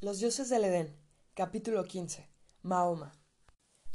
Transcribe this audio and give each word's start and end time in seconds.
Los 0.00 0.20
dioses 0.20 0.48
del 0.48 0.62
Edén, 0.62 0.94
capítulo 1.34 1.82
15. 1.82 2.28
Mahoma. 2.62 3.16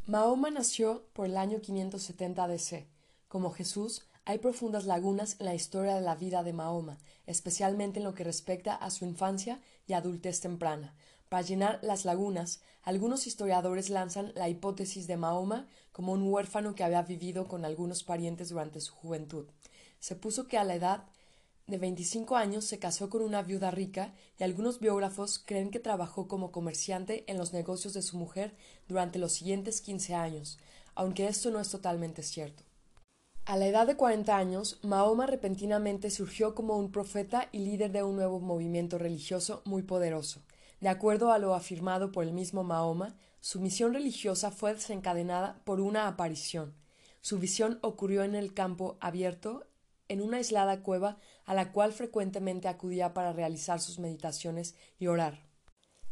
Mahoma 0.05 0.51
nació 0.51 1.07
por 1.13 1.27
el 1.27 1.37
año 1.37 1.61
570 1.61 2.45
DC. 2.49 2.89
Como 3.29 3.51
Jesús, 3.51 4.05
hay 4.25 4.39
profundas 4.39 4.83
lagunas 4.83 5.37
en 5.39 5.45
la 5.45 5.55
historia 5.55 5.95
de 5.95 6.01
la 6.01 6.15
vida 6.15 6.43
de 6.43 6.51
Mahoma, 6.51 6.97
especialmente 7.25 7.99
en 7.99 8.03
lo 8.03 8.13
que 8.13 8.25
respecta 8.25 8.75
a 8.75 8.89
su 8.89 9.05
infancia 9.05 9.61
y 9.87 9.93
adultez 9.93 10.41
temprana. 10.41 10.93
Para 11.29 11.43
llenar 11.43 11.79
las 11.81 12.03
lagunas, 12.03 12.59
algunos 12.81 13.25
historiadores 13.25 13.89
lanzan 13.89 14.33
la 14.35 14.49
hipótesis 14.49 15.07
de 15.07 15.15
Mahoma 15.15 15.69
como 15.93 16.11
un 16.11 16.29
huérfano 16.29 16.75
que 16.75 16.83
había 16.83 17.03
vivido 17.03 17.47
con 17.47 17.63
algunos 17.63 18.03
parientes 18.03 18.49
durante 18.49 18.81
su 18.81 18.93
juventud. 18.93 19.45
Se 19.99 20.17
puso 20.17 20.49
que 20.49 20.57
a 20.57 20.65
la 20.65 20.75
edad 20.75 21.05
de 21.67 21.77
25 21.77 22.35
años 22.35 22.65
se 22.65 22.77
casó 22.77 23.09
con 23.09 23.21
una 23.21 23.41
viuda 23.41 23.71
rica 23.71 24.13
y 24.37 24.43
algunos 24.43 24.79
biógrafos 24.79 25.39
creen 25.39 25.71
que 25.71 25.79
trabajó 25.79 26.27
como 26.27 26.51
comerciante 26.51 27.23
en 27.31 27.37
los 27.37 27.53
negocios 27.53 27.93
de 27.93 28.01
su 28.01 28.17
mujer 28.17 28.53
durante 28.87 29.17
los 29.17 29.31
siguientes 29.31 29.79
15 29.79 30.13
años, 30.13 30.59
aunque 30.93 31.27
esto 31.27 31.51
no 31.51 31.59
es 31.61 31.69
totalmente 31.69 32.21
cierto. 32.21 32.63
A 33.45 33.57
la 33.57 33.67
edad 33.67 33.87
de 33.87 33.95
40 33.95 34.35
años, 34.35 34.79
Mahoma 34.83 35.25
repentinamente 35.25 36.09
surgió 36.09 36.53
como 36.53 36.77
un 36.77 36.91
profeta 36.91 37.49
y 37.51 37.59
líder 37.59 37.91
de 37.91 38.03
un 38.03 38.15
nuevo 38.15 38.39
movimiento 38.39 38.97
religioso 38.97 39.61
muy 39.65 39.83
poderoso. 39.83 40.41
De 40.79 40.89
acuerdo 40.89 41.31
a 41.31 41.39
lo 41.39 41.53
afirmado 41.53 42.11
por 42.11 42.25
el 42.25 42.33
mismo 42.33 42.63
Mahoma, 42.63 43.15
su 43.39 43.59
misión 43.59 43.93
religiosa 43.93 44.51
fue 44.51 44.73
desencadenada 44.73 45.61
por 45.65 45.81
una 45.81 46.07
aparición. 46.07 46.73
Su 47.19 47.39
visión 47.39 47.79
ocurrió 47.81 48.23
en 48.23 48.35
el 48.35 48.53
campo 48.53 48.97
abierto 49.01 49.65
en 50.13 50.21
una 50.21 50.37
aislada 50.37 50.83
cueva 50.83 51.17
a 51.45 51.55
la 51.55 51.71
cual 51.71 51.91
frecuentemente 51.91 52.67
acudía 52.67 53.13
para 53.13 53.33
realizar 53.33 53.81
sus 53.81 53.99
meditaciones 53.99 54.75
y 54.99 55.07
orar. 55.07 55.43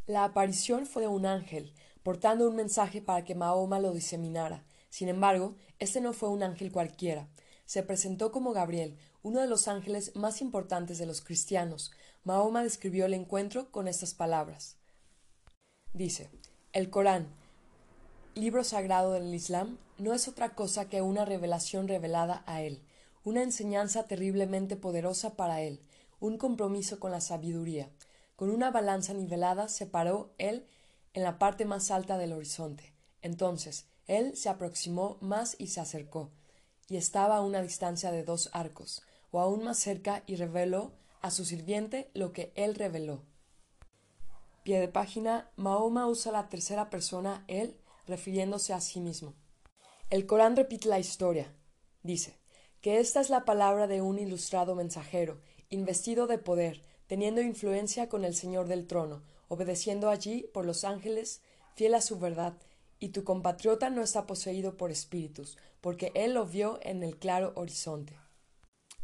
La 0.08 0.24
aparición 0.24 0.88
fue 0.88 1.04
de 1.04 1.08
un 1.08 1.26
ángel, 1.26 1.74
portando 2.04 2.50
un 2.50 2.56
mensaje 2.56 3.02
para 3.02 3.24
que 3.24 3.36
Mahoma 3.36 3.80
lo 3.80 3.94
diseminara. 3.94 4.66
Sin 4.90 5.08
embargo, 5.08 5.56
este 5.78 6.02
no 6.02 6.14
fue 6.14 6.30
un 6.30 6.42
ángel 6.42 6.72
cualquiera. 6.72 7.30
Se 7.66 7.84
presentó 7.84 8.32
como 8.32 8.54
Gabriel, 8.54 8.98
uno 9.22 9.40
de 9.40 9.48
los 9.48 9.68
ángeles 9.68 10.16
más 10.16 10.42
importantes 10.42 10.98
de 10.98 11.06
los 11.06 11.22
cristianos. 11.22 11.92
Mahoma 12.24 12.64
describió 12.64 13.06
el 13.06 13.14
encuentro 13.14 13.72
con 13.72 13.88
estas 13.88 14.16
palabras. 14.16 14.78
Dice, 15.94 16.30
el 16.74 16.90
Corán, 16.90 17.28
libro 18.34 18.64
sagrado 18.64 19.14
del 19.14 19.34
Islam, 19.34 19.78
no 20.00 20.14
es 20.14 20.28
otra 20.28 20.56
cosa 20.56 20.90
que 20.90 21.04
una 21.04 21.24
revelación 21.24 21.88
revelada 21.88 22.44
a 22.48 22.64
él 22.64 22.82
una 23.24 23.44
enseñanza 23.44 24.08
terriblemente 24.08 24.76
poderosa 24.76 25.36
para 25.36 25.62
él, 25.62 25.82
un 26.20 26.38
compromiso 26.38 27.00
con 27.00 27.12
la 27.12 27.22
sabiduría. 27.22 27.92
Con 28.36 28.50
una 28.50 28.72
balanza 28.72 29.14
nivelada 29.14 29.68
se 29.68 29.86
paró 29.86 30.34
él 30.38 30.68
en 31.14 31.24
la 31.24 31.38
parte 31.38 31.66
más 31.66 31.92
alta 31.92 32.18
del 32.18 32.34
horizonte. 32.34 32.94
Entonces 33.22 33.86
él 34.08 34.36
se 34.36 34.50
aproximó 34.50 35.18
más 35.22 35.56
y 35.60 35.68
se 35.68 35.80
acercó, 35.80 36.32
y 36.90 36.98
estaba 36.98 37.38
a 37.38 37.42
una 37.42 37.62
distancia 37.62 38.12
de 38.12 38.24
dos 38.24 38.50
arcos, 38.54 39.04
o 39.32 39.40
aún 39.40 39.64
más 39.64 39.78
cerca, 39.78 40.24
y 40.26 40.36
reveló 40.36 40.94
a 41.22 41.32
su 41.32 41.46
sirviente 41.46 42.10
lo 42.14 42.34
que 42.34 42.52
él 42.56 42.76
reveló. 42.76 43.24
Pie 44.64 44.80
de 44.80 44.88
página 44.88 45.50
Mahoma 45.56 46.08
usa 46.08 46.32
la 46.32 46.50
tercera 46.50 46.90
persona 46.90 47.46
él 47.48 47.80
refiriéndose 48.08 48.74
a 48.74 48.82
sí 48.82 49.00
mismo. 49.00 49.34
El 50.10 50.26
Corán 50.26 50.56
repite 50.56 50.90
la 50.90 51.00
historia. 51.00 51.56
Dice 52.04 52.41
que 52.82 53.00
esta 53.00 53.22
es 53.22 53.30
la 53.30 53.46
palabra 53.46 53.88
de 53.88 54.02
un 54.02 54.20
ilustrado 54.20 54.76
mensajero, 54.76 55.40
investido 55.70 56.28
de 56.28 56.38
poder, 56.40 56.82
teniendo 57.08 57.42
influencia 57.42 58.10
con 58.10 58.26
el 58.26 58.36
Señor 58.36 58.68
del 58.68 58.88
trono, 58.88 59.24
obedeciendo 59.48 60.10
allí 60.10 60.50
por 60.54 60.66
los 60.66 60.84
ángeles, 60.84 61.42
fiel 61.76 61.94
a 61.94 62.02
su 62.02 62.18
verdad, 62.20 62.58
y 63.00 63.10
tu 63.10 63.24
compatriota 63.24 63.90
no 63.90 64.02
está 64.02 64.26
poseído 64.26 64.78
por 64.78 64.92
espíritus, 64.92 65.58
porque 65.80 66.12
él 66.16 66.34
lo 66.34 66.46
vio 66.46 66.80
en 66.84 67.04
el 67.04 67.18
claro 67.18 67.54
horizonte. 67.56 68.18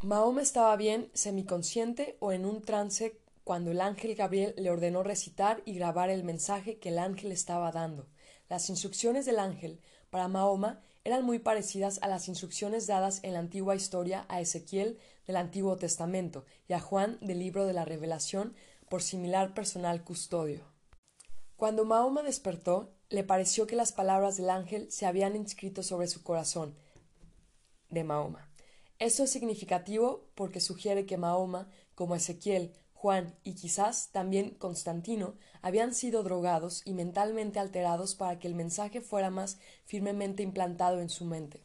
Mahoma 0.04 0.42
estaba 0.42 0.76
bien 0.76 1.10
semiconsciente 1.14 2.18
o 2.20 2.32
en 2.32 2.46
un 2.46 2.62
trance 2.62 3.20
cuando 3.44 3.72
el 3.72 3.82
ángel 3.82 4.14
Gabriel 4.14 4.54
le 4.58 4.70
ordenó 4.70 5.02
recitar 5.02 5.64
y 5.66 5.74
grabar 5.74 6.10
el 6.10 6.24
mensaje 6.24 6.78
que 6.78 6.90
el 6.90 7.00
ángel 7.00 7.32
estaba 7.32 7.72
dando. 7.72 8.08
Las 8.50 8.70
instrucciones 8.70 9.26
del 9.26 9.40
ángel 9.40 9.82
para 10.10 10.28
Mahoma 10.28 10.82
eran 11.08 11.24
muy 11.24 11.40
parecidas 11.40 12.00
a 12.02 12.10
las 12.10 12.28
instrucciones 12.28 12.86
dadas 12.86 13.22
en 13.24 13.32
la 13.32 13.40
antigua 13.40 13.78
historia 13.78 14.26
a 14.28 14.42
Ezequiel 14.42 15.00
del 15.26 15.38
Antiguo 15.38 15.78
Testamento 15.78 16.44
y 16.68 16.74
a 16.74 16.82
Juan 16.82 17.18
del 17.22 17.40
libro 17.40 17.66
de 17.66 17.72
la 17.72 17.86
Revelación 17.86 18.54
por 18.90 19.02
similar 19.02 19.54
personal 19.54 20.04
custodio. 20.04 20.66
Cuando 21.56 21.86
Mahoma 21.86 22.24
despertó, 22.24 22.92
le 23.08 23.24
pareció 23.24 23.68
que 23.68 23.78
las 23.78 23.94
palabras 23.94 24.36
del 24.36 24.50
ángel 24.50 24.92
se 24.92 25.06
habían 25.06 25.38
inscrito 25.38 25.82
sobre 25.82 26.08
su 26.08 26.24
corazón 26.24 26.76
de 27.90 28.04
Mahoma. 28.04 28.52
Esto 29.00 29.24
es 29.24 29.32
significativo 29.32 30.28
porque 30.36 30.60
sugiere 30.60 31.06
que 31.06 31.16
Mahoma, 31.16 31.70
como 31.96 32.16
Ezequiel, 32.16 32.74
Juan 32.98 33.36
y 33.44 33.54
quizás 33.54 34.10
también 34.12 34.56
Constantino 34.56 35.36
habían 35.62 35.94
sido 35.94 36.24
drogados 36.24 36.82
y 36.84 36.94
mentalmente 36.94 37.60
alterados 37.60 38.16
para 38.16 38.40
que 38.40 38.48
el 38.48 38.56
mensaje 38.56 39.02
fuera 39.02 39.30
más 39.30 39.60
firmemente 39.86 40.42
implantado 40.42 41.00
en 41.00 41.10
su 41.10 41.24
mente. 41.24 41.62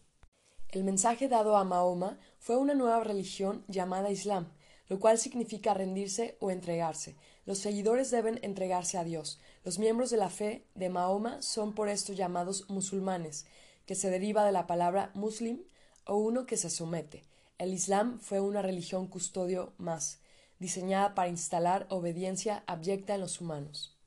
El 0.69 0.85
mensaje 0.85 1.29
dado 1.29 1.57
a 1.57 1.65
Mahoma 1.65 2.19
fue 2.39 2.59
una 2.59 2.75
nueva 2.75 3.03
religión 3.03 3.65
llamada 3.67 4.11
Islam, 4.11 4.53
lo 4.89 5.01
cual 5.01 5.17
significa 5.17 5.73
rendirse 5.73 6.37
o 6.39 6.51
entregarse. 6.51 7.17
Los 7.47 7.59
seguidores 7.59 8.11
deben 8.11 8.39
entregarse 8.43 8.99
a 8.99 9.05
Dios. 9.05 9.41
Los 9.65 9.79
miembros 9.79 10.11
de 10.11 10.19
la 10.19 10.29
fe 10.29 10.67
de 10.75 10.91
Mahoma 10.91 11.41
son 11.41 11.75
por 11.75 11.89
esto 11.89 12.13
llamados 12.13 12.69
musulmanes, 12.69 13.47
que 13.87 13.95
se 13.95 14.11
deriva 14.11 14.45
de 14.45 14.53
la 14.53 14.67
palabra 14.67 15.11
muslim 15.15 15.63
o 16.05 16.17
uno 16.17 16.45
que 16.45 16.59
se 16.59 16.69
somete. 16.69 17.25
El 17.57 17.73
Islam 17.73 18.21
fue 18.21 18.41
una 18.41 18.61
religión 18.61 19.07
custodio 19.07 19.73
más 19.79 20.21
diseñada 20.63 21.15
para 21.15 21.29
instalar 21.29 21.87
obediencia 21.91 22.65
abyecta 22.67 23.15
en 23.15 23.21
los 23.21 23.43
humanos. 23.43 23.99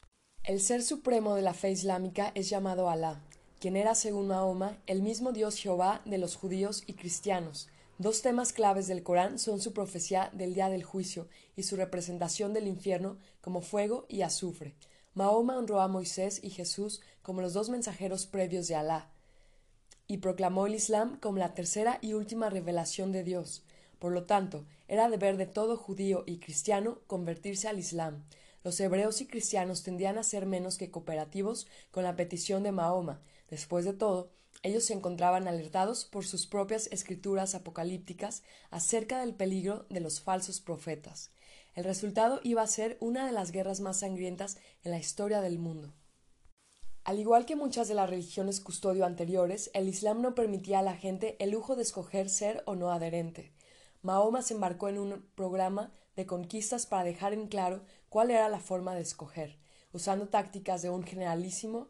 El 0.44 0.62
ser 0.62 0.82
supremo 0.82 1.36
de 1.36 1.44
la 1.44 1.54
fe 1.54 1.70
islámica 1.70 2.32
es 2.34 2.50
llamado 2.50 2.90
Alá, 2.90 3.22
quien 3.60 3.76
era, 3.76 3.94
según 3.94 4.28
Mahoma, 4.28 4.78
el 4.88 5.04
mismo 5.04 5.32
Dios 5.32 5.58
Jehová 5.58 6.02
de 6.06 6.18
los 6.18 6.36
judíos 6.36 6.84
y 6.88 6.94
cristianos. 6.94 7.68
Dos 7.98 8.22
temas 8.22 8.54
claves 8.54 8.88
del 8.88 9.04
Corán 9.04 9.38
son 9.38 9.60
su 9.60 9.74
profecía 9.74 10.30
del 10.34 10.54
día 10.54 10.70
del 10.70 10.84
juicio 10.84 11.28
y 11.56 11.64
su 11.64 11.76
representación 11.76 12.54
del 12.54 12.68
infierno 12.68 13.18
como 13.42 13.62
fuego 13.62 14.06
y 14.08 14.22
azufre. 14.22 14.76
Mahoma 15.14 15.58
honró 15.58 15.82
a 15.82 15.88
Moisés 15.88 16.40
y 16.44 16.50
Jesús 16.50 17.02
como 17.22 17.42
los 17.42 17.54
dos 17.54 17.70
mensajeros 17.70 18.26
previos 18.26 18.68
de 18.68 18.76
Alá, 18.76 19.10
y 20.08 20.18
proclamó 20.18 20.68
el 20.68 20.76
Islam 20.76 21.20
como 21.20 21.38
la 21.38 21.54
tercera 21.54 22.00
y 22.02 22.14
última 22.14 22.50
revelación 22.50 23.12
de 23.12 23.24
Dios. 23.24 23.65
Por 24.06 24.14
lo 24.14 24.26
tanto, 24.26 24.68
era 24.88 25.10
deber 25.10 25.36
de 25.36 25.48
todo 25.48 25.78
judío 25.78 26.26
y 26.28 26.38
cristiano 26.38 27.00
convertirse 27.08 27.68
al 27.68 27.80
Islam. 27.80 28.24
Los 28.64 28.80
hebreos 28.80 29.20
y 29.20 29.26
cristianos 29.26 29.82
tendían 29.82 30.20
a 30.20 30.24
ser 30.24 30.46
menos 30.46 30.78
que 30.78 30.92
cooperativos 30.92 31.66
con 31.90 32.04
la 32.04 32.16
petición 32.16 32.62
de 32.62 32.72
Mahoma. 32.72 33.24
Después 33.50 33.84
de 33.84 33.94
todo, 33.94 34.30
ellos 34.62 34.86
se 34.86 34.94
encontraban 34.94 35.48
alertados 35.48 36.06
por 36.06 36.24
sus 36.24 36.46
propias 36.46 36.88
escrituras 36.92 37.56
apocalípticas 37.56 38.44
acerca 38.70 39.20
del 39.22 39.34
peligro 39.34 39.88
de 39.90 40.02
los 40.02 40.22
falsos 40.22 40.62
profetas. 40.62 41.32
El 41.74 41.84
resultado 41.84 42.42
iba 42.44 42.62
a 42.62 42.68
ser 42.68 42.98
una 43.00 43.26
de 43.26 43.32
las 43.32 43.52
guerras 43.52 43.80
más 43.80 44.02
sangrientas 44.02 44.60
en 44.84 44.92
la 44.92 45.00
historia 45.00 45.42
del 45.42 45.58
mundo. 45.58 45.96
Al 47.06 47.18
igual 47.18 47.48
que 47.48 47.56
muchas 47.56 47.88
de 47.88 47.96
las 47.96 48.08
religiones 48.08 48.62
custodio 48.62 49.04
anteriores, 49.04 49.72
el 49.74 49.90
Islam 49.90 50.22
no 50.22 50.36
permitía 50.36 50.78
a 50.78 50.84
la 50.84 50.96
gente 50.96 51.38
el 51.40 51.50
lujo 51.50 51.76
de 51.76 51.82
escoger 51.82 52.30
ser 52.30 52.62
o 52.68 52.76
no 52.76 52.92
adherente. 52.92 53.55
Mahoma 54.06 54.44
se 54.44 54.54
embarcó 54.54 54.88
en 54.88 55.00
un 55.00 55.26
programa 55.34 55.92
de 56.16 56.28
conquistas 56.28 56.86
para 56.86 57.04
dejar 57.04 57.34
en 57.34 57.48
claro 57.48 57.82
cuál 58.08 58.30
era 58.30 58.50
la 58.50 58.60
forma 58.60 58.94
de 58.94 59.02
escoger, 59.02 59.58
usando 59.94 60.28
tácticas 60.28 60.84
de 60.84 60.92
un 60.92 61.02
generalísimo. 61.02 61.88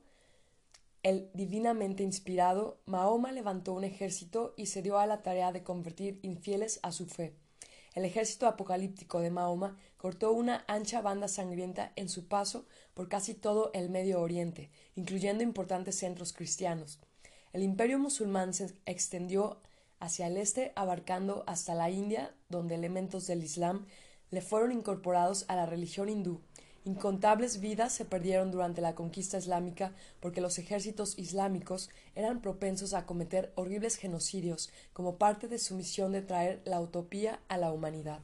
El 1.03 1.29
divinamente 1.33 2.03
inspirado, 2.03 2.79
Mahoma 2.85 3.33
levantó 3.33 3.73
un 3.73 3.83
ejército 3.83 4.53
y 4.55 4.67
se 4.67 4.81
dio 4.81 4.97
a 4.97 5.07
la 5.07 5.23
tarea 5.23 5.51
de 5.51 5.63
convertir 5.63 6.21
infieles 6.21 6.79
a 6.83 6.93
su 6.93 7.05
fe. 7.05 7.35
El 7.95 8.05
ejército 8.05 8.47
apocalíptico 8.47 9.19
de 9.19 9.29
Mahoma 9.29 9.77
cortó 9.97 10.31
una 10.31 10.63
ancha 10.69 11.01
banda 11.01 11.27
sangrienta 11.27 11.91
en 11.97 12.07
su 12.07 12.29
paso 12.29 12.65
por 12.93 13.09
casi 13.09 13.33
todo 13.33 13.71
el 13.73 13.89
Medio 13.89 14.21
Oriente, 14.21 14.69
incluyendo 14.95 15.43
importantes 15.43 15.97
centros 15.97 16.31
cristianos. 16.31 16.97
El 17.51 17.61
imperio 17.61 17.99
musulmán 17.99 18.53
se 18.53 18.73
extendió 18.85 19.59
hacia 19.99 20.27
el 20.27 20.37
este 20.37 20.71
abarcando 20.75 21.43
hasta 21.47 21.75
la 21.75 21.89
India, 21.89 22.33
donde 22.49 22.75
elementos 22.75 23.27
del 23.27 23.43
Islam 23.43 23.85
le 24.31 24.41
fueron 24.41 24.71
incorporados 24.71 25.45
a 25.47 25.55
la 25.55 25.65
religión 25.65 26.09
hindú. 26.09 26.41
Incontables 26.83 27.61
vidas 27.61 27.93
se 27.93 28.05
perdieron 28.05 28.51
durante 28.51 28.81
la 28.81 28.93
conquista 28.93 29.37
islámica 29.39 29.93
porque 30.19 30.41
los 30.41 30.59
ejércitos 30.59 31.17
islámicos 31.17 31.89
eran 32.13 32.41
propensos 32.41 32.93
a 32.93 33.05
cometer 33.07 33.51
horribles 33.55 33.95
genocidios 33.95 34.71
como 34.93 35.17
parte 35.17 35.47
de 35.47 35.57
su 35.57 35.75
misión 35.75 36.11
de 36.11 36.21
traer 36.21 36.61
la 36.65 36.79
utopía 36.79 37.39
a 37.47 37.57
la 37.57 37.71
humanidad. 37.71 38.19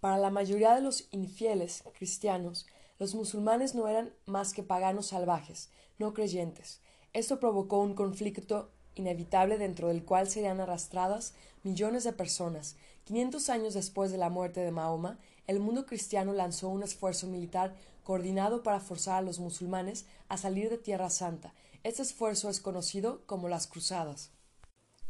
Para 0.00 0.16
la 0.16 0.30
mayoría 0.30 0.74
de 0.74 0.80
los 0.80 1.08
infieles 1.10 1.84
cristianos, 1.98 2.66
Los 3.00 3.14
musulmanes 3.14 3.74
no 3.74 3.88
eran 3.88 4.12
más 4.26 4.52
que 4.52 4.62
paganos 4.62 5.06
salvajes, 5.06 5.70
no 5.98 6.12
creyentes. 6.12 6.82
Esto 7.14 7.40
provocó 7.40 7.78
un 7.80 7.94
conflicto 7.94 8.70
inevitable 8.94 9.58
dentro 9.58 9.88
del 9.88 10.04
cual 10.04 10.28
serían 10.28 10.60
arrastradas 10.60 11.34
millones 11.62 12.04
de 12.04 12.12
personas. 12.12 12.76
Quinientos 13.04 13.48
años 13.48 13.74
después 13.74 14.10
de 14.10 14.18
la 14.18 14.30
muerte 14.30 14.60
de 14.60 14.70
Mahoma, 14.70 15.18
el 15.46 15.60
mundo 15.60 15.86
cristiano 15.86 16.32
lanzó 16.32 16.68
un 16.68 16.82
esfuerzo 16.82 17.26
militar 17.26 17.74
coordinado 18.04 18.62
para 18.62 18.80
forzar 18.80 19.18
a 19.18 19.22
los 19.22 19.38
musulmanes 19.38 20.06
a 20.28 20.36
salir 20.36 20.70
de 20.70 20.78
Tierra 20.78 21.10
Santa. 21.10 21.54
Este 21.82 22.02
esfuerzo 22.02 22.48
es 22.50 22.60
conocido 22.60 23.22
como 23.26 23.48
las 23.48 23.66
Cruzadas. 23.66 24.30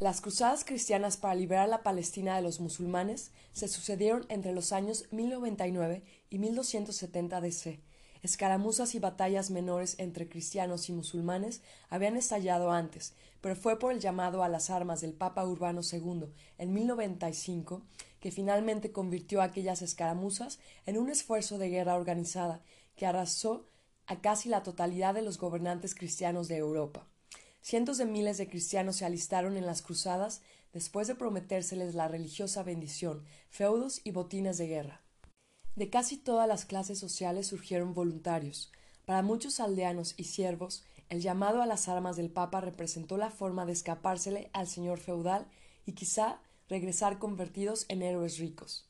Las 0.01 0.23
cruzadas 0.23 0.65
cristianas 0.65 1.19
para 1.19 1.35
liberar 1.35 1.69
la 1.69 1.83
Palestina 1.83 2.35
de 2.35 2.41
los 2.41 2.59
musulmanes 2.59 3.33
se 3.53 3.69
sucedieron 3.69 4.25
entre 4.31 4.53
los 4.55 4.73
años 4.73 5.05
1099 5.11 6.03
y 6.31 6.39
1270 6.39 7.41
DC. 7.43 7.81
Escaramuzas 8.23 8.95
y 8.95 8.99
batallas 8.99 9.51
menores 9.51 9.95
entre 9.99 10.29
cristianos 10.29 10.89
y 10.89 10.93
musulmanes 10.93 11.63
habían 11.89 12.17
estallado 12.17 12.71
antes, 12.71 13.15
pero 13.41 13.57
fue 13.57 13.79
por 13.79 13.93
el 13.93 14.01
llamado 14.01 14.43
a 14.43 14.49
las 14.49 14.69
armas 14.69 15.01
del 15.01 15.15
Papa 15.15 15.47
Urbano 15.47 15.81
II 15.91 16.27
en 16.59 16.75
1095 16.75 17.83
que 18.21 18.31
finalmente 18.31 18.93
convirtió 18.93 19.41
aquellas 19.41 19.81
escaramuzas 19.81 20.59
en 20.85 20.99
un 20.99 21.09
esfuerzo 21.09 21.57
de 21.57 21.71
guerra 21.71 21.95
organizada 21.95 22.61
que 22.95 23.07
arrasó 23.07 23.65
a 24.07 24.21
casi 24.21 24.49
la 24.49 24.63
totalidad 24.63 25.15
de 25.15 25.23
los 25.23 25.39
gobernantes 25.39 25.95
cristianos 25.95 26.49
de 26.49 26.59
Europa. 26.59 27.07
Cientos 27.63 27.97
de 27.97 28.05
miles 28.05 28.37
de 28.39 28.49
cristianos 28.49 28.97
se 28.97 29.07
alistaron 29.07 29.57
en 29.57 29.67
las 29.67 29.83
cruzadas 29.83 30.43
después 30.73 31.09
de 31.09 31.15
prometérseles 31.15 31.95
la 31.95 32.09
religiosa 32.09 32.63
bendición, 32.63 33.25
feudos 33.49 34.01
y 34.05 34.11
botines 34.11 34.59
de 34.59 34.67
guerra. 34.67 35.01
De 35.77 35.89
casi 35.89 36.17
todas 36.17 36.49
las 36.49 36.65
clases 36.65 36.99
sociales 36.99 37.47
surgieron 37.47 37.95
voluntarios. 37.95 38.73
Para 39.07 39.23
muchos 39.23 39.61
aldeanos 39.61 40.15
y 40.17 40.25
siervos, 40.25 40.85
el 41.09 41.21
llamado 41.21 41.63
a 41.63 41.67
las 41.67 41.89
armas 41.89 42.17
del 42.17 42.31
Papa 42.31 42.61
representó 42.61 43.17
la 43.17 43.31
forma 43.31 43.67
de 43.67 43.73
escapársele 43.73 44.51
al 44.53 44.69
señor 44.69 44.99
feudal 44.99 45.47
y 45.87 45.93
quizá 45.93 46.41
regresar 46.69 47.19
convertidos 47.19 47.87
en 47.89 48.03
héroes 48.03 48.39
ricos. 48.39 48.89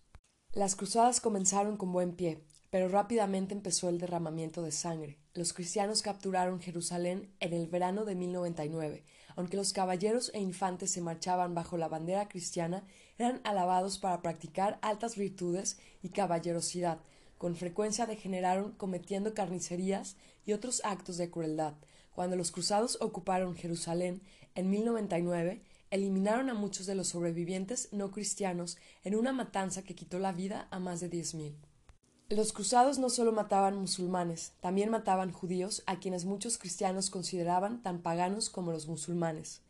Las 0.53 0.75
cruzadas 0.75 1.21
comenzaron 1.21 1.77
con 1.77 1.93
buen 1.93 2.17
pie, 2.17 2.45
pero 2.71 2.89
rápidamente 2.89 3.55
empezó 3.55 3.89
el 3.89 3.99
derramamiento 3.99 4.63
de 4.63 4.73
sangre. 4.73 5.20
Los 5.33 5.53
cristianos 5.53 6.03
capturaron 6.03 6.61
Jerusalén 6.61 7.33
en 7.39 7.53
el 7.53 7.69
verano 7.69 8.05
de 8.05 8.17
1099. 8.17 9.05
Aunque 9.37 9.57
los 9.57 9.73
caballeros 9.73 10.33
e 10.35 10.41
infantes 10.41 10.91
se 10.91 11.01
marchaban 11.01 11.55
bajo 11.55 11.79
la 11.79 11.87
bandera 11.87 12.29
cristiana, 12.29 12.85
eran 13.17 13.41
alabados 13.45 13.99
para 13.99 14.23
practicar 14.23 14.81
altas 14.83 15.17
virtudes 15.17 15.79
y 16.03 16.09
caballerosidad. 16.09 16.99
Con 17.39 17.55
frecuencia 17.55 18.07
degeneraron 18.07 18.73
cometiendo 18.73 19.33
carnicerías 19.33 20.17
y 20.45 20.53
otros 20.53 20.83
actos 20.85 21.17
de 21.17 21.31
crueldad. 21.31 21.75
Cuando 22.13 22.35
los 22.35 22.51
cruzados 22.51 22.99
ocuparon 23.01 23.55
Jerusalén 23.55 24.23
en 24.57 24.69
1099, 24.69 25.63
eliminaron 25.91 26.51
a 26.51 26.55
muchos 26.55 26.87
de 26.87 26.97
los 26.97 27.07
sobrevivientes 27.07 27.89
no 27.93 28.11
cristianos 28.11 28.79
en 29.05 29.15
una 29.15 29.33
matanza 29.33 29.83
que 29.83 29.95
quitó 29.95 30.19
la 30.19 30.33
vida 30.33 30.67
a 30.73 30.81
más 30.81 30.99
de 30.99 31.09
diez 31.09 31.35
mil. 31.35 31.57
Los 32.31 32.53
cruzados 32.53 33.01
no 33.01 33.11
solo 33.11 33.33
mataban 33.33 33.75
musulmanes, 33.75 34.53
también 34.61 34.89
mataban 34.89 35.33
judíos, 35.33 35.83
a 35.87 35.99
quienes 35.99 36.27
muchos 36.27 36.59
cristianos 36.59 37.11
consideraban 37.11 37.83
tan 37.83 38.03
paganos 38.03 38.51
como 38.51 38.71
los 38.71 38.87
musulmanes. 38.87 39.63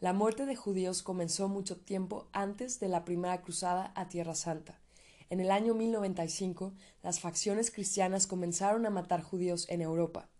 La 0.00 0.14
muerte 0.14 0.46
de 0.46 0.56
judíos 0.56 1.02
comenzó 1.02 1.50
mucho 1.50 1.76
tiempo 1.76 2.26
antes 2.32 2.80
de 2.80 2.88
la 2.88 3.04
primera 3.04 3.42
cruzada 3.42 3.92
a 3.94 4.08
Tierra 4.08 4.34
Santa. 4.34 4.80
En 5.28 5.40
el 5.40 5.50
año 5.50 5.74
1095, 5.74 6.72
las 7.02 7.20
facciones 7.20 7.70
cristianas 7.70 8.26
comenzaron 8.26 8.86
a 8.86 8.90
matar 8.90 9.20
judíos 9.20 9.66
en 9.68 9.82
Europa. 9.82 10.30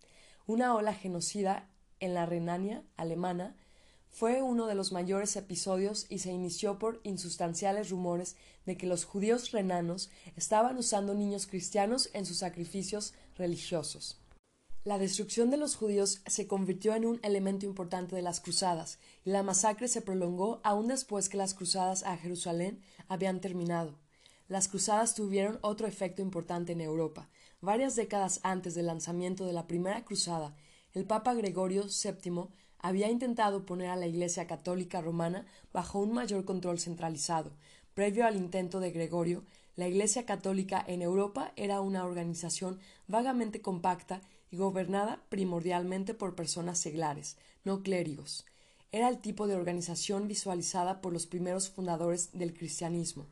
Una 0.47 0.75
ola 0.75 0.95
genocida 0.95 1.69
en 2.01 2.15
la 2.15 2.25
Renania 2.25 2.85
alemana 2.97 3.55
fue 4.17 4.41
uno 4.41 4.67
de 4.67 4.75
los 4.75 4.93
mayores 4.93 5.37
episodios 5.37 6.07
y 6.09 6.21
se 6.21 6.33
inició 6.33 6.79
por 6.79 7.01
insustanciales 7.03 7.91
rumores 7.91 8.35
de 8.65 8.79
que 8.79 8.87
los 8.87 9.05
judíos 9.05 9.51
renanos 9.51 10.09
estaban 10.37 10.79
usando 10.79 11.13
niños 11.13 11.47
cristianos 11.47 12.09
en 12.15 12.25
sus 12.25 12.39
sacrificios 12.39 13.13
religiosos. 13.37 14.19
La 14.85 14.97
destrucción 14.97 15.51
de 15.51 15.59
los 15.59 15.77
judíos 15.77 16.23
se 16.25 16.47
convirtió 16.47 16.95
en 16.95 17.05
un 17.05 17.21
elemento 17.23 17.67
importante 17.67 18.17
de 18.17 18.23
las 18.23 18.41
cruzadas, 18.41 18.99
y 19.23 19.33
la 19.33 19.43
masacre 19.43 19.87
se 19.87 20.01
prolongó 20.01 20.63
aún 20.65 20.89
después 20.89 21.29
que 21.29 21.37
las 21.37 21.53
cruzadas 21.53 22.03
a 22.03 22.17
Jerusalén 22.17 22.81
habían 23.09 23.43
terminado. 23.43 23.99
Las 24.49 24.69
cruzadas 24.69 25.15
tuvieron 25.15 25.59
otro 25.61 25.87
efecto 25.87 26.23
importante 26.23 26.73
en 26.73 26.81
Europa. 26.81 27.29
Varias 27.61 27.97
décadas 27.97 28.41
antes 28.45 28.75
del 28.75 28.87
lanzamiento 28.87 29.45
de 29.45 29.53
la 29.53 29.67
primera 29.67 30.07
cruzada, 30.07 30.57
el 30.95 31.05
Papa 31.05 31.35
Gregorio 31.35 31.83
VII 31.83 32.49
había 32.87 33.11
intentado 33.11 33.67
poner 33.67 33.89
a 33.89 33.97
la 33.97 34.07
Iglesia 34.07 34.47
católica 34.47 35.01
romana 35.01 35.45
bajo 35.73 35.99
un 35.99 36.13
mayor 36.13 36.45
control 36.45 36.79
centralizado. 36.79 37.51
Previo 37.95 38.25
al 38.25 38.37
intento 38.37 38.79
de 38.79 38.93
Gregorio, 38.93 39.43
la 39.75 39.89
Iglesia 39.89 40.25
católica 40.25 40.85
en 40.87 41.03
Europa 41.03 41.53
era 41.57 41.81
una 41.81 42.05
organización 42.05 42.79
vagamente 43.09 43.61
compacta 43.61 44.21
y 44.53 44.57
gobernada 44.57 45.21
primordialmente 45.31 46.15
por 46.15 46.37
personas 46.37 46.79
seglares, 46.79 47.37
no 47.65 47.83
clérigos. 47.83 48.47
Era 48.93 49.09
el 49.09 49.19
tipo 49.19 49.49
de 49.49 49.57
organización 49.57 50.29
visualizada 50.29 51.01
por 51.01 51.13
los 51.13 51.27
primeros 51.27 51.69
fundadores 51.69 52.31
del 52.39 52.55
cristianismo. 52.55 53.27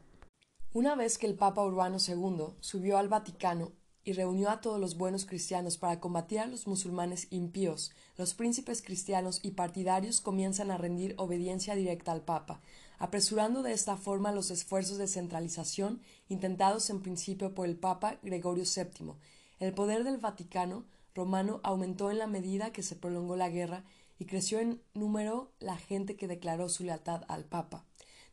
Una 0.72 0.96
vez 0.96 1.16
que 1.16 1.28
el 1.28 1.36
Papa 1.36 1.64
Urbano 1.64 1.98
II 2.04 2.56
subió 2.58 2.98
al 2.98 3.08
Vaticano 3.08 3.70
y 4.04 4.12
reunió 4.12 4.50
a 4.50 4.60
todos 4.60 4.78
los 4.78 4.96
buenos 4.96 5.24
cristianos 5.24 5.78
para 5.78 5.98
combatir 5.98 6.40
a 6.40 6.46
los 6.46 6.66
musulmanes 6.66 7.26
impíos, 7.30 7.92
los 8.16 8.34
príncipes 8.34 8.82
cristianos 8.82 9.40
y 9.42 9.52
partidarios 9.52 10.20
comienzan 10.20 10.70
a 10.70 10.76
rendir 10.76 11.14
obediencia 11.16 11.74
directa 11.74 12.12
al 12.12 12.22
Papa, 12.22 12.60
apresurando 12.98 13.62
de 13.62 13.72
esta 13.72 13.96
forma 13.96 14.32
los 14.32 14.50
esfuerzos 14.50 14.98
de 14.98 15.08
centralización 15.08 16.00
intentados 16.28 16.90
en 16.90 17.00
principio 17.00 17.54
por 17.54 17.66
el 17.66 17.76
Papa 17.76 18.18
Gregorio 18.22 18.64
VII. 18.64 19.14
El 19.58 19.72
poder 19.72 20.04
del 20.04 20.18
Vaticano 20.18 20.84
romano 21.14 21.60
aumentó 21.62 22.10
en 22.10 22.18
la 22.18 22.26
medida 22.26 22.72
que 22.72 22.82
se 22.82 22.96
prolongó 22.96 23.36
la 23.36 23.48
guerra 23.48 23.84
y 24.18 24.26
creció 24.26 24.60
en 24.60 24.82
número 24.94 25.52
la 25.60 25.76
gente 25.76 26.16
que 26.16 26.28
declaró 26.28 26.68
su 26.68 26.84
lealtad 26.84 27.22
al 27.28 27.44
Papa. 27.44 27.84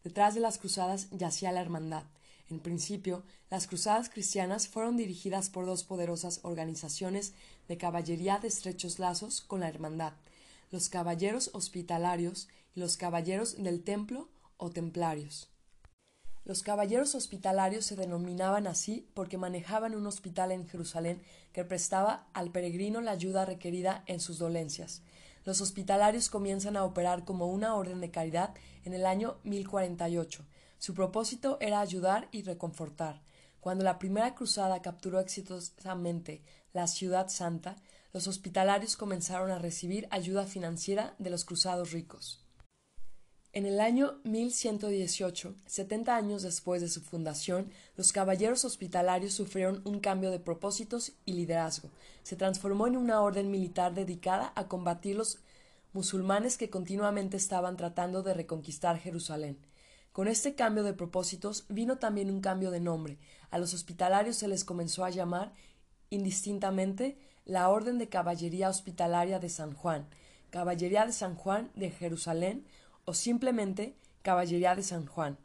Detrás 0.03 0.33
de 0.33 0.41
las 0.41 0.57
cruzadas 0.57 1.09
yacía 1.12 1.51
la 1.51 1.62
hermandad, 1.62 2.06
en 2.51 2.59
principio, 2.59 3.24
las 3.50 3.65
cruzadas 3.65 4.09
cristianas 4.09 4.68
fueron 4.68 4.98
dirigidas 4.98 5.50
por 5.50 5.65
dos 5.65 5.83
poderosas 5.83 6.42
organizaciones 6.44 7.33
de 7.68 7.77
caballería 7.77 8.39
de 8.39 8.50
estrechos 8.50 9.00
lazos 9.00 9.42
con 9.42 9.61
la 9.61 9.69
Hermandad, 9.69 10.14
los 10.69 10.90
Caballeros 10.90 11.49
Hospitalarios 11.54 12.49
y 12.76 12.81
los 12.81 12.97
Caballeros 12.97 13.56
del 13.61 13.83
Templo 13.83 14.28
o 14.57 14.69
Templarios. 14.69 15.49
Los 16.44 16.64
caballeros 16.64 17.16
hospitalarios 17.16 17.85
se 17.85 17.95
denominaban 17.95 18.68
así 18.68 19.07
porque 19.14 19.37
manejaban 19.37 19.95
un 19.95 20.07
hospital 20.07 20.52
en 20.52 20.68
Jerusalén 20.68 21.21
que 21.54 21.64
prestaba 21.64 22.28
al 22.33 22.52
peregrino 22.52 22.99
la 22.99 23.11
ayuda 23.11 23.45
requerida 23.45 24.04
en 24.07 24.19
sus 24.19 24.40
dolencias. 24.40 25.04
Los 25.45 25.61
hospitalarios 25.61 26.30
comienzan 26.30 26.78
a 26.78 26.83
operar 26.83 27.23
como 27.26 27.47
una 27.47 27.76
orden 27.76 28.02
de 28.02 28.11
caridad 28.11 28.54
en 28.83 28.94
el 28.94 29.06
año 29.06 29.37
1048 29.44 30.44
su 30.81 30.95
propósito 30.95 31.59
era 31.61 31.80
ayudar 31.80 32.28
y 32.31 32.42
reconfortar. 32.42 33.21
Cuando 33.59 33.83
la 33.83 34.00
primera 34.00 34.33
cruzada 34.33 34.81
capturó 34.81 35.19
exitosamente 35.19 36.42
la 36.73 36.88
ciudad 36.88 37.30
santa, 37.30 37.76
los 38.14 38.26
hospitalarios 38.28 38.97
comenzaron 38.97 39.52
a 39.52 39.59
recibir 39.59 40.07
ayuda 40.09 40.47
financiera 40.47 41.14
de 41.19 41.30
los 41.30 41.45
cruzados 41.45 41.92
ricos. 41.92 42.44
En 43.54 43.68
el 43.68 43.80
año 43.80 44.21
1118, 44.23 45.54
setenta 45.68 46.16
años 46.16 46.42
después 46.42 46.81
de 46.81 46.90
su 46.90 47.02
fundación, 47.02 47.69
los 47.95 48.11
caballeros 48.11 48.66
hospitalarios 48.66 49.33
sufrieron 49.35 49.83
un 49.85 50.00
cambio 50.00 50.31
de 50.31 50.40
propósitos 50.40 51.11
y 51.26 51.33
liderazgo. 51.33 51.92
Se 52.23 52.35
transformó 52.35 52.88
en 52.88 52.97
una 52.97 53.21
orden 53.21 53.52
militar 53.52 53.94
dedicada 53.94 54.52
a 54.56 54.68
combatir 54.68 55.16
los 55.16 55.38
musulmanes 55.94 56.57
que 56.57 56.71
continuamente 56.71 57.38
estaban 57.38 57.78
tratando 57.78 58.23
de 58.23 58.33
reconquistar 58.33 58.97
Jerusalén. 58.97 59.59
Con 60.11 60.27
este 60.27 60.56
cambio 60.56 60.83
de 60.83 60.94
propósitos 60.94 61.63
vino 61.69 61.97
también 61.97 62.30
un 62.30 62.41
cambio 62.41 62.69
de 62.69 62.81
nombre. 62.81 63.18
A 63.49 63.57
los 63.57 63.73
hospitalarios 63.73 64.35
se 64.35 64.49
les 64.49 64.65
comenzó 64.65 65.06
a 65.06 65.09
llamar 65.09 65.53
indistintamente 66.09 67.18
la 67.45 67.69
Orden 67.69 67.97
de 67.97 68.09
Caballería 68.09 68.68
Hospitalaria 68.68 69.39
de 69.39 69.47
San 69.47 69.73
Juan, 69.73 70.07
Caballería 70.49 71.06
de 71.06 71.13
San 71.13 71.35
Juan 71.35 71.71
de 71.75 71.91
Jerusalén 71.91 72.65
o 73.06 73.13
simplemente 73.13 73.95
Caballería 74.21 74.75
de 74.75 74.83
San 74.83 75.06
Juan. 75.06 75.37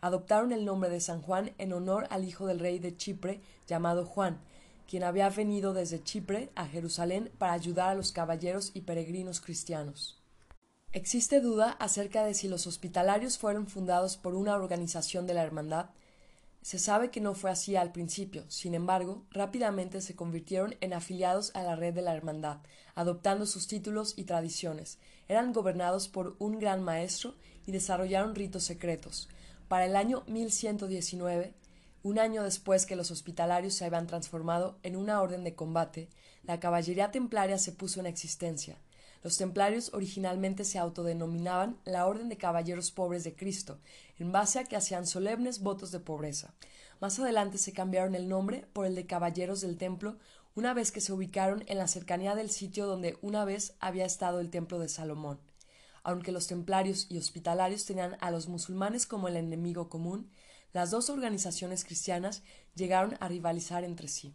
Adoptaron 0.00 0.50
el 0.50 0.64
nombre 0.64 0.90
de 0.90 1.00
San 1.00 1.22
Juan 1.22 1.52
en 1.58 1.72
honor 1.72 2.08
al 2.10 2.24
hijo 2.24 2.48
del 2.48 2.58
rey 2.58 2.80
de 2.80 2.96
Chipre 2.96 3.40
llamado 3.68 4.04
Juan, 4.04 4.40
quien 4.88 5.04
había 5.04 5.30
venido 5.30 5.74
desde 5.74 6.02
Chipre 6.02 6.50
a 6.56 6.66
Jerusalén 6.66 7.30
para 7.38 7.52
ayudar 7.52 7.90
a 7.90 7.94
los 7.94 8.10
caballeros 8.10 8.72
y 8.74 8.80
peregrinos 8.80 9.40
cristianos. 9.40 10.17
Existe 10.92 11.42
duda 11.42 11.72
acerca 11.72 12.24
de 12.24 12.32
si 12.32 12.48
los 12.48 12.66
hospitalarios 12.66 13.36
fueron 13.36 13.66
fundados 13.66 14.16
por 14.16 14.34
una 14.34 14.54
organización 14.54 15.26
de 15.26 15.34
la 15.34 15.42
Hermandad. 15.42 15.90
Se 16.62 16.78
sabe 16.78 17.10
que 17.10 17.20
no 17.20 17.34
fue 17.34 17.50
así 17.50 17.76
al 17.76 17.92
principio, 17.92 18.44
sin 18.48 18.74
embargo, 18.74 19.22
rápidamente 19.30 20.00
se 20.00 20.16
convirtieron 20.16 20.76
en 20.80 20.94
afiliados 20.94 21.54
a 21.54 21.62
la 21.62 21.76
red 21.76 21.92
de 21.92 22.00
la 22.00 22.14
Hermandad, 22.14 22.60
adoptando 22.94 23.44
sus 23.44 23.66
títulos 23.66 24.14
y 24.16 24.24
tradiciones. 24.24 24.98
Eran 25.28 25.52
gobernados 25.52 26.08
por 26.08 26.36
un 26.38 26.58
gran 26.58 26.82
maestro 26.82 27.34
y 27.66 27.72
desarrollaron 27.72 28.34
ritos 28.34 28.64
secretos. 28.64 29.28
Para 29.68 29.84
el 29.84 29.94
año 29.94 30.24
1119, 30.26 31.52
un 32.02 32.18
año 32.18 32.44
después 32.44 32.86
que 32.86 32.96
los 32.96 33.10
hospitalarios 33.10 33.74
se 33.74 33.84
habían 33.84 34.06
transformado 34.06 34.78
en 34.82 34.96
una 34.96 35.20
orden 35.20 35.44
de 35.44 35.54
combate, 35.54 36.08
la 36.44 36.58
caballería 36.60 37.10
templaria 37.10 37.58
se 37.58 37.72
puso 37.72 38.00
en 38.00 38.06
existencia. 38.06 38.78
Los 39.22 39.36
templarios 39.36 39.92
originalmente 39.94 40.64
se 40.64 40.78
autodenominaban 40.78 41.78
la 41.84 42.06
Orden 42.06 42.28
de 42.28 42.36
Caballeros 42.36 42.90
Pobres 42.90 43.24
de 43.24 43.34
Cristo, 43.34 43.78
en 44.18 44.32
base 44.32 44.58
a 44.58 44.64
que 44.64 44.76
hacían 44.76 45.06
solemnes 45.06 45.60
votos 45.60 45.90
de 45.90 46.00
pobreza. 46.00 46.54
Más 47.00 47.18
adelante 47.18 47.58
se 47.58 47.72
cambiaron 47.72 48.14
el 48.14 48.28
nombre 48.28 48.66
por 48.72 48.86
el 48.86 48.94
de 48.94 49.06
Caballeros 49.06 49.60
del 49.60 49.76
Templo, 49.76 50.16
una 50.54 50.74
vez 50.74 50.90
que 50.90 51.00
se 51.00 51.12
ubicaron 51.12 51.64
en 51.66 51.78
la 51.78 51.86
cercanía 51.86 52.34
del 52.34 52.50
sitio 52.50 52.86
donde 52.86 53.18
una 53.22 53.44
vez 53.44 53.74
había 53.80 54.04
estado 54.04 54.40
el 54.40 54.50
templo 54.50 54.78
de 54.78 54.88
Salomón. 54.88 55.38
Aunque 56.02 56.32
los 56.32 56.46
templarios 56.46 57.06
y 57.08 57.18
hospitalarios 57.18 57.84
tenían 57.84 58.16
a 58.20 58.30
los 58.30 58.48
musulmanes 58.48 59.06
como 59.06 59.28
el 59.28 59.36
enemigo 59.36 59.88
común, 59.88 60.30
las 60.72 60.90
dos 60.90 61.10
organizaciones 61.10 61.84
cristianas 61.84 62.42
llegaron 62.74 63.16
a 63.20 63.28
rivalizar 63.28 63.84
entre 63.84 64.08
sí. 64.08 64.34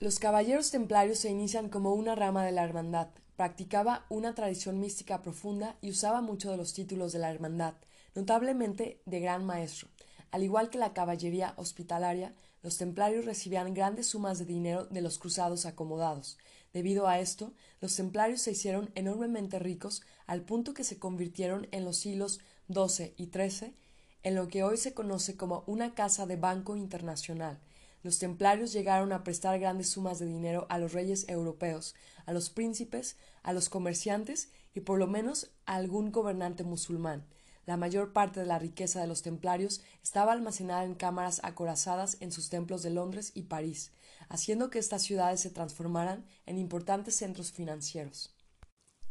Los 0.00 0.18
caballeros 0.18 0.70
templarios 0.70 1.18
se 1.18 1.30
inician 1.30 1.68
como 1.68 1.92
una 1.92 2.14
rama 2.14 2.44
de 2.44 2.52
la 2.52 2.64
hermandad, 2.64 3.08
practicaba 3.40 4.04
una 4.10 4.34
tradición 4.34 4.78
mística 4.80 5.22
profunda 5.22 5.78
y 5.80 5.88
usaba 5.88 6.20
mucho 6.20 6.50
de 6.50 6.58
los 6.58 6.74
títulos 6.74 7.12
de 7.12 7.20
la 7.20 7.30
hermandad, 7.30 7.72
notablemente 8.14 9.00
de 9.06 9.20
gran 9.20 9.46
maestro. 9.46 9.88
Al 10.30 10.42
igual 10.42 10.68
que 10.68 10.76
la 10.76 10.92
caballería 10.92 11.54
hospitalaria, 11.56 12.34
los 12.62 12.76
templarios 12.76 13.24
recibían 13.24 13.72
grandes 13.72 14.08
sumas 14.08 14.38
de 14.38 14.44
dinero 14.44 14.84
de 14.84 15.00
los 15.00 15.18
cruzados 15.18 15.64
acomodados. 15.64 16.36
Debido 16.74 17.08
a 17.08 17.18
esto, 17.18 17.54
los 17.80 17.96
templarios 17.96 18.42
se 18.42 18.50
hicieron 18.50 18.90
enormemente 18.94 19.58
ricos 19.58 20.02
al 20.26 20.42
punto 20.42 20.74
que 20.74 20.84
se 20.84 20.98
convirtieron 20.98 21.66
en 21.70 21.86
los 21.86 21.96
siglos 21.96 22.40
XII 22.70 23.14
y 23.16 23.30
XIII 23.30 23.74
en 24.22 24.34
lo 24.34 24.48
que 24.48 24.64
hoy 24.64 24.76
se 24.76 24.92
conoce 24.92 25.38
como 25.38 25.64
una 25.66 25.94
casa 25.94 26.26
de 26.26 26.36
banco 26.36 26.76
internacional. 26.76 27.58
Los 28.02 28.18
templarios 28.18 28.72
llegaron 28.72 29.12
a 29.12 29.24
prestar 29.24 29.58
grandes 29.58 29.90
sumas 29.90 30.18
de 30.18 30.26
dinero 30.26 30.66
a 30.70 30.78
los 30.78 30.92
reyes 30.92 31.28
europeos, 31.28 31.94
a 32.24 32.32
los 32.32 32.48
príncipes, 32.48 33.16
a 33.42 33.52
los 33.52 33.68
comerciantes 33.68 34.50
y 34.74 34.80
por 34.80 34.98
lo 34.98 35.06
menos 35.06 35.50
a 35.66 35.74
algún 35.74 36.10
gobernante 36.10 36.64
musulmán. 36.64 37.26
La 37.66 37.76
mayor 37.76 38.12
parte 38.12 38.40
de 38.40 38.46
la 38.46 38.58
riqueza 38.58 39.00
de 39.00 39.06
los 39.06 39.22
templarios 39.22 39.82
estaba 40.02 40.32
almacenada 40.32 40.84
en 40.84 40.94
cámaras 40.94 41.40
acorazadas 41.44 42.16
en 42.20 42.32
sus 42.32 42.48
templos 42.48 42.82
de 42.82 42.90
Londres 42.90 43.32
y 43.34 43.42
París, 43.42 43.92
haciendo 44.28 44.70
que 44.70 44.78
estas 44.78 45.02
ciudades 45.02 45.40
se 45.40 45.50
transformaran 45.50 46.24
en 46.46 46.58
importantes 46.58 47.16
centros 47.16 47.52
financieros. 47.52 48.34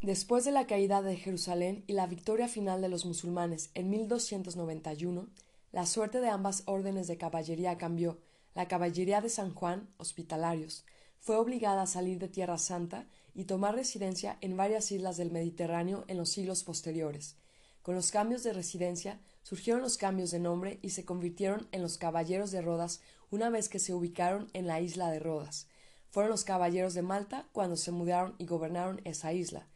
Después 0.01 0.45
de 0.45 0.51
la 0.51 0.65
caída 0.65 1.01
de 1.01 1.17
Jerusalén 1.17 1.83
y 1.85 1.93
la 1.93 2.07
victoria 2.07 2.47
final 2.47 2.81
de 2.81 2.89
los 2.89 3.05
musulmanes 3.05 3.69
en 3.75 3.89
1291, 3.89 5.29
la 5.71 5.85
suerte 5.85 6.19
de 6.21 6.29
ambas 6.29 6.63
órdenes 6.65 7.07
de 7.07 7.17
caballería 7.17 7.77
cambió. 7.77 8.19
La 8.55 8.67
caballería 8.67 9.21
de 9.21 9.29
San 9.29 9.53
Juan, 9.53 9.89
hospitalarios, 9.97 10.85
fue 11.19 11.37
obligada 11.37 11.83
a 11.83 11.87
salir 11.87 12.19
de 12.19 12.27
Tierra 12.27 12.57
Santa 12.57 13.05
y 13.35 13.45
tomar 13.45 13.75
residencia 13.75 14.37
en 14.41 14.57
varias 14.57 14.91
islas 14.91 15.17
del 15.17 15.31
Mediterráneo 15.31 16.05
en 16.07 16.17
los 16.17 16.29
siglos 16.29 16.63
posteriores. 16.63 17.35
Con 17.81 17.95
los 17.95 18.11
cambios 18.11 18.43
de 18.43 18.53
residencia 18.53 19.19
surgieron 19.43 19.81
los 19.81 19.97
cambios 19.97 20.31
de 20.31 20.39
nombre 20.39 20.79
y 20.81 20.91
se 20.91 21.05
convirtieron 21.05 21.67
en 21.71 21.81
los 21.81 21.97
Caballeros 21.97 22.51
de 22.51 22.61
Rodas 22.61 23.01
una 23.31 23.49
vez 23.49 23.69
que 23.69 23.79
se 23.79 23.93
ubicaron 23.93 24.49
en 24.53 24.67
la 24.67 24.81
isla 24.81 25.09
de 25.09 25.19
Rodas. 25.19 25.67
Fueron 26.09 26.31
los 26.31 26.43
Caballeros 26.43 26.93
de 26.93 27.01
Malta 27.01 27.47
cuando 27.51 27.77
se 27.77 27.91
mudaron 27.91 28.35
y 28.37 28.45
gobernaron 28.45 29.01
esa 29.05 29.31
isla, 29.31 29.67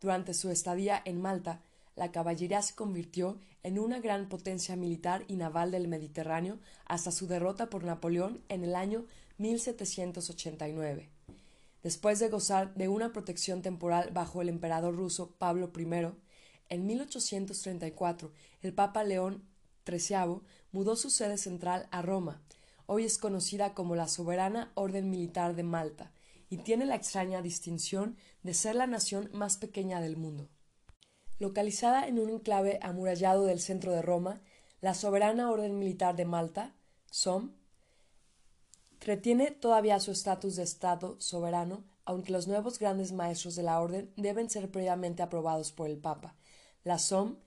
durante 0.00 0.34
su 0.34 0.50
estadía 0.50 1.00
en 1.04 1.20
Malta, 1.20 1.62
la 1.94 2.10
caballería 2.10 2.62
se 2.62 2.74
convirtió 2.74 3.38
en 3.62 3.78
una 3.78 4.00
gran 4.00 4.28
potencia 4.28 4.76
militar 4.76 5.24
y 5.28 5.36
naval 5.36 5.70
del 5.70 5.88
Mediterráneo 5.88 6.58
hasta 6.86 7.12
su 7.12 7.26
derrota 7.26 7.68
por 7.68 7.84
Napoleón 7.84 8.42
en 8.48 8.64
el 8.64 8.74
año 8.74 9.06
1789. 9.38 11.10
Después 11.82 12.18
de 12.18 12.28
gozar 12.28 12.74
de 12.74 12.88
una 12.88 13.12
protección 13.12 13.60
temporal 13.60 14.10
bajo 14.12 14.40
el 14.40 14.48
emperador 14.48 14.96
ruso 14.96 15.34
Pablo 15.38 15.72
I, 15.76 16.12
en 16.68 16.86
1834 16.86 18.32
el 18.62 18.72
Papa 18.72 19.04
León 19.04 19.44
XIII 19.86 20.40
mudó 20.70 20.96
su 20.96 21.10
sede 21.10 21.36
central 21.36 21.88
a 21.90 22.02
Roma. 22.02 22.40
Hoy 22.86 23.04
es 23.04 23.18
conocida 23.18 23.74
como 23.74 23.96
la 23.96 24.08
Soberana 24.08 24.72
Orden 24.74 25.10
Militar 25.10 25.54
de 25.54 25.62
Malta 25.62 26.12
y 26.48 26.58
tiene 26.58 26.86
la 26.86 26.94
extraña 26.94 27.42
distinción 27.42 28.16
de 28.42 28.54
ser 28.54 28.76
la 28.76 28.86
nación 28.86 29.28
más 29.32 29.56
pequeña 29.56 30.00
del 30.00 30.16
mundo. 30.16 30.48
Localizada 31.42 32.06
en 32.06 32.20
un 32.20 32.30
enclave 32.30 32.78
amurallado 32.82 33.46
del 33.46 33.58
centro 33.58 33.90
de 33.90 34.00
Roma, 34.00 34.40
la 34.80 34.94
soberana 34.94 35.50
orden 35.50 35.76
militar 35.76 36.14
de 36.14 36.24
Malta, 36.24 36.72
SOM, 37.10 37.50
retiene 39.00 39.50
todavía 39.50 39.98
su 39.98 40.12
estatus 40.12 40.54
de 40.54 40.62
Estado 40.62 41.16
soberano, 41.18 41.82
aunque 42.04 42.30
los 42.30 42.46
nuevos 42.46 42.78
grandes 42.78 43.10
maestros 43.10 43.56
de 43.56 43.64
la 43.64 43.80
orden 43.80 44.12
deben 44.16 44.48
ser 44.50 44.70
previamente 44.70 45.24
aprobados 45.24 45.72
por 45.72 45.90
el 45.90 45.98
Papa. 45.98 46.36
La 46.84 47.00
SOM 47.00 47.38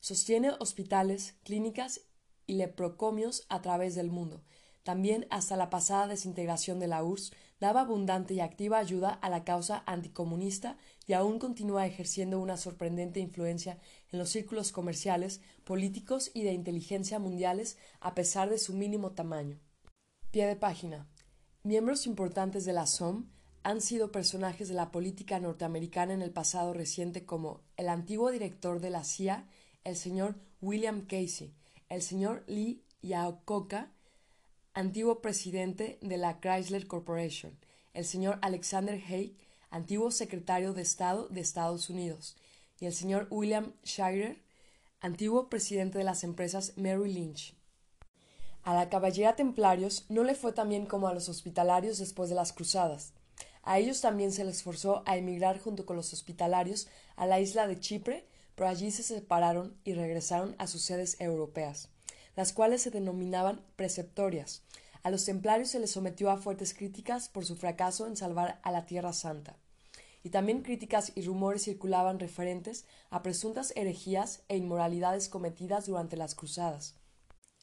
sostiene 0.00 0.52
hospitales, 0.58 1.34
clínicas 1.44 2.00
y 2.46 2.54
leprocomios 2.54 3.44
a 3.50 3.60
través 3.60 3.94
del 3.94 4.10
mundo, 4.10 4.40
también 4.82 5.26
hasta 5.28 5.58
la 5.58 5.68
pasada 5.68 6.06
desintegración 6.06 6.80
de 6.80 6.86
la 6.86 7.04
URSS 7.04 7.32
daba 7.62 7.82
abundante 7.82 8.34
y 8.34 8.40
activa 8.40 8.78
ayuda 8.78 9.10
a 9.10 9.30
la 9.30 9.44
causa 9.44 9.84
anticomunista 9.86 10.78
y 11.06 11.12
aún 11.12 11.38
continúa 11.38 11.86
ejerciendo 11.86 12.40
una 12.40 12.56
sorprendente 12.56 13.20
influencia 13.20 13.78
en 14.10 14.18
los 14.18 14.30
círculos 14.30 14.72
comerciales, 14.72 15.40
políticos 15.62 16.32
y 16.34 16.42
de 16.42 16.54
inteligencia 16.54 17.20
mundiales 17.20 17.78
a 18.00 18.16
pesar 18.16 18.50
de 18.50 18.58
su 18.58 18.72
mínimo 18.72 19.12
tamaño. 19.12 19.60
Pie 20.32 20.48
de 20.48 20.56
página. 20.56 21.06
Miembros 21.62 22.08
importantes 22.08 22.64
de 22.64 22.72
la 22.72 22.88
SOM 22.88 23.26
han 23.62 23.80
sido 23.80 24.10
personajes 24.10 24.66
de 24.68 24.74
la 24.74 24.90
política 24.90 25.38
norteamericana 25.38 26.14
en 26.14 26.22
el 26.22 26.32
pasado 26.32 26.72
reciente 26.72 27.24
como 27.24 27.62
el 27.76 27.88
antiguo 27.88 28.32
director 28.32 28.80
de 28.80 28.90
la 28.90 29.04
CIA, 29.04 29.46
el 29.84 29.94
señor 29.94 30.34
William 30.60 31.02
Casey, 31.02 31.54
el 31.88 32.02
señor 32.02 32.42
Lee 32.48 32.82
Iacocca, 33.02 33.92
antiguo 34.74 35.20
presidente 35.20 35.98
de 36.00 36.16
la 36.16 36.40
Chrysler 36.40 36.86
Corporation, 36.86 37.58
el 37.92 38.06
señor 38.06 38.38
Alexander 38.40 38.98
Haig, 39.06 39.36
antiguo 39.70 40.10
secretario 40.10 40.72
de 40.72 40.80
Estado 40.80 41.28
de 41.28 41.42
Estados 41.42 41.90
Unidos, 41.90 42.36
y 42.80 42.86
el 42.86 42.94
señor 42.94 43.26
William 43.30 43.74
Shirer, 43.84 44.42
antiguo 45.00 45.50
presidente 45.50 45.98
de 45.98 46.04
las 46.04 46.24
empresas 46.24 46.72
Mary 46.76 47.12
Lynch. 47.12 47.54
A 48.62 48.74
la 48.74 48.88
caballería 48.88 49.36
templarios 49.36 50.06
no 50.08 50.24
le 50.24 50.34
fue 50.34 50.52
tan 50.52 50.70
bien 50.70 50.86
como 50.86 51.06
a 51.06 51.14
los 51.14 51.28
hospitalarios 51.28 51.98
después 51.98 52.30
de 52.30 52.36
las 52.36 52.54
cruzadas. 52.54 53.12
A 53.62 53.78
ellos 53.78 54.00
también 54.00 54.32
se 54.32 54.44
les 54.44 54.62
forzó 54.62 55.02
a 55.04 55.18
emigrar 55.18 55.58
junto 55.58 55.84
con 55.84 55.96
los 55.96 56.14
hospitalarios 56.14 56.88
a 57.16 57.26
la 57.26 57.40
isla 57.40 57.66
de 57.66 57.78
Chipre, 57.78 58.26
pero 58.54 58.70
allí 58.70 58.90
se 58.90 59.02
separaron 59.02 59.76
y 59.84 59.92
regresaron 59.92 60.56
a 60.58 60.66
sus 60.66 60.82
sedes 60.82 61.20
europeas 61.20 61.90
las 62.36 62.52
cuales 62.52 62.82
se 62.82 62.90
denominaban 62.90 63.60
preceptorias. 63.76 64.62
A 65.02 65.10
los 65.10 65.24
templarios 65.24 65.70
se 65.70 65.80
les 65.80 65.90
sometió 65.90 66.30
a 66.30 66.36
fuertes 66.36 66.74
críticas 66.74 67.28
por 67.28 67.44
su 67.44 67.56
fracaso 67.56 68.06
en 68.06 68.16
salvar 68.16 68.60
a 68.62 68.70
la 68.70 68.86
Tierra 68.86 69.12
Santa. 69.12 69.56
Y 70.22 70.30
también 70.30 70.62
críticas 70.62 71.12
y 71.16 71.22
rumores 71.22 71.64
circulaban 71.64 72.20
referentes 72.20 72.84
a 73.10 73.22
presuntas 73.22 73.72
herejías 73.74 74.42
e 74.48 74.56
inmoralidades 74.56 75.28
cometidas 75.28 75.86
durante 75.86 76.16
las 76.16 76.36
cruzadas. 76.36 76.94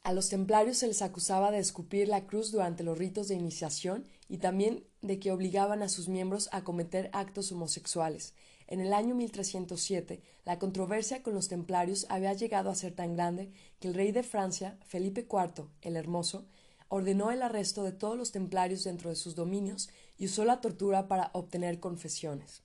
A 0.03 0.13
los 0.13 0.29
templarios 0.29 0.77
se 0.77 0.87
les 0.87 1.01
acusaba 1.01 1.51
de 1.51 1.59
escupir 1.59 2.07
la 2.07 2.25
cruz 2.25 2.51
durante 2.51 2.83
los 2.83 2.97
ritos 2.97 3.27
de 3.27 3.35
iniciación 3.35 4.05
y 4.27 4.37
también 4.37 4.85
de 5.01 5.19
que 5.19 5.31
obligaban 5.31 5.81
a 5.81 5.89
sus 5.89 6.07
miembros 6.07 6.49
a 6.51 6.63
cometer 6.63 7.09
actos 7.13 7.51
homosexuales, 7.51 8.33
en 8.69 8.81
el 8.81 8.93
año 8.93 9.15
1307, 9.15 10.21
la 10.45 10.59
controversia 10.59 11.23
con 11.23 11.33
los 11.33 11.47
templarios 11.47 12.05
había 12.07 12.33
llegado 12.33 12.69
a 12.69 12.75
ser 12.75 12.93
tan 12.93 13.15
grande 13.15 13.51
que 13.79 13.87
el 13.87 13.95
rey 13.95 14.11
de 14.11 14.21
Francia, 14.21 14.77
Felipe 14.85 15.27
IV 15.27 15.65
el 15.81 15.97
Hermoso, 15.97 16.45
ordenó 16.87 17.31
el 17.31 17.41
arresto 17.41 17.83
de 17.83 17.91
todos 17.91 18.15
los 18.15 18.31
templarios 18.31 18.83
dentro 18.83 19.09
de 19.09 19.15
sus 19.15 19.33
dominios 19.33 19.89
y 20.19 20.25
usó 20.25 20.45
la 20.45 20.61
tortura 20.61 21.07
para 21.07 21.31
obtener 21.33 21.79
confesiones. 21.79 22.61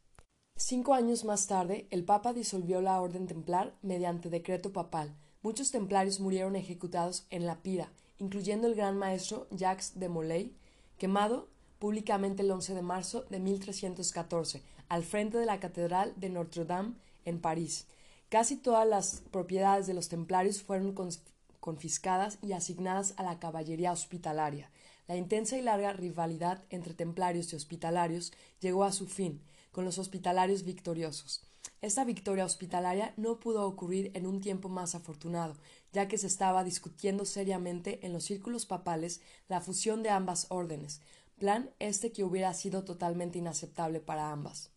Cinco 0.57 0.93
años 0.93 1.25
más 1.25 1.47
tarde, 1.47 1.87
el 1.91 2.05
Papa 2.05 2.35
disolvió 2.35 2.83
la 2.83 3.01
orden 3.01 3.27
templar 3.27 3.75
mediante 3.81 4.29
decreto 4.29 4.75
papal. 4.75 5.17
Muchos 5.41 5.71
templarios 5.71 6.21
murieron 6.21 6.55
ejecutados 6.55 7.27
en 7.31 7.47
la 7.47 7.63
pira, 7.63 7.91
incluyendo 8.19 8.67
el 8.67 8.75
gran 8.75 8.99
maestro 8.99 9.47
Jacques 9.51 9.99
de 9.99 10.11
Molay, 10.11 10.55
quemado 10.99 11.49
públicamente 11.79 12.43
el 12.43 12.51
11 12.51 12.75
de 12.75 12.83
marzo 12.83 13.25
de 13.31 13.41
1314, 13.41 14.63
al 14.89 15.05
frente 15.05 15.39
de 15.39 15.47
la 15.47 15.61
Catedral 15.61 16.13
de 16.17 16.29
Notre 16.31 16.65
Dame 16.65 16.95
en 17.25 17.41
París. 17.41 17.87
Casi 18.29 18.57
todas 18.57 18.87
las 18.87 19.23
propiedades 19.31 19.87
de 19.87 19.95
los 19.95 20.09
templarios 20.09 20.63
fueron 20.63 20.95
confiscadas 21.61 22.39
y 22.43 22.53
asignadas 22.53 23.15
a 23.17 23.23
la 23.23 23.39
caballería 23.39 23.93
hospitalaria. 23.93 24.71
La 25.07 25.17
intensa 25.17 25.57
y 25.57 25.63
larga 25.63 25.93
rivalidad 25.93 26.65
entre 26.71 26.95
templarios 26.95 27.53
y 27.53 27.57
hospitalarios 27.57 28.33
llegó 28.61 28.85
a 28.85 28.93
su 28.93 29.07
fin, 29.07 29.43
con 29.71 29.85
los 29.85 29.99
hospitalarios 29.99 30.65
victoriosos. 30.65 31.43
Esta 31.81 32.05
victoria 32.05 32.45
hospitalaria 32.45 33.13
no 33.17 33.39
pudo 33.39 33.67
ocurrir 33.67 34.11
en 34.15 34.27
un 34.27 34.41
tiempo 34.41 34.69
más 34.69 34.95
afortunado, 34.95 35.55
ya 35.93 36.09
que 36.09 36.17
se 36.17 36.27
estaba 36.27 36.65
discutiendo 36.65 37.25
seriamente 37.25 38.05
en 38.07 38.13
los 38.13 38.25
círculos 38.25 38.65
papales 38.65 39.21
la 39.49 39.61
fusión 39.61 40.03
de 40.03 40.11
ambas 40.11 40.47
órdenes, 40.49 41.03
plan 41.39 41.71
este 41.79 42.13
que 42.13 42.25
hubiera 42.25 42.55
sido 42.55 42.85
totalmente 42.85 43.39
inaceptable 43.39 44.01
para 44.01 44.33
ambas. 44.33 44.74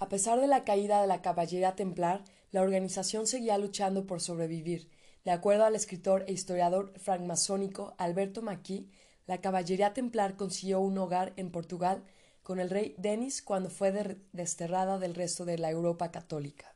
A 0.00 0.08
pesar 0.08 0.40
de 0.40 0.46
la 0.46 0.64
caída 0.64 1.02
de 1.02 1.06
la 1.06 1.20
caballería 1.20 1.76
templar, 1.76 2.24
la 2.52 2.62
organización 2.62 3.26
seguía 3.26 3.58
luchando 3.58 4.06
por 4.06 4.22
sobrevivir. 4.22 4.88
De 5.26 5.30
acuerdo 5.30 5.66
al 5.66 5.76
escritor 5.76 6.24
e 6.26 6.32
historiador 6.32 6.98
francmasónico 6.98 7.94
Alberto 7.98 8.40
Maquis, 8.40 8.86
la 9.26 9.42
caballería 9.42 9.92
templar 9.92 10.36
consiguió 10.36 10.80
un 10.80 10.96
hogar 10.96 11.34
en 11.36 11.50
Portugal 11.52 12.02
con 12.42 12.60
el 12.60 12.70
rey 12.70 12.94
Denis 12.96 13.42
cuando 13.42 13.68
fue 13.68 13.92
desterrada 14.32 14.98
del 14.98 15.14
resto 15.14 15.44
de 15.44 15.58
la 15.58 15.70
Europa 15.70 16.10
católica. 16.10 16.74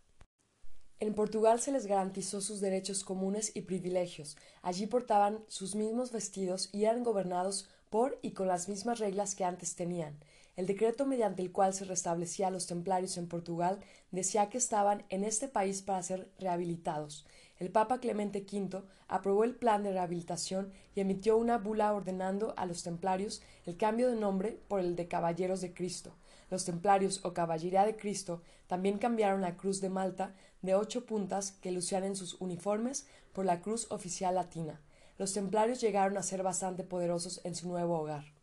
En 1.00 1.14
Portugal 1.14 1.60
se 1.60 1.72
les 1.72 1.86
garantizó 1.86 2.42
sus 2.42 2.60
derechos 2.60 3.04
comunes 3.04 3.52
y 3.54 3.62
privilegios. 3.62 4.36
Allí 4.60 4.86
portaban 4.86 5.42
sus 5.48 5.74
mismos 5.74 6.12
vestidos 6.12 6.68
y 6.72 6.84
eran 6.84 7.02
gobernados 7.02 7.70
por 7.88 8.18
y 8.20 8.32
con 8.32 8.48
las 8.48 8.68
mismas 8.68 8.98
reglas 8.98 9.34
que 9.34 9.44
antes 9.44 9.76
tenían. 9.76 10.20
El 10.56 10.66
decreto 10.66 11.04
mediante 11.04 11.42
el 11.42 11.50
cual 11.50 11.74
se 11.74 11.84
restablecía 11.84 12.46
a 12.46 12.50
los 12.50 12.66
templarios 12.66 13.16
en 13.16 13.26
Portugal 13.26 13.80
decía 14.12 14.50
que 14.50 14.58
estaban 14.58 15.04
en 15.08 15.24
este 15.24 15.48
país 15.48 15.82
para 15.82 16.02
ser 16.02 16.30
rehabilitados. 16.38 17.26
El 17.58 17.70
Papa 17.70 17.98
Clemente 17.98 18.46
V 18.50 18.82
aprobó 19.08 19.42
el 19.42 19.56
plan 19.56 19.82
de 19.82 19.92
rehabilitación 19.92 20.72
y 20.94 21.00
emitió 21.00 21.36
una 21.36 21.58
bula 21.58 21.92
ordenando 21.92 22.54
a 22.56 22.66
los 22.66 22.84
templarios 22.84 23.42
el 23.66 23.76
cambio 23.76 24.08
de 24.08 24.16
nombre 24.16 24.60
por 24.68 24.78
el 24.78 24.94
de 24.94 25.08
Caballeros 25.08 25.60
de 25.60 25.74
Cristo. 25.74 26.14
Los 26.50 26.64
templarios 26.64 27.24
o 27.24 27.32
Caballería 27.32 27.84
de 27.84 27.96
Cristo 27.96 28.42
también 28.68 28.98
cambiaron 28.98 29.40
la 29.40 29.56
cruz 29.56 29.80
de 29.80 29.88
Malta 29.88 30.34
de 30.62 30.74
ocho 30.76 31.04
puntas 31.04 31.52
que 31.52 31.72
lucían 31.72 32.04
en 32.04 32.14
sus 32.14 32.40
uniformes 32.40 33.06
por 33.32 33.44
la 33.44 33.60
cruz 33.60 33.90
oficial 33.90 34.36
latina. 34.36 34.80
Los 35.18 35.32
templarios 35.32 35.80
llegaron 35.80 36.16
a 36.16 36.22
ser 36.22 36.42
bastante 36.42 36.84
poderosos 36.84 37.40
en 37.44 37.54
su 37.54 37.68
nuevo 37.68 37.98
hogar. 37.98 38.33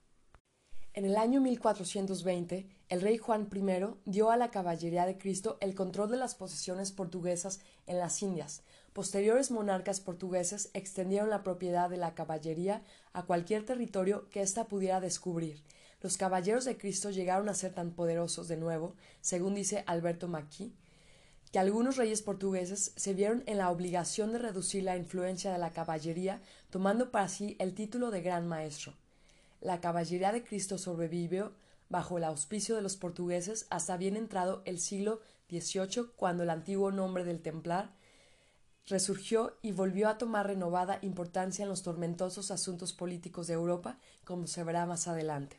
En 0.93 1.05
el 1.05 1.15
año 1.15 1.39
1420, 1.39 2.67
el 2.89 2.99
rey 2.99 3.17
Juan 3.17 3.47
I 3.49 3.95
dio 4.03 4.29
a 4.29 4.35
la 4.35 4.51
Caballería 4.51 5.05
de 5.05 5.17
Cristo 5.17 5.57
el 5.61 5.73
control 5.73 6.11
de 6.11 6.17
las 6.17 6.35
posesiones 6.35 6.91
portuguesas 6.91 7.61
en 7.87 7.97
las 7.97 8.21
Indias. 8.21 8.63
Posteriores 8.91 9.51
monarcas 9.51 10.01
portugueses 10.01 10.69
extendieron 10.73 11.29
la 11.29 11.43
propiedad 11.43 11.89
de 11.89 11.95
la 11.95 12.13
caballería 12.13 12.81
a 13.13 13.23
cualquier 13.23 13.65
territorio 13.65 14.27
que 14.31 14.41
ésta 14.41 14.67
pudiera 14.67 14.99
descubrir. 14.99 15.63
Los 16.01 16.17
caballeros 16.17 16.65
de 16.65 16.77
Cristo 16.77 17.09
llegaron 17.09 17.47
a 17.47 17.53
ser 17.53 17.73
tan 17.73 17.91
poderosos 17.91 18.49
de 18.49 18.57
nuevo, 18.57 18.93
según 19.21 19.55
dice 19.55 19.85
Alberto 19.87 20.27
Maquis, 20.27 20.73
que 21.53 21.59
algunos 21.59 21.95
reyes 21.95 22.21
portugueses 22.21 22.91
se 22.97 23.13
vieron 23.13 23.43
en 23.45 23.59
la 23.59 23.71
obligación 23.71 24.33
de 24.33 24.39
reducir 24.39 24.83
la 24.83 24.97
influencia 24.97 25.53
de 25.53 25.57
la 25.57 25.71
caballería, 25.71 26.41
tomando 26.69 27.11
para 27.11 27.29
sí 27.29 27.55
el 27.59 27.73
título 27.75 28.11
de 28.11 28.21
Gran 28.21 28.45
Maestro 28.45 28.93
la 29.61 29.79
caballería 29.79 30.31
de 30.31 30.43
Cristo 30.43 30.77
sobrevivió 30.77 31.53
bajo 31.89 32.17
el 32.17 32.23
auspicio 32.23 32.75
de 32.75 32.81
los 32.81 32.97
portugueses 32.97 33.67
hasta 33.69 33.97
bien 33.97 34.17
entrado 34.17 34.61
el 34.65 34.79
siglo 34.79 35.21
XVIII, 35.49 36.11
cuando 36.15 36.43
el 36.43 36.49
antiguo 36.49 36.91
nombre 36.91 37.23
del 37.23 37.41
templar 37.41 37.93
resurgió 38.87 39.57
y 39.61 39.71
volvió 39.71 40.09
a 40.09 40.17
tomar 40.17 40.47
renovada 40.47 40.99
importancia 41.01 41.63
en 41.63 41.69
los 41.69 41.83
tormentosos 41.83 42.49
asuntos 42.49 42.93
políticos 42.93 43.47
de 43.47 43.53
Europa, 43.53 43.97
como 44.25 44.47
se 44.47 44.63
verá 44.63 44.85
más 44.85 45.07
adelante. 45.07 45.57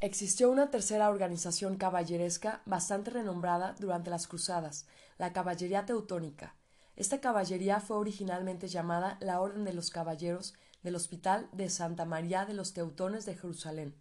Existió 0.00 0.50
una 0.50 0.70
tercera 0.70 1.08
organización 1.08 1.76
caballeresca 1.76 2.62
bastante 2.66 3.10
renombrada 3.10 3.74
durante 3.78 4.10
las 4.10 4.26
Cruzadas, 4.26 4.86
la 5.18 5.32
Caballería 5.32 5.86
Teutónica. 5.86 6.56
Esta 6.96 7.20
caballería 7.20 7.80
fue 7.80 7.96
originalmente 7.96 8.68
llamada 8.68 9.16
la 9.20 9.40
Orden 9.40 9.64
de 9.64 9.72
los 9.72 9.90
Caballeros 9.90 10.54
del 10.84 10.94
Hospital 10.94 11.48
de 11.52 11.68
Santa 11.68 12.04
María 12.04 12.44
de 12.44 12.54
los 12.54 12.72
Teutones 12.72 13.26
de 13.26 13.34
Jerusalén. 13.34 13.96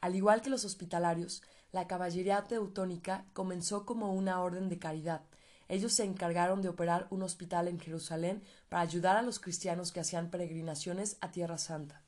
Al 0.00 0.16
igual 0.16 0.42
que 0.42 0.50
los 0.50 0.64
hospitalarios, 0.64 1.42
la 1.70 1.86
caballería 1.86 2.42
teutónica 2.44 3.26
comenzó 3.32 3.86
como 3.86 4.12
una 4.12 4.40
orden 4.40 4.68
de 4.68 4.78
caridad. 4.78 5.22
Ellos 5.68 5.92
se 5.92 6.04
encargaron 6.04 6.62
de 6.62 6.68
operar 6.68 7.06
un 7.10 7.22
hospital 7.22 7.68
en 7.68 7.78
Jerusalén 7.78 8.42
para 8.68 8.82
ayudar 8.82 9.16
a 9.16 9.22
los 9.22 9.38
cristianos 9.38 9.92
que 9.92 10.00
hacían 10.00 10.30
peregrinaciones 10.30 11.16
a 11.20 11.30
Tierra 11.30 11.58
Santa. 11.58 12.02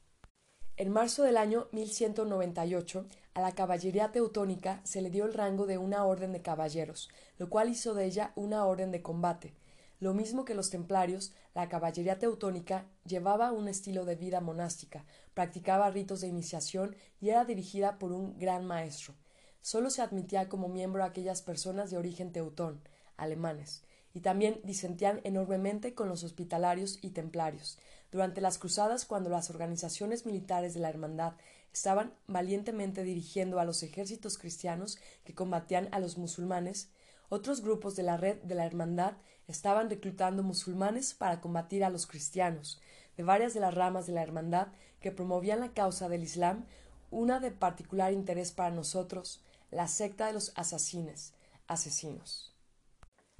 En 0.78 0.90
marzo 0.90 1.22
del 1.22 1.36
año 1.38 1.68
1198, 1.72 3.06
a 3.32 3.40
la 3.40 3.52
caballería 3.52 4.12
teutónica 4.12 4.80
se 4.84 5.00
le 5.00 5.10
dio 5.10 5.24
el 5.24 5.32
rango 5.32 5.66
de 5.66 5.78
una 5.78 6.04
orden 6.04 6.32
de 6.32 6.42
caballeros, 6.42 7.08
lo 7.38 7.48
cual 7.48 7.70
hizo 7.70 7.94
de 7.94 8.04
ella 8.04 8.32
una 8.34 8.64
orden 8.66 8.90
de 8.92 9.02
combate, 9.02 9.54
lo 9.98 10.12
mismo 10.12 10.44
que 10.44 10.54
los 10.54 10.70
templarios, 10.70 11.32
la 11.54 11.68
caballería 11.68 12.18
teutónica 12.18 12.86
llevaba 13.04 13.52
un 13.52 13.68
estilo 13.68 14.04
de 14.04 14.16
vida 14.16 14.40
monástica, 14.40 15.04
practicaba 15.34 15.90
ritos 15.90 16.20
de 16.20 16.28
iniciación 16.28 16.96
y 17.20 17.30
era 17.30 17.44
dirigida 17.44 17.98
por 17.98 18.12
un 18.12 18.38
gran 18.38 18.66
maestro. 18.66 19.14
Solo 19.62 19.90
se 19.90 20.02
admitía 20.02 20.48
como 20.48 20.68
miembro 20.68 21.02
a 21.02 21.06
aquellas 21.06 21.42
personas 21.42 21.90
de 21.90 21.96
origen 21.96 22.30
teutón, 22.30 22.80
alemanes, 23.16 23.82
y 24.12 24.20
también 24.20 24.60
disentían 24.64 25.20
enormemente 25.24 25.94
con 25.94 26.08
los 26.08 26.24
hospitalarios 26.24 26.98
y 27.02 27.10
templarios. 27.10 27.78
Durante 28.10 28.40
las 28.40 28.58
cruzadas, 28.58 29.04
cuando 29.04 29.28
las 29.28 29.50
organizaciones 29.50 30.24
militares 30.24 30.72
de 30.72 30.80
la 30.80 30.88
hermandad 30.88 31.34
estaban 31.72 32.14
valientemente 32.26 33.02
dirigiendo 33.02 33.60
a 33.60 33.64
los 33.64 33.82
ejércitos 33.82 34.38
cristianos 34.38 34.98
que 35.24 35.34
combatían 35.34 35.88
a 35.92 36.00
los 36.00 36.16
musulmanes, 36.16 36.90
otros 37.28 37.60
grupos 37.60 37.96
de 37.96 38.04
la 38.04 38.16
red 38.16 38.38
de 38.42 38.54
la 38.54 38.64
hermandad 38.64 39.18
estaban 39.48 39.90
reclutando 39.90 40.42
musulmanes 40.42 41.14
para 41.14 41.40
combatir 41.40 41.84
a 41.84 41.90
los 41.90 42.06
cristianos. 42.06 42.80
De 43.16 43.22
varias 43.22 43.54
de 43.54 43.60
las 43.60 43.74
ramas 43.74 44.06
de 44.06 44.12
la 44.12 44.22
hermandad 44.22 44.68
que 45.00 45.12
promovían 45.12 45.60
la 45.60 45.72
causa 45.72 46.08
del 46.08 46.22
Islam, 46.22 46.66
una 47.10 47.40
de 47.40 47.50
particular 47.50 48.12
interés 48.12 48.52
para 48.52 48.70
nosotros, 48.70 49.42
la 49.70 49.88
secta 49.88 50.26
de 50.26 50.32
los 50.32 50.52
asesines, 50.56 51.34
asesinos. 51.66 52.54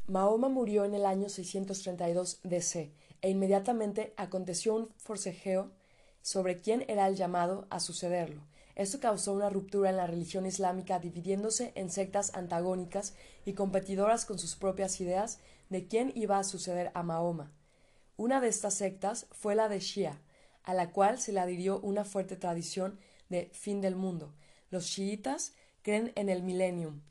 Mahoma 0.06 0.48
murió 0.48 0.84
en 0.84 0.94
el 0.94 1.04
año 1.04 1.28
632 1.28 2.40
DC 2.44 2.92
e 3.22 3.30
inmediatamente 3.30 4.14
aconteció 4.16 4.74
un 4.74 4.88
forcejeo 4.98 5.72
sobre 6.22 6.60
quién 6.60 6.84
era 6.88 7.08
el 7.08 7.16
llamado 7.16 7.66
a 7.70 7.80
sucederlo. 7.80 8.42
Esto 8.76 9.00
causó 9.00 9.32
una 9.32 9.48
ruptura 9.48 9.90
en 9.90 9.96
la 9.96 10.06
religión 10.06 10.44
islámica 10.44 10.98
dividiéndose 10.98 11.72
en 11.74 11.90
sectas 11.90 12.34
antagónicas 12.34 13.14
y 13.44 13.54
competidoras 13.54 14.26
con 14.26 14.38
sus 14.38 14.54
propias 14.54 15.00
ideas 15.00 15.38
de 15.68 15.86
quién 15.86 16.12
iba 16.14 16.38
a 16.38 16.44
suceder 16.44 16.90
a 16.94 17.02
Mahoma. 17.02 17.52
Una 18.16 18.40
de 18.40 18.48
estas 18.48 18.74
sectas 18.74 19.26
fue 19.30 19.54
la 19.54 19.68
de 19.68 19.80
Shia, 19.80 20.20
a 20.62 20.74
la 20.74 20.90
cual 20.90 21.18
se 21.18 21.32
le 21.32 21.40
adhirió 21.40 21.80
una 21.80 22.04
fuerte 22.04 22.36
tradición 22.36 22.98
de 23.28 23.50
fin 23.52 23.80
del 23.80 23.96
mundo. 23.96 24.34
Los 24.70 24.86
chiitas 24.86 25.52
creen 25.82 26.12
en 26.16 26.28
el 26.28 26.42
millennium, 26.42 27.02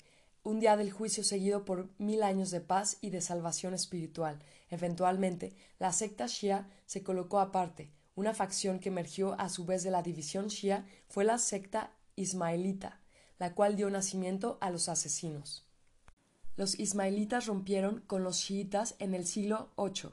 un 0.44 0.60
día 0.60 0.78
del 0.78 0.92
juicio 0.92 1.24
seguido 1.24 1.66
por 1.66 1.90
mil 1.98 2.22
años 2.22 2.52
de 2.52 2.62
paz 2.62 2.98
y 3.02 3.10
de 3.10 3.22
salvación 3.22 3.74
espiritual. 3.74 4.40
Eventualmente, 4.70 5.56
la 5.80 5.92
secta 5.92 6.28
Shia 6.28 6.70
se 6.86 7.02
colocó 7.02 7.40
aparte. 7.40 7.92
Una 8.16 8.34
facción 8.34 8.80
que 8.80 8.90
emergió 8.90 9.40
a 9.40 9.50
su 9.50 9.66
vez 9.66 9.84
de 9.84 9.92
la 9.92 10.04
división 10.04 10.48
Shia 10.48 10.86
fue 11.08 11.24
la 11.24 11.38
secta 11.38 11.92
ismaelita, 12.16 13.02
la 13.40 13.54
cual 13.54 13.76
dio 13.76 13.90
nacimiento 13.90 14.58
a 14.62 14.70
los 14.70 14.88
asesinos. 14.88 15.65
Los 16.58 16.80
ismaelitas 16.80 17.48
rompieron 17.48 18.02
con 18.08 18.24
los 18.24 18.40
chiitas 18.40 18.96
en 19.00 19.14
el 19.14 19.26
siglo 19.26 19.72
VIII. 19.78 20.12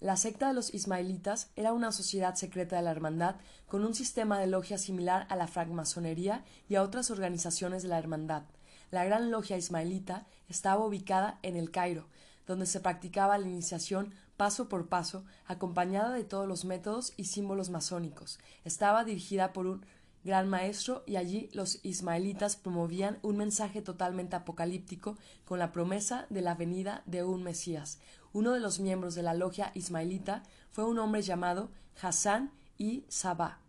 La 0.00 0.16
secta 0.16 0.48
de 0.48 0.54
los 0.54 0.74
ismaelitas 0.74 1.50
era 1.54 1.72
una 1.72 1.92
sociedad 1.92 2.34
secreta 2.34 2.76
de 2.76 2.82
la 2.82 2.90
hermandad 2.90 3.36
con 3.68 3.84
un 3.84 3.94
sistema 3.94 4.40
de 4.40 4.48
logia 4.48 4.78
similar 4.78 5.26
a 5.30 5.36
la 5.36 5.46
francmasonería 5.46 6.44
y 6.68 6.74
a 6.74 6.82
otras 6.82 7.12
organizaciones 7.12 7.84
de 7.84 7.88
la 7.88 7.98
hermandad. 7.98 8.42
La 8.90 9.04
gran 9.04 9.30
logia 9.30 9.56
ismaelita 9.56 10.26
estaba 10.48 10.84
ubicada 10.84 11.38
en 11.42 11.56
el 11.56 11.70
Cairo, 11.70 12.08
donde 12.48 12.66
se 12.66 12.80
practicaba 12.80 13.38
la 13.38 13.46
iniciación 13.46 14.12
paso 14.36 14.68
por 14.68 14.88
paso, 14.88 15.24
acompañada 15.46 16.10
de 16.10 16.24
todos 16.24 16.46
los 16.46 16.64
métodos 16.64 17.12
y 17.16 17.24
símbolos 17.24 17.70
masónicos. 17.70 18.38
Estaba 18.64 19.04
dirigida 19.04 19.52
por 19.52 19.66
un 19.66 19.86
gran 20.26 20.48
maestro 20.48 21.02
y 21.06 21.16
allí 21.16 21.48
los 21.52 21.78
ismaelitas 21.82 22.56
promovían 22.56 23.18
un 23.22 23.38
mensaje 23.38 23.80
totalmente 23.80 24.36
apocalíptico 24.36 25.16
con 25.46 25.58
la 25.58 25.72
promesa 25.72 26.26
de 26.28 26.42
la 26.42 26.54
venida 26.54 27.02
de 27.06 27.24
un 27.24 27.42
Mesías. 27.42 27.98
Uno 28.34 28.52
de 28.52 28.60
los 28.60 28.80
miembros 28.80 29.14
de 29.14 29.22
la 29.22 29.32
logia 29.32 29.70
ismaelita 29.74 30.42
fue 30.70 30.84
un 30.84 30.98
hombre 30.98 31.22
llamado 31.22 31.70
Hassan 32.02 32.52
y 32.76 33.06
Saba. 33.08 33.60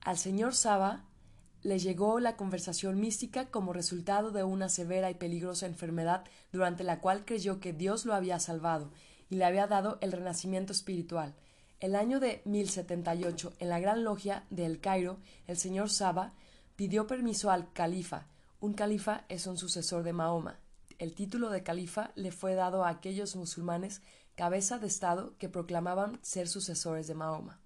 Al 0.00 0.16
señor 0.16 0.54
Saba 0.54 1.04
le 1.62 1.78
llegó 1.80 2.20
la 2.20 2.36
conversación 2.36 3.00
mística 3.00 3.50
como 3.50 3.72
resultado 3.72 4.30
de 4.30 4.44
una 4.44 4.68
severa 4.68 5.10
y 5.10 5.14
peligrosa 5.14 5.66
enfermedad 5.66 6.24
durante 6.52 6.84
la 6.84 7.00
cual 7.00 7.24
creyó 7.24 7.58
que 7.58 7.72
Dios 7.72 8.06
lo 8.06 8.14
había 8.14 8.38
salvado 8.38 8.92
y 9.28 9.36
le 9.36 9.44
había 9.44 9.66
dado 9.66 9.98
el 10.00 10.12
renacimiento 10.12 10.72
espiritual. 10.72 11.34
El 11.78 11.94
año 11.94 12.20
de 12.20 12.40
1078, 12.46 13.52
en 13.58 13.68
la 13.68 13.78
Gran 13.78 14.02
Logia 14.02 14.46
de 14.48 14.64
El 14.64 14.80
Cairo, 14.80 15.18
el 15.46 15.58
señor 15.58 15.90
Saba 15.90 16.32
pidió 16.74 17.06
permiso 17.06 17.50
al 17.50 17.70
califa. 17.74 18.28
Un 18.60 18.72
califa 18.72 19.26
es 19.28 19.46
un 19.46 19.58
sucesor 19.58 20.02
de 20.02 20.14
Mahoma. 20.14 20.58
El 20.98 21.14
título 21.14 21.50
de 21.50 21.62
califa 21.62 22.12
le 22.14 22.32
fue 22.32 22.54
dado 22.54 22.84
a 22.84 22.88
aquellos 22.88 23.36
musulmanes 23.36 24.00
cabeza 24.36 24.78
de 24.78 24.86
Estado 24.86 25.36
que 25.38 25.50
proclamaban 25.50 26.18
ser 26.22 26.48
sucesores 26.48 27.08
de 27.08 27.14
Mahoma. 27.14 27.60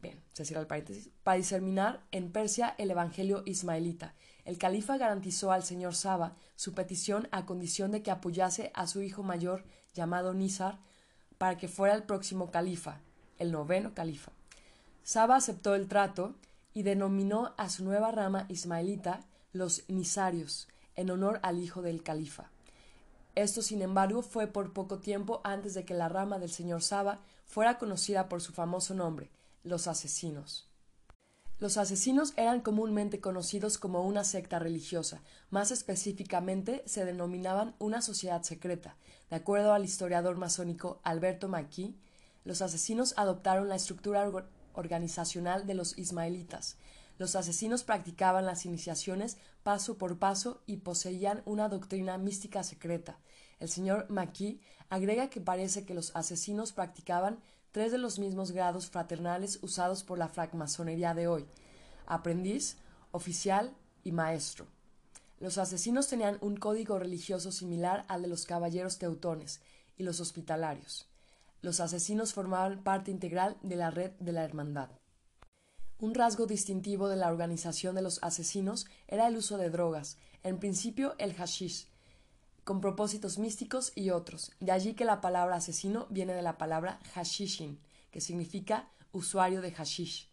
Bien, 0.00 0.22
se 0.32 0.46
cierra 0.46 0.62
el 0.62 0.66
paréntesis. 0.66 1.10
Para 1.22 1.36
diseminar 1.36 2.04
en 2.10 2.32
Persia 2.32 2.74
el 2.78 2.90
Evangelio 2.90 3.42
ismaelita, 3.44 4.14
el 4.46 4.56
califa 4.56 4.96
garantizó 4.96 5.52
al 5.52 5.62
señor 5.62 5.94
Saba 5.94 6.36
su 6.56 6.72
petición 6.72 7.28
a 7.32 7.44
condición 7.44 7.90
de 7.90 8.02
que 8.02 8.10
apoyase 8.10 8.70
a 8.74 8.86
su 8.86 9.02
hijo 9.02 9.22
mayor, 9.22 9.64
llamado 9.92 10.32
Nizar, 10.32 10.80
para 11.44 11.58
que 11.58 11.68
fuera 11.68 11.94
el 11.94 12.04
próximo 12.04 12.50
califa, 12.50 13.02
el 13.38 13.52
noveno 13.52 13.92
califa. 13.92 14.32
Saba 15.02 15.36
aceptó 15.36 15.74
el 15.74 15.88
trato 15.88 16.36
y 16.72 16.84
denominó 16.84 17.52
a 17.58 17.68
su 17.68 17.84
nueva 17.84 18.10
rama 18.12 18.46
ismaelita 18.48 19.20
los 19.52 19.82
Nizarios, 19.88 20.68
en 20.96 21.10
honor 21.10 21.40
al 21.42 21.58
hijo 21.62 21.82
del 21.82 22.02
califa. 22.02 22.48
Esto, 23.34 23.60
sin 23.60 23.82
embargo, 23.82 24.22
fue 24.22 24.46
por 24.46 24.72
poco 24.72 25.00
tiempo 25.00 25.42
antes 25.44 25.74
de 25.74 25.84
que 25.84 25.92
la 25.92 26.08
rama 26.08 26.38
del 26.38 26.48
señor 26.48 26.80
Saba 26.80 27.20
fuera 27.44 27.76
conocida 27.76 28.30
por 28.30 28.40
su 28.40 28.54
famoso 28.54 28.94
nombre, 28.94 29.30
los 29.64 29.86
asesinos. 29.86 30.70
Los 31.58 31.76
asesinos 31.76 32.32
eran 32.38 32.62
comúnmente 32.62 33.20
conocidos 33.20 33.76
como 33.76 34.00
una 34.06 34.24
secta 34.24 34.58
religiosa, 34.58 35.20
más 35.50 35.72
específicamente 35.72 36.82
se 36.86 37.04
denominaban 37.04 37.74
una 37.78 38.00
sociedad 38.00 38.42
secreta. 38.44 38.96
De 39.30 39.36
acuerdo 39.36 39.72
al 39.72 39.84
historiador 39.84 40.36
masónico 40.36 41.00
Alberto 41.02 41.48
Maquis, 41.48 41.94
los 42.44 42.62
asesinos 42.62 43.14
adoptaron 43.16 43.68
la 43.68 43.76
estructura 43.76 44.30
organizacional 44.74 45.66
de 45.66 45.74
los 45.74 45.96
ismaelitas. 45.98 46.76
Los 47.18 47.36
asesinos 47.36 47.84
practicaban 47.84 48.44
las 48.44 48.66
iniciaciones 48.66 49.38
paso 49.62 49.96
por 49.96 50.18
paso 50.18 50.62
y 50.66 50.78
poseían 50.78 51.42
una 51.46 51.68
doctrina 51.68 52.18
mística 52.18 52.62
secreta. 52.62 53.18
El 53.60 53.68
señor 53.68 54.10
Maquis 54.10 54.60
agrega 54.90 55.30
que 55.30 55.40
parece 55.40 55.86
que 55.86 55.94
los 55.94 56.14
asesinos 56.14 56.72
practicaban 56.72 57.38
tres 57.70 57.92
de 57.92 57.98
los 57.98 58.18
mismos 58.18 58.52
grados 58.52 58.90
fraternales 58.90 59.58
usados 59.62 60.04
por 60.04 60.18
la 60.18 60.28
francmasonería 60.28 61.14
de 61.14 61.28
hoy, 61.28 61.46
aprendiz, 62.06 62.76
oficial 63.10 63.74
y 64.02 64.12
maestro. 64.12 64.66
Los 65.38 65.58
asesinos 65.58 66.08
tenían 66.08 66.38
un 66.40 66.56
código 66.56 66.98
religioso 66.98 67.52
similar 67.52 68.04
al 68.08 68.22
de 68.22 68.28
los 68.28 68.46
caballeros 68.46 68.98
teutones 68.98 69.60
y 69.96 70.04
los 70.04 70.20
hospitalarios. 70.20 71.08
Los 71.60 71.80
asesinos 71.80 72.34
formaban 72.34 72.82
parte 72.82 73.10
integral 73.10 73.56
de 73.62 73.76
la 73.76 73.90
red 73.90 74.12
de 74.20 74.32
la 74.32 74.44
hermandad. 74.44 74.90
Un 75.98 76.14
rasgo 76.14 76.46
distintivo 76.46 77.08
de 77.08 77.16
la 77.16 77.28
organización 77.28 77.94
de 77.94 78.02
los 78.02 78.22
asesinos 78.22 78.86
era 79.08 79.26
el 79.26 79.36
uso 79.36 79.56
de 79.56 79.70
drogas, 79.70 80.18
en 80.42 80.58
principio 80.58 81.14
el 81.18 81.34
hashish, 81.34 81.88
con 82.64 82.80
propósitos 82.80 83.38
místicos 83.38 83.92
y 83.94 84.10
otros. 84.10 84.52
De 84.60 84.72
allí 84.72 84.94
que 84.94 85.04
la 85.04 85.20
palabra 85.20 85.56
asesino 85.56 86.06
viene 86.10 86.34
de 86.34 86.42
la 86.42 86.58
palabra 86.58 87.00
hashishin, 87.14 87.78
que 88.10 88.20
significa 88.20 88.90
usuario 89.12 89.62
de 89.62 89.72
hashish. 89.72 90.28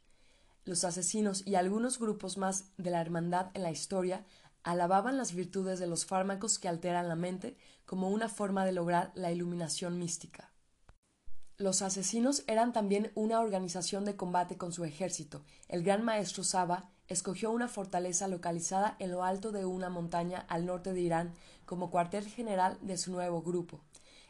Los 0.65 0.83
asesinos 0.83 1.45
y 1.45 1.55
algunos 1.55 1.99
grupos 1.99 2.37
más 2.37 2.65
de 2.77 2.91
la 2.91 3.01
hermandad 3.01 3.51
en 3.53 3.63
la 3.63 3.71
historia 3.71 4.25
alababan 4.63 5.17
las 5.17 5.33
virtudes 5.33 5.79
de 5.79 5.87
los 5.87 6.05
fármacos 6.05 6.59
que 6.59 6.67
alteran 6.67 7.07
la 7.07 7.15
mente 7.15 7.57
como 7.85 8.09
una 8.09 8.29
forma 8.29 8.65
de 8.65 8.71
lograr 8.71 9.11
la 9.15 9.31
iluminación 9.31 9.97
mística. 9.97 10.51
Los 11.57 11.81
asesinos 11.81 12.43
eran 12.47 12.73
también 12.73 13.11
una 13.13 13.39
organización 13.39 14.03
de 14.03 14.15
combate 14.15 14.57
con 14.57 14.73
su 14.73 14.83
ejército. 14.83 15.43
El 15.67 15.83
gran 15.83 16.03
maestro 16.03 16.43
Saba 16.43 16.89
escogió 17.07 17.51
una 17.51 17.67
fortaleza 17.67 18.27
localizada 18.27 18.95
en 18.99 19.11
lo 19.11 19.23
alto 19.23 19.51
de 19.51 19.65
una 19.65 19.89
montaña 19.89 20.45
al 20.47 20.65
norte 20.65 20.93
de 20.93 21.01
Irán 21.01 21.33
como 21.65 21.91
cuartel 21.91 22.25
general 22.25 22.77
de 22.81 22.97
su 22.97 23.11
nuevo 23.11 23.41
grupo. 23.41 23.81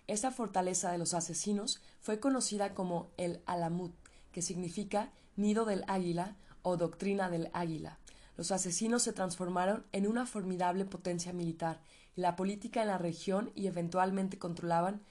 Esta 0.07 0.31
fortaleza 0.31 0.91
de 0.91 0.97
los 0.97 1.13
asesinos 1.13 1.79
fue 2.01 2.19
conocida 2.19 2.73
como 2.73 3.11
el 3.17 3.41
Alamut, 3.45 3.93
que 4.31 4.41
significa 4.41 5.11
nido 5.35 5.63
del 5.63 5.85
águila 5.87 6.35
o 6.63 6.75
doctrina 6.75 7.29
del 7.29 7.49
águila. 7.53 7.97
Los 8.37 8.51
asesinos 8.51 9.03
se 9.03 9.13
transformaron 9.13 9.85
en 9.91 10.07
una 10.07 10.25
formidable 10.25 10.85
potencia 10.85 11.33
militar 11.33 11.81
y 12.15 12.21
la 12.21 12.35
política 12.35 12.81
en 12.81 12.87
la 12.87 12.97
región 12.97 13.51
y 13.55 13.67
eventualmente 13.67 14.39
controlaban 14.39 15.01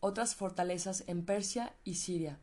otras 0.00 0.34
fortalezas 0.34 1.04
en 1.06 1.24
Persia 1.24 1.74
y 1.84 1.94
Siria. 1.94 2.38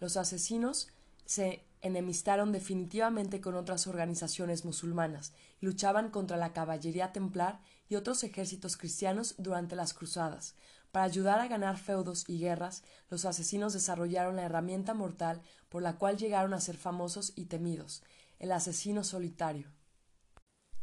Los 0.00 0.16
asesinos 0.16 0.88
se 1.24 1.64
enemistaron 1.80 2.52
definitivamente 2.52 3.40
con 3.40 3.54
otras 3.54 3.86
organizaciones 3.86 4.64
musulmanas 4.64 5.32
y 5.60 5.66
luchaban 5.66 6.10
contra 6.10 6.36
la 6.36 6.52
caballería 6.52 7.12
templar 7.12 7.60
y 7.88 7.94
otros 7.94 8.24
ejércitos 8.24 8.76
cristianos 8.76 9.34
durante 9.38 9.76
las 9.76 9.94
cruzadas. 9.94 10.54
Para 10.90 11.04
ayudar 11.04 11.38
a 11.40 11.48
ganar 11.48 11.76
feudos 11.76 12.24
y 12.28 12.38
guerras, 12.38 12.82
los 13.10 13.24
asesinos 13.24 13.74
desarrollaron 13.74 14.36
la 14.36 14.44
herramienta 14.44 14.94
mortal 14.94 15.42
por 15.68 15.82
la 15.82 15.96
cual 15.96 16.16
llegaron 16.16 16.54
a 16.54 16.60
ser 16.60 16.76
famosos 16.76 17.32
y 17.36 17.44
temidos, 17.44 18.02
el 18.38 18.52
asesino 18.52 19.04
solitario. 19.04 19.68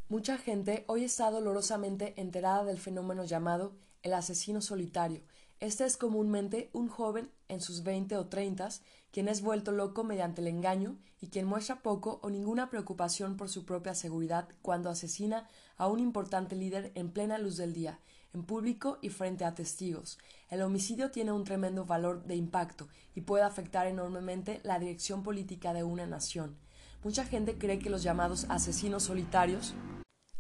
Mucha 0.08 0.38
gente 0.38 0.86
hoy 0.88 1.04
está 1.04 1.32
dolorosamente 1.32 2.14
enterada 2.22 2.64
del 2.64 2.80
fenómeno 2.80 3.24
llamado 3.24 3.76
el 4.04 4.14
asesino 4.14 4.62
solitario. 4.62 5.24
Este 5.60 5.86
es 5.86 5.98
comúnmente 5.98 6.70
un 6.74 6.90
joven 6.90 7.32
en 7.48 7.62
sus 7.62 7.84
veinte 7.84 8.18
o 8.18 8.28
treintas 8.28 8.82
quien 9.12 9.28
es 9.30 9.42
vuelto 9.42 9.72
loco 9.72 10.04
mediante 10.04 10.42
el 10.42 10.48
engaño 10.48 11.00
y 11.22 11.30
quien 11.30 11.48
muestra 11.48 11.82
poco 11.82 12.20
o 12.22 12.30
ninguna 12.30 12.70
preocupación 12.70 13.38
por 13.38 13.50
su 13.50 13.66
propia 13.66 13.96
seguridad 13.96 14.50
cuando 14.62 14.90
asesina 14.90 15.48
a 15.78 15.88
un 15.88 16.00
importante 16.00 16.56
líder 16.56 16.92
en 16.96 17.10
plena 17.10 17.38
luz 17.38 17.58
del 17.58 17.74
día, 17.74 18.00
en 18.34 18.44
público 18.44 19.00
y 19.02 19.10
frente 19.10 19.46
a 19.46 19.56
testigos. 19.56 20.20
El 20.50 20.62
homicidio 20.62 21.10
tiene 21.10 21.32
un 21.32 21.46
tremendo 21.46 21.86
valor 21.86 22.26
de 22.26 22.36
impacto 22.36 22.90
y 23.16 23.22
puede 23.22 23.44
afectar 23.44 23.88
enormemente 23.88 24.60
la 24.64 24.78
dirección 24.78 25.24
política 25.24 25.74
de 25.74 25.84
una 25.84 26.06
nación. 26.06 26.58
Mucha 27.06 27.24
gente 27.24 27.60
cree 27.60 27.78
que 27.78 27.92
los 27.92 28.02
llamados 28.02 28.48
asesinos 28.50 29.04
solitarios 29.04 29.76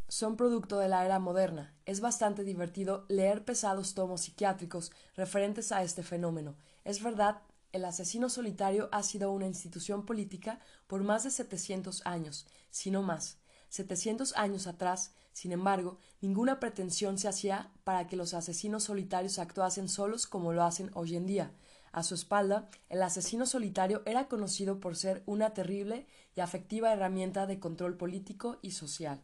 son 0.07 0.35
producto 0.35 0.79
de 0.79 0.89
la 0.89 1.05
era 1.05 1.19
moderna. 1.19 1.75
Es 1.85 2.01
bastante 2.01 2.43
divertido 2.43 3.05
leer 3.07 3.45
pesados 3.45 3.93
tomos 3.93 4.21
psiquiátricos 4.21 4.91
referentes 5.15 5.71
a 5.71 5.83
este 5.83 6.01
fenómeno. 6.01 6.55
Es 6.83 7.03
verdad 7.03 7.43
el 7.71 7.85
asesino 7.85 8.29
solitario 8.29 8.89
ha 8.91 9.03
sido 9.03 9.31
una 9.31 9.45
institución 9.45 10.07
política 10.07 10.59
por 10.87 11.03
más 11.03 11.23
de 11.23 11.29
700 11.29 12.01
años, 12.03 12.47
si 12.71 12.89
no 12.89 13.03
más. 13.03 13.37
700 13.69 14.35
años 14.35 14.65
atrás, 14.65 15.11
sin 15.33 15.51
embargo, 15.51 15.99
ninguna 16.19 16.59
pretensión 16.59 17.19
se 17.19 17.27
hacía 17.27 17.69
para 17.83 18.07
que 18.07 18.15
los 18.15 18.33
asesinos 18.33 18.85
solitarios 18.85 19.37
actuasen 19.37 19.87
solos 19.87 20.25
como 20.25 20.51
lo 20.51 20.63
hacen 20.63 20.89
hoy 20.95 21.15
en 21.15 21.27
día. 21.27 21.51
A 21.95 22.03
su 22.03 22.13
espalda, 22.13 22.67
el 22.89 23.01
asesino 23.01 23.45
solitario 23.45 24.03
era 24.05 24.27
conocido 24.27 24.81
por 24.81 24.97
ser 24.97 25.23
una 25.25 25.53
terrible 25.53 26.07
y 26.35 26.41
afectiva 26.41 26.91
herramienta 26.91 27.47
de 27.47 27.57
control 27.57 27.95
político 27.95 28.59
y 28.61 28.71
social. 28.71 29.21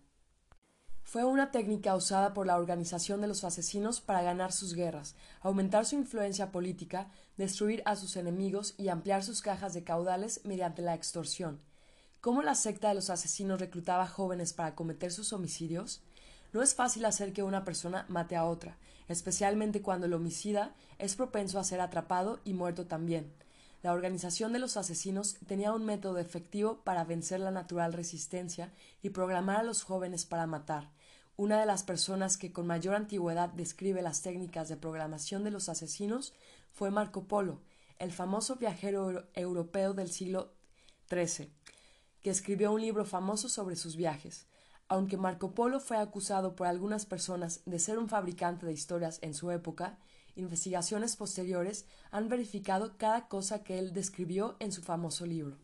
Fue 1.04 1.26
una 1.26 1.52
técnica 1.52 1.94
usada 1.98 2.34
por 2.34 2.48
la 2.48 2.56
organización 2.56 3.20
de 3.20 3.28
los 3.28 3.44
asesinos 3.44 4.00
para 4.00 4.22
ganar 4.22 4.54
sus 4.54 4.74
guerras, 4.74 5.16
aumentar 5.42 5.86
su 5.86 5.96
influencia 5.96 6.54
política, 6.54 7.12
destruir 7.36 7.84
a 7.84 7.98
sus 7.98 8.16
enemigos 8.16 8.74
y 8.78 8.88
ampliar 8.88 9.22
sus 9.22 9.42
cajas 9.42 9.74
de 9.74 9.84
caudales 9.84 10.40
mediante 10.46 10.82
la 10.82 10.96
extorsión. 10.96 11.60
¿Cómo 12.22 12.42
la 12.42 12.56
secta 12.56 12.88
de 12.88 12.96
los 12.96 13.10
asesinos 13.10 13.60
reclutaba 13.60 14.08
jóvenes 14.08 14.54
para 14.54 14.76
cometer 14.76 15.12
sus 15.12 15.34
homicidios? 15.34 16.04
No 16.54 16.62
es 16.62 16.76
fácil 16.76 17.06
hacer 17.06 17.34
que 17.34 17.44
una 17.44 17.64
persona 17.64 18.06
mate 18.10 18.36
a 18.36 18.46
otra, 18.46 18.78
especialmente 19.08 19.82
cuando 19.82 20.06
el 20.06 20.14
homicida 20.14 20.76
es 21.00 21.16
propenso 21.16 21.60
a 21.60 21.64
ser 21.64 21.82
atrapado 21.82 22.40
y 22.44 22.54
muerto 22.54 22.88
también. 22.88 23.32
La 23.84 23.94
organización 23.94 24.54
de 24.54 24.60
los 24.60 24.78
asesinos 24.78 25.38
tenía 25.48 25.74
un 25.74 25.86
método 25.86 26.20
efectivo 26.20 26.82
para 26.84 27.04
vencer 27.04 27.40
la 27.40 27.52
natural 27.52 27.94
resistencia 27.94 28.72
y 29.02 29.10
programar 29.10 29.58
a 29.58 29.64
los 29.64 29.84
jóvenes 29.84 30.26
para 30.26 30.46
matar, 30.46 30.92
una 31.42 31.60
de 31.60 31.66
las 31.66 31.82
personas 31.82 32.38
que 32.38 32.52
con 32.52 32.68
mayor 32.68 32.94
antigüedad 32.94 33.50
describe 33.50 34.04
las 34.04 34.22
técnicas 34.22 34.70
de 34.70 34.78
programación 34.78 35.44
de 35.44 35.50
los 35.50 35.70
asesinos 35.70 36.34
fue 36.72 36.92
Marco 36.92 37.24
Polo, 37.24 37.62
el 37.98 38.12
famoso 38.12 38.58
viajero 38.58 39.28
europeo 39.34 39.96
del 39.96 40.12
siglo 40.12 40.54
XIII, 41.10 41.52
que 42.22 42.30
escribió 42.30 42.72
un 42.72 42.82
libro 42.82 43.06
famoso 43.06 43.50
sobre 43.50 43.76
sus 43.76 43.96
viajes. 43.96 44.46
Aunque 44.92 45.16
Marco 45.16 45.56
Polo 45.56 45.80
fue 45.80 45.96
acusado 45.96 46.54
por 46.54 46.68
algunas 46.68 47.06
personas 47.06 47.62
de 47.66 47.80
ser 47.80 47.98
un 47.98 48.10
fabricante 48.10 48.66
de 48.66 48.74
historias 48.74 49.20
en 49.22 49.34
su 49.34 49.50
época, 49.50 49.98
investigaciones 50.36 51.16
posteriores 51.16 51.86
han 52.12 52.28
verificado 52.28 52.98
cada 52.98 53.30
cosa 53.30 53.64
que 53.64 53.80
él 53.80 53.94
describió 53.94 54.58
en 54.60 54.74
su 54.74 54.82
famoso 54.82 55.26
libro. 55.26 55.58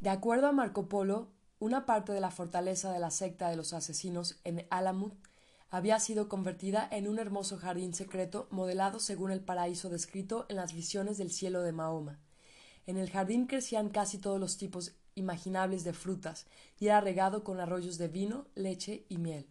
De 0.00 0.10
acuerdo 0.10 0.46
a 0.46 0.52
Marco 0.52 0.90
Polo, 0.90 1.32
una 1.58 1.86
parte 1.86 2.12
de 2.12 2.20
la 2.20 2.30
fortaleza 2.30 2.92
de 2.92 2.98
la 2.98 3.10
secta 3.10 3.48
de 3.48 3.56
los 3.56 3.72
asesinos 3.72 4.38
en 4.44 4.66
Alamut 4.68 5.14
había 5.70 5.98
sido 5.98 6.28
convertida 6.28 6.86
en 6.92 7.08
un 7.08 7.18
hermoso 7.18 7.56
jardín 7.56 7.94
secreto 7.94 8.46
modelado 8.50 9.00
según 9.00 9.30
el 9.30 9.40
paraíso 9.40 9.88
descrito 9.88 10.44
en 10.50 10.56
las 10.56 10.74
visiones 10.74 11.16
del 11.16 11.32
cielo 11.32 11.62
de 11.62 11.72
Mahoma. 11.72 12.20
En 12.86 12.98
el 12.98 13.08
jardín 13.08 13.46
crecían 13.46 13.88
casi 13.88 14.18
todos 14.18 14.38
los 14.38 14.58
tipos 14.58 14.92
imaginables 15.18 15.84
de 15.84 15.92
frutas 15.92 16.46
y 16.78 16.86
era 16.86 17.00
regado 17.00 17.44
con 17.44 17.60
arroyos 17.60 17.98
de 17.98 18.08
vino, 18.08 18.46
leche 18.54 19.04
y 19.08 19.18
miel. 19.18 19.46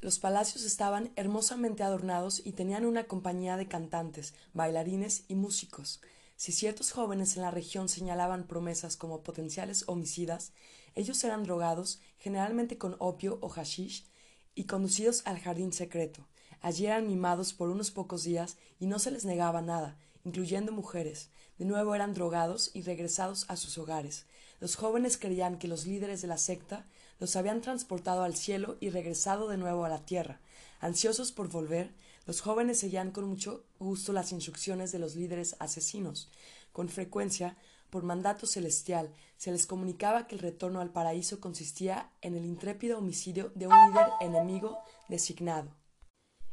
Los 0.00 0.18
palacios 0.18 0.64
estaban 0.64 1.12
hermosamente 1.16 1.82
adornados 1.82 2.40
y 2.44 2.52
tenían 2.52 2.86
una 2.86 3.04
compañía 3.04 3.56
de 3.58 3.68
cantantes, 3.68 4.34
bailarines 4.54 5.24
y 5.28 5.34
músicos. 5.34 6.00
Si 6.36 6.52
ciertos 6.52 6.90
jóvenes 6.90 7.36
en 7.36 7.42
la 7.42 7.50
región 7.50 7.90
señalaban 7.90 8.46
promesas 8.46 8.96
como 8.96 9.22
potenciales 9.22 9.84
homicidas, 9.88 10.52
ellos 10.94 11.22
eran 11.22 11.44
drogados, 11.44 12.00
generalmente 12.18 12.78
con 12.78 12.96
opio 12.98 13.38
o 13.42 13.50
hashish, 13.50 14.06
y 14.54 14.64
conducidos 14.64 15.22
al 15.26 15.38
jardín 15.38 15.72
secreto. 15.72 16.26
Allí 16.62 16.86
eran 16.86 17.06
mimados 17.06 17.52
por 17.52 17.68
unos 17.68 17.90
pocos 17.90 18.24
días 18.24 18.56
y 18.78 18.86
no 18.86 18.98
se 18.98 19.10
les 19.10 19.26
negaba 19.26 19.60
nada, 19.60 19.98
incluyendo 20.24 20.72
mujeres. 20.72 21.30
De 21.58 21.64
nuevo 21.64 21.94
eran 21.94 22.14
drogados 22.14 22.70
y 22.74 22.82
regresados 22.82 23.44
a 23.48 23.56
sus 23.56 23.76
hogares. 23.76 24.26
Los 24.60 24.76
jóvenes 24.76 25.16
creían 25.16 25.58
que 25.58 25.68
los 25.68 25.86
líderes 25.86 26.20
de 26.22 26.28
la 26.28 26.38
secta 26.38 26.86
los 27.18 27.34
habían 27.36 27.60
transportado 27.62 28.22
al 28.22 28.36
cielo 28.36 28.76
y 28.80 28.90
regresado 28.90 29.48
de 29.48 29.56
nuevo 29.56 29.84
a 29.84 29.88
la 29.88 30.04
tierra. 30.04 30.40
Ansiosos 30.80 31.32
por 31.32 31.48
volver, 31.48 31.92
los 32.26 32.42
jóvenes 32.42 32.78
seguían 32.78 33.10
con 33.10 33.24
mucho 33.24 33.64
gusto 33.78 34.12
las 34.12 34.32
instrucciones 34.32 34.92
de 34.92 34.98
los 34.98 35.16
líderes 35.16 35.56
asesinos. 35.58 36.30
Con 36.72 36.88
frecuencia, 36.88 37.56
por 37.88 38.04
mandato 38.04 38.46
celestial, 38.46 39.12
se 39.36 39.50
les 39.50 39.66
comunicaba 39.66 40.26
que 40.26 40.36
el 40.36 40.42
retorno 40.42 40.80
al 40.80 40.90
paraíso 40.90 41.40
consistía 41.40 42.10
en 42.20 42.36
el 42.36 42.44
intrépido 42.44 42.98
homicidio 42.98 43.52
de 43.54 43.66
un 43.66 43.74
líder 43.88 44.06
enemigo 44.20 44.78
designado. 45.08 45.74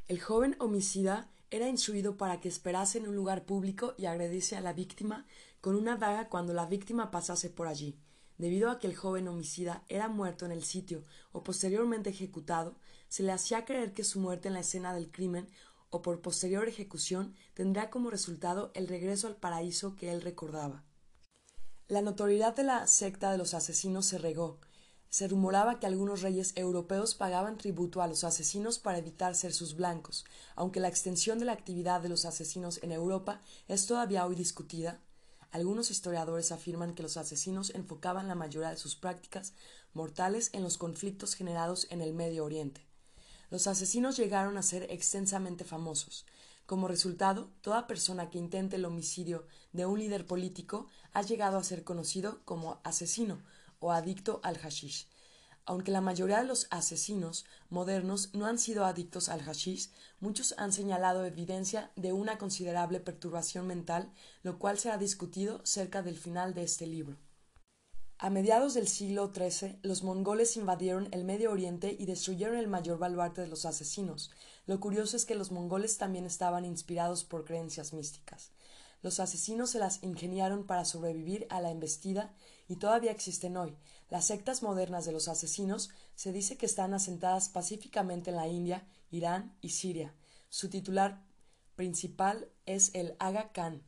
El 0.08 0.22
joven 0.22 0.56
homicida 0.60 1.30
era 1.50 1.70
instruido 1.70 2.18
para 2.18 2.40
que 2.40 2.50
esperase 2.50 2.98
en 2.98 3.08
un 3.08 3.16
lugar 3.16 3.46
público 3.46 3.94
y 3.98 4.06
agrediese 4.06 4.56
a 4.56 4.62
la 4.62 4.74
víctima 4.74 5.26
con 5.62 5.76
una 5.76 5.98
daga 5.98 6.30
cuando 6.30 6.54
la 6.54 6.66
víctima 6.66 7.12
pasase 7.12 7.50
por 7.50 7.68
allí. 7.68 7.98
Debido 8.38 8.70
a 8.70 8.80
que 8.80 8.88
el 8.88 8.96
joven 8.96 9.28
homicida 9.28 9.84
era 9.90 10.10
muerto 10.10 10.46
en 10.46 10.52
el 10.52 10.64
sitio 10.64 11.04
o 11.32 11.44
posteriormente 11.44 12.12
ejecutado, 12.12 12.76
se 13.08 13.24
le 13.24 13.32
hacía 13.32 13.66
creer 13.66 13.94
que 13.94 14.04
su 14.04 14.20
muerte 14.20 14.48
en 14.50 14.54
la 14.54 14.60
escena 14.60 14.94
del 14.94 15.12
crimen 15.12 15.48
o 15.90 16.02
por 16.02 16.22
posterior 16.22 16.68
ejecución 16.68 17.36
tendría 17.54 17.90
como 17.90 18.10
resultado 18.10 18.72
el 18.76 18.88
regreso 18.88 19.28
al 19.28 19.38
paraíso 19.38 19.96
que 19.96 20.12
él 20.12 20.22
recordaba. 20.22 20.84
La 21.88 22.02
notoriedad 22.02 22.56
de 22.56 22.64
la 22.64 22.86
secta 22.86 23.32
de 23.32 23.38
los 23.38 23.54
asesinos 23.54 24.06
se 24.06 24.18
regó. 24.18 24.60
Se 25.10 25.28
rumoraba 25.28 25.80
que 25.80 25.88
algunos 25.88 26.22
reyes 26.22 26.52
europeos 26.56 27.16
pagaban 27.16 27.58
tributo 27.58 28.02
a 28.02 28.08
los 28.08 28.24
asesinos 28.24 28.78
para 28.78 28.98
evitar 28.98 29.36
ser 29.36 29.54
sus 29.54 29.76
blancos, 29.76 30.26
aunque 30.56 30.82
la 30.82 30.90
extensión 30.90 31.40
de 31.40 31.46
la 31.46 31.54
actividad 31.54 32.02
de 32.02 32.10
los 32.10 32.26
asesinos 32.26 32.84
en 32.84 32.92
Europa 32.92 33.42
es 33.68 33.86
todavía 33.86 34.26
hoy 34.26 34.36
discutida. 34.36 35.00
Algunos 35.52 35.92
historiadores 35.92 36.52
afirman 36.52 36.94
que 36.94 37.04
los 37.04 37.16
asesinos 37.16 37.70
enfocaban 37.70 38.28
la 38.28 38.36
mayoría 38.36 38.70
de 38.70 38.78
sus 38.78 38.98
prácticas 38.98 39.54
mortales 39.94 40.50
en 40.52 40.62
los 40.62 40.78
conflictos 40.78 41.36
generados 41.36 41.88
en 41.90 42.02
el 42.02 42.14
Medio 42.14 42.44
Oriente. 42.44 42.86
Los 43.50 43.68
asesinos 43.68 44.18
llegaron 44.18 44.58
a 44.58 44.62
ser 44.62 44.92
extensamente 44.92 45.64
famosos. 45.64 46.26
Como 46.66 46.90
resultado, 46.90 47.50
toda 47.62 47.88
persona 47.88 48.30
que 48.30 48.40
intente 48.40 48.76
el 48.76 48.84
homicidio 48.84 49.48
de 49.72 49.86
un 49.86 50.00
líder 50.00 50.26
político 50.26 50.88
ha 51.14 51.22
llegado 51.22 51.58
a 51.58 51.64
ser 51.64 51.86
conocido 51.86 52.42
como 52.44 52.82
asesino 52.84 53.42
o 53.80 53.92
adicto 53.92 54.40
al 54.44 54.58
hashish. 54.58 55.08
Aunque 55.66 55.92
la 55.92 56.00
mayoría 56.00 56.40
de 56.40 56.48
los 56.48 56.68
asesinos 56.72 57.46
modernos 57.70 58.34
no 58.34 58.46
han 58.46 58.58
sido 58.58 58.86
adictos 58.86 59.28
al 59.28 59.42
hashish, 59.42 59.92
muchos 60.22 60.56
han 60.58 60.72
señalado 60.72 61.26
evidencia 61.26 61.92
de 61.98 62.14
una 62.14 62.38
considerable 62.38 63.02
perturbación 63.02 63.68
mental, 63.68 64.10
lo 64.44 64.60
cual 64.60 64.80
será 64.80 64.98
discutido 64.98 65.60
cerca 65.66 66.02
del 66.02 66.18
final 66.18 66.54
de 66.54 66.64
este 66.64 66.88
libro. 66.88 67.18
A 68.20 68.32
mediados 68.32 68.74
del 68.74 68.88
siglo 68.88 69.32
XIII, 69.32 69.78
los 69.84 70.04
mongoles 70.04 70.58
invadieron 70.58 71.08
el 71.12 71.24
Medio 71.24 71.52
Oriente 71.52 71.96
y 72.00 72.06
destruyeron 72.06 72.58
el 72.58 72.68
mayor 72.68 72.98
baluarte 72.98 73.42
de 73.42 73.48
los 73.48 73.66
asesinos. 73.66 74.32
Lo 74.66 74.80
curioso 74.80 75.18
es 75.18 75.26
que 75.26 75.36
los 75.36 75.52
mongoles 75.52 76.00
también 76.00 76.26
estaban 76.26 76.66
inspirados 76.66 77.26
por 77.26 77.46
creencias 77.46 77.94
místicas. 77.94 78.52
Los 79.04 79.20
asesinos 79.20 79.70
se 79.70 79.80
las 79.80 80.02
ingeniaron 80.02 80.66
para 80.66 80.84
sobrevivir 80.84 81.46
a 81.52 81.62
la 81.62 81.70
embestida 81.70 82.34
y 82.68 82.78
todavía 82.78 83.12
existen 83.12 83.58
hoy. 83.58 83.76
Las 84.10 84.26
sectas 84.26 84.64
modernas 84.64 85.06
de 85.06 85.12
los 85.12 85.28
asesinos 85.28 85.90
se 86.16 86.32
dice 86.32 86.58
que 86.58 86.66
están 86.66 86.94
asentadas 86.94 87.50
pacíficamente 87.50 88.30
en 88.30 88.36
la 88.36 88.48
India, 88.48 88.88
Irán 89.12 89.56
y 89.62 89.70
Siria. 89.70 90.14
Su 90.50 90.70
titular 90.70 91.22
principal 91.76 92.50
es 92.66 92.92
el 92.94 93.16
Aga 93.20 93.52
Khan, 93.52 93.84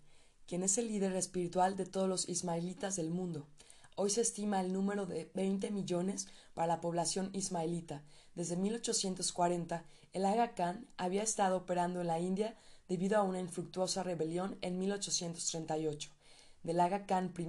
quien 0.47 0.63
es 0.63 0.77
el 0.77 0.87
líder 0.87 1.15
espiritual 1.15 1.75
de 1.75 1.85
todos 1.85 2.09
los 2.09 2.27
ismaelitas 2.27 2.95
del 2.95 3.09
mundo. 3.09 3.47
Hoy 3.95 4.09
se 4.09 4.21
estima 4.21 4.61
el 4.61 4.71
número 4.71 5.05
de 5.05 5.29
20 5.33 5.71
millones 5.71 6.27
para 6.53 6.67
la 6.67 6.81
población 6.81 7.29
ismaelita. 7.33 8.03
Desde 8.35 8.55
1840, 8.55 9.83
el 10.13 10.25
Aga 10.25 10.53
Khan 10.55 10.87
había 10.97 11.23
estado 11.23 11.57
operando 11.57 12.01
en 12.01 12.07
la 12.07 12.19
India 12.19 12.55
debido 12.87 13.17
a 13.17 13.23
una 13.23 13.39
infructuosa 13.39 14.03
rebelión 14.03 14.57
en 14.61 14.79
1838 14.79 16.11
del 16.63 16.79
Aga 16.79 17.05
Khan 17.05 17.33
I 17.37 17.45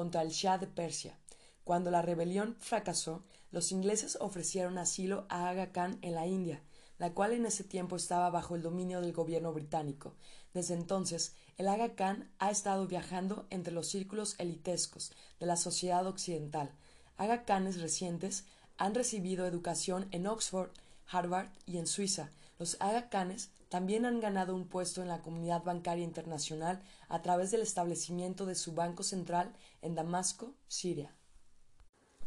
contra 0.00 0.22
el 0.22 0.30
Shah 0.30 0.56
de 0.56 0.66
Persia. 0.66 1.18
Cuando 1.62 1.90
la 1.90 2.00
rebelión 2.00 2.56
fracasó, 2.58 3.22
los 3.50 3.70
ingleses 3.70 4.16
ofrecieron 4.18 4.78
asilo 4.78 5.26
a 5.28 5.50
Aga 5.50 5.72
Khan 5.72 5.98
en 6.00 6.14
la 6.14 6.26
India, 6.26 6.62
la 6.96 7.12
cual 7.12 7.32
en 7.32 7.44
ese 7.44 7.64
tiempo 7.64 7.96
estaba 7.96 8.30
bajo 8.30 8.56
el 8.56 8.62
dominio 8.62 9.02
del 9.02 9.12
gobierno 9.12 9.52
británico. 9.52 10.14
Desde 10.54 10.72
entonces, 10.72 11.34
el 11.58 11.68
Aga 11.68 11.96
Khan 11.96 12.30
ha 12.38 12.50
estado 12.50 12.86
viajando 12.86 13.44
entre 13.50 13.74
los 13.74 13.88
círculos 13.88 14.36
elitescos 14.38 15.12
de 15.38 15.44
la 15.44 15.56
sociedad 15.56 16.06
occidental. 16.06 16.70
Aga 17.18 17.44
Khanes 17.44 17.78
recientes 17.78 18.46
han 18.78 18.94
recibido 18.94 19.46
educación 19.46 20.08
en 20.12 20.26
Oxford, 20.26 20.70
Harvard 21.08 21.50
y 21.66 21.76
en 21.76 21.86
Suiza. 21.86 22.30
Los 22.58 22.78
Aga 22.80 23.10
Khanes 23.10 23.50
también 23.70 24.04
han 24.04 24.18
ganado 24.18 24.54
un 24.54 24.66
puesto 24.66 25.00
en 25.00 25.08
la 25.08 25.22
comunidad 25.22 25.62
bancaria 25.62 26.04
internacional 26.04 26.82
a 27.08 27.22
través 27.22 27.52
del 27.52 27.62
establecimiento 27.62 28.44
de 28.44 28.56
su 28.56 28.72
banco 28.74 29.04
central 29.04 29.54
en 29.80 29.94
Damasco, 29.94 30.54
Siria. 30.66 31.14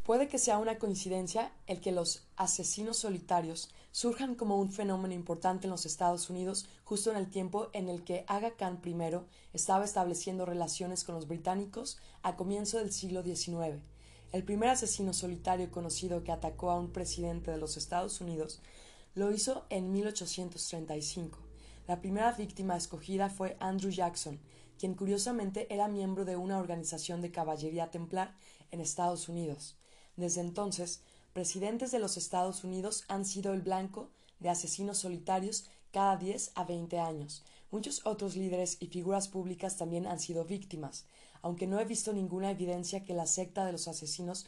Puede 0.03 0.29
que 0.29 0.39
sea 0.39 0.57
una 0.57 0.79
coincidencia 0.79 1.51
el 1.67 1.81
que 1.81 1.91
los 1.91 2.27
asesinos 2.37 2.97
solitarios 2.97 3.69
surjan 3.91 4.35
como 4.35 4.57
un 4.57 4.71
fenómeno 4.71 5.13
importante 5.13 5.67
en 5.67 5.71
los 5.71 5.85
Estados 5.85 6.29
Unidos 6.29 6.65
justo 6.85 7.11
en 7.11 7.17
el 7.17 7.29
tiempo 7.29 7.69
en 7.73 7.89
el 7.89 8.05
que 8.05 8.23
Aga 8.27 8.55
Khan 8.55 8.81
I 8.85 8.95
estaba 9.51 9.83
estableciendo 9.83 10.45
relaciones 10.45 11.03
con 11.03 11.15
los 11.15 11.27
británicos 11.27 11.97
a 12.21 12.37
comienzo 12.37 12.77
del 12.77 12.93
siglo 12.93 13.21
XIX. 13.21 13.83
El 14.31 14.43
primer 14.45 14.69
asesino 14.69 15.11
solitario 15.11 15.69
conocido 15.71 16.23
que 16.23 16.31
atacó 16.31 16.71
a 16.71 16.79
un 16.79 16.93
presidente 16.93 17.51
de 17.51 17.57
los 17.57 17.75
Estados 17.75 18.21
Unidos 18.21 18.61
lo 19.15 19.31
hizo 19.31 19.65
en 19.69 19.91
1835. 19.91 21.37
La 21.87 22.01
primera 22.01 22.31
víctima 22.31 22.75
escogida 22.75 23.29
fue 23.29 23.57
Andrew 23.59 23.91
Jackson, 23.91 24.39
quien 24.79 24.95
curiosamente 24.95 25.71
era 25.73 25.87
miembro 25.87 26.25
de 26.25 26.35
una 26.35 26.57
organización 26.57 27.21
de 27.21 27.31
caballería 27.31 27.91
templar 27.91 28.35
en 28.71 28.81
Estados 28.81 29.29
Unidos. 29.29 29.77
Desde 30.15 30.41
entonces, 30.41 31.01
presidentes 31.33 31.91
de 31.91 31.99
los 31.99 32.17
Estados 32.17 32.63
Unidos 32.63 33.03
han 33.07 33.25
sido 33.25 33.53
el 33.53 33.61
blanco 33.61 34.09
de 34.39 34.49
asesinos 34.49 34.97
solitarios 34.97 35.65
cada 35.91 36.17
10 36.17 36.51
a 36.55 36.63
20 36.63 36.99
años. 36.99 37.43
Muchos 37.71 38.05
otros 38.05 38.35
líderes 38.35 38.77
y 38.79 38.87
figuras 38.87 39.27
públicas 39.27 39.77
también 39.77 40.07
han 40.07 40.19
sido 40.19 40.45
víctimas, 40.45 41.05
aunque 41.41 41.67
no 41.67 41.79
he 41.79 41.85
visto 41.85 42.13
ninguna 42.13 42.51
evidencia 42.51 43.03
que 43.03 43.13
la 43.13 43.27
secta 43.27 43.65
de 43.65 43.71
los 43.71 43.87
asesinos 43.87 44.47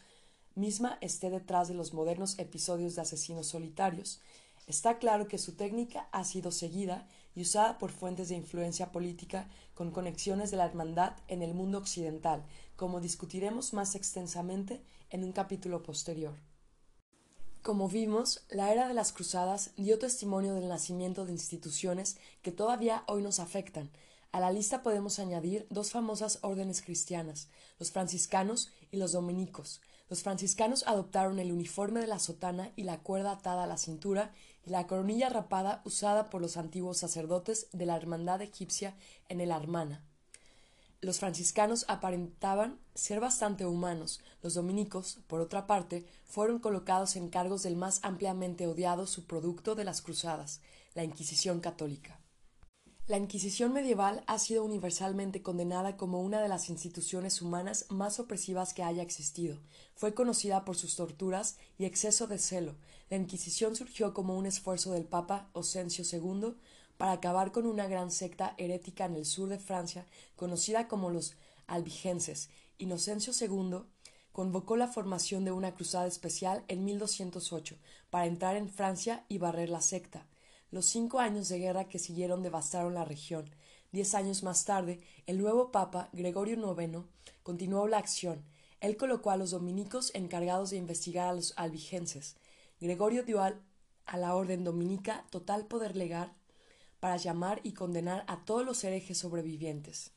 misma 0.56 0.98
esté 1.02 1.30
detrás 1.30 1.68
de 1.68 1.74
los 1.74 1.94
modernos 1.94 2.40
episodios 2.40 2.96
de 2.96 3.02
asesinos 3.02 3.48
solitarios. 3.48 4.22
Está 4.68 4.98
claro 4.98 5.28
que 5.28 5.38
su 5.38 5.56
técnica 5.56 6.10
ha 6.12 6.24
sido 6.24 6.52
seguida 6.52 7.08
y 7.36 7.42
usada 7.42 7.78
por 7.78 7.92
fuentes 7.92 8.30
de 8.30 8.36
influencia 8.36 8.92
política 8.92 9.48
con 9.76 9.92
conexiones 9.92 10.50
de 10.50 10.58
la 10.58 10.66
hermandad 10.66 11.18
en 11.28 11.44
el 11.44 11.54
mundo 11.54 11.78
occidental, 11.78 12.44
como 12.76 13.00
discutiremos 13.00 13.74
más 13.74 13.94
extensamente 13.94 14.82
en 15.12 15.24
un 15.24 15.34
capítulo 15.34 15.84
posterior. 15.84 16.34
Como 17.62 17.90
vimos, 17.90 18.46
la 18.50 18.72
era 18.72 18.88
de 18.88 18.94
las 18.94 19.12
cruzadas 19.12 19.72
dio 19.76 20.00
testimonio 20.00 20.54
del 20.54 20.68
nacimiento 20.68 21.26
de 21.26 21.32
instituciones 21.32 22.18
que 22.42 22.52
todavía 22.52 23.04
hoy 23.08 23.22
nos 23.22 23.40
afectan. 23.40 23.92
A 24.32 24.40
la 24.40 24.52
lista 24.52 24.84
podemos 24.84 25.20
añadir 25.20 25.66
dos 25.70 25.92
famosas 25.92 26.40
órdenes 26.42 26.82
cristianas, 26.82 27.50
los 27.80 27.92
franciscanos 27.92 28.72
y 28.92 28.98
los 28.98 29.14
dominicos. 29.14 29.82
Los 30.10 30.22
franciscanos 30.22 30.84
adoptaron 30.86 31.40
el 31.40 31.52
uniforme 31.52 32.02
de 32.02 32.08
la 32.08 32.20
sotana 32.20 32.72
y 32.76 32.84
la 32.84 33.00
cuerda 33.00 33.32
atada 33.32 33.64
a 33.64 33.68
la 33.68 33.78
cintura 33.78 34.32
la 34.66 34.88
coronilla 34.88 35.30
rapada 35.30 35.82
usada 35.86 36.30
por 36.30 36.42
los 36.42 36.58
antiguos 36.58 36.98
sacerdotes 36.98 37.68
de 37.72 37.86
la 37.86 37.96
hermandad 37.96 38.42
egipcia 38.42 38.96
en 39.30 39.42
el 39.42 39.52
Armana. 39.52 40.04
Los 41.02 41.20
franciscanos 41.20 41.86
aparentaban 41.88 42.80
ser 42.96 43.20
bastante 43.20 43.66
humanos. 43.66 44.22
Los 44.42 44.56
dominicos, 44.56 45.20
por 45.28 45.40
otra 45.40 45.68
parte, 45.68 46.06
fueron 46.26 46.58
colocados 46.58 47.16
en 47.16 47.30
cargos 47.30 47.62
del 47.62 47.76
más 47.76 48.00
ampliamente 48.02 48.66
odiado 48.66 49.06
subproducto 49.06 49.76
de 49.76 49.84
las 49.84 50.02
cruzadas, 50.02 50.62
la 50.96 51.04
Inquisición 51.04 51.60
católica. 51.60 52.20
La 53.08 53.18
Inquisición 53.18 53.72
medieval 53.72 54.24
ha 54.26 54.40
sido 54.40 54.64
universalmente 54.64 55.44
condenada 55.44 55.96
como 55.96 56.22
una 56.22 56.42
de 56.42 56.48
las 56.48 56.70
instituciones 56.70 57.40
humanas 57.40 57.86
más 57.90 58.20
opresivas 58.20 58.74
que 58.74 58.82
haya 58.82 59.04
existido. 59.04 59.60
Fue 59.94 60.16
conocida 60.16 60.66
por 60.66 60.76
sus 60.76 60.96
torturas 60.96 61.58
y 61.78 61.86
exceso 61.86 62.26
de 62.26 62.40
celo. 62.40 62.74
La 63.10 63.18
Inquisición 63.18 63.76
surgió 63.76 64.14
como 64.14 64.36
un 64.36 64.46
esfuerzo 64.46 64.92
del 64.92 65.06
Papa 65.06 65.50
Osencio 65.54 66.04
II 66.12 66.56
para 66.98 67.12
acabar 67.12 67.52
con 67.52 67.66
una 67.66 67.88
gran 67.88 68.10
secta 68.10 68.56
herética 68.58 69.06
en 69.06 69.16
el 69.16 69.26
sur 69.26 69.50
de 69.50 69.60
Francia 69.60 70.06
conocida 70.36 70.88
como 70.88 71.10
los 71.10 71.36
albigenses. 71.68 72.50
Inocencio 72.78 73.34
II 73.40 73.84
convocó 74.32 74.76
la 74.76 74.88
formación 74.88 75.46
de 75.46 75.52
una 75.52 75.76
cruzada 75.76 76.08
especial 76.08 76.66
en 76.68 76.84
1208 76.84 77.78
para 78.10 78.26
entrar 78.26 78.56
en 78.56 78.70
Francia 78.70 79.24
y 79.30 79.38
barrer 79.38 79.70
la 79.70 79.82
secta. 79.82 80.26
Los 80.72 80.88
cinco 80.88 81.20
años 81.20 81.48
de 81.48 81.60
guerra 81.60 81.88
que 81.88 82.00
siguieron 82.00 82.44
devastaron 82.44 82.96
la 82.96 83.06
región. 83.06 83.50
Diez 83.92 84.14
años 84.14 84.44
más 84.44 84.66
tarde, 84.66 85.00
el 85.26 85.38
nuevo 85.38 85.72
Papa, 85.72 86.10
Gregorio 86.12 86.76
IX, 86.78 87.04
continuó 87.44 87.88
la 87.88 87.98
acción. 87.98 88.44
Él 88.82 88.98
colocó 88.98 89.32
a 89.32 89.38
los 89.38 89.52
dominicos 89.52 90.12
encargados 90.16 90.72
de 90.72 90.78
investigar 90.78 91.30
a 91.30 91.34
los 91.34 91.54
albigenses. 91.56 92.36
Gregorio 92.86 93.24
dio 93.24 93.42
a 93.42 94.18
la 94.18 94.36
orden 94.36 94.64
dominica 94.64 95.26
total 95.32 95.66
poder 95.66 95.96
legal 95.96 96.34
para 97.00 97.18
llamar 97.18 97.60
y 97.64 97.74
condenar 97.74 98.24
a 98.28 98.46
todos 98.46 98.66
los 98.66 98.84
herejes 98.84 99.18
sobrevivientes. 99.18 100.12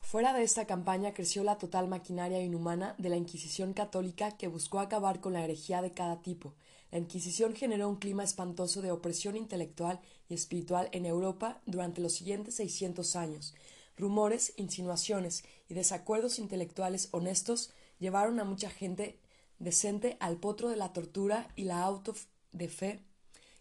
Fuera 0.00 0.32
de 0.32 0.42
esta 0.42 0.66
campaña 0.66 1.14
creció 1.14 1.44
la 1.44 1.58
total 1.58 1.88
maquinaria 1.88 2.40
inhumana 2.40 2.94
de 2.98 3.08
la 3.08 3.16
Inquisición 3.16 3.74
católica 3.74 4.36
que 4.36 4.48
buscó 4.48 4.80
acabar 4.80 5.20
con 5.20 5.32
la 5.32 5.44
herejía 5.44 5.82
de 5.82 5.92
cada 5.92 6.22
tipo, 6.22 6.54
la 6.90 6.98
Inquisición 6.98 7.54
generó 7.54 7.88
un 7.88 7.96
clima 7.96 8.24
espantoso 8.24 8.82
de 8.82 8.90
opresión 8.90 9.36
intelectual 9.36 10.00
y 10.28 10.34
espiritual 10.34 10.88
en 10.92 11.06
Europa 11.06 11.60
durante 11.64 12.00
los 12.00 12.14
siguientes 12.14 12.56
seiscientos 12.56 13.14
años. 13.14 13.54
Rumores, 13.96 14.52
insinuaciones 14.56 15.44
y 15.68 15.74
desacuerdos 15.74 16.38
intelectuales 16.38 17.08
honestos 17.12 17.70
llevaron 18.00 18.40
a 18.40 18.44
mucha 18.44 18.70
gente 18.70 19.19
decente 19.60 20.16
al 20.18 20.38
potro 20.38 20.68
de 20.68 20.76
la 20.76 20.92
tortura 20.92 21.48
y 21.54 21.64
la 21.64 21.82
auto 21.84 22.14
de 22.50 22.68
fe 22.68 23.04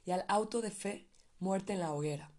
y 0.05 0.11
al 0.11 0.25
auto 0.27 0.61
de 0.61 0.71
fe 0.71 1.07
muerte 1.37 1.73
en 1.73 1.79
la 1.79 1.93
hoguera. 1.93 2.31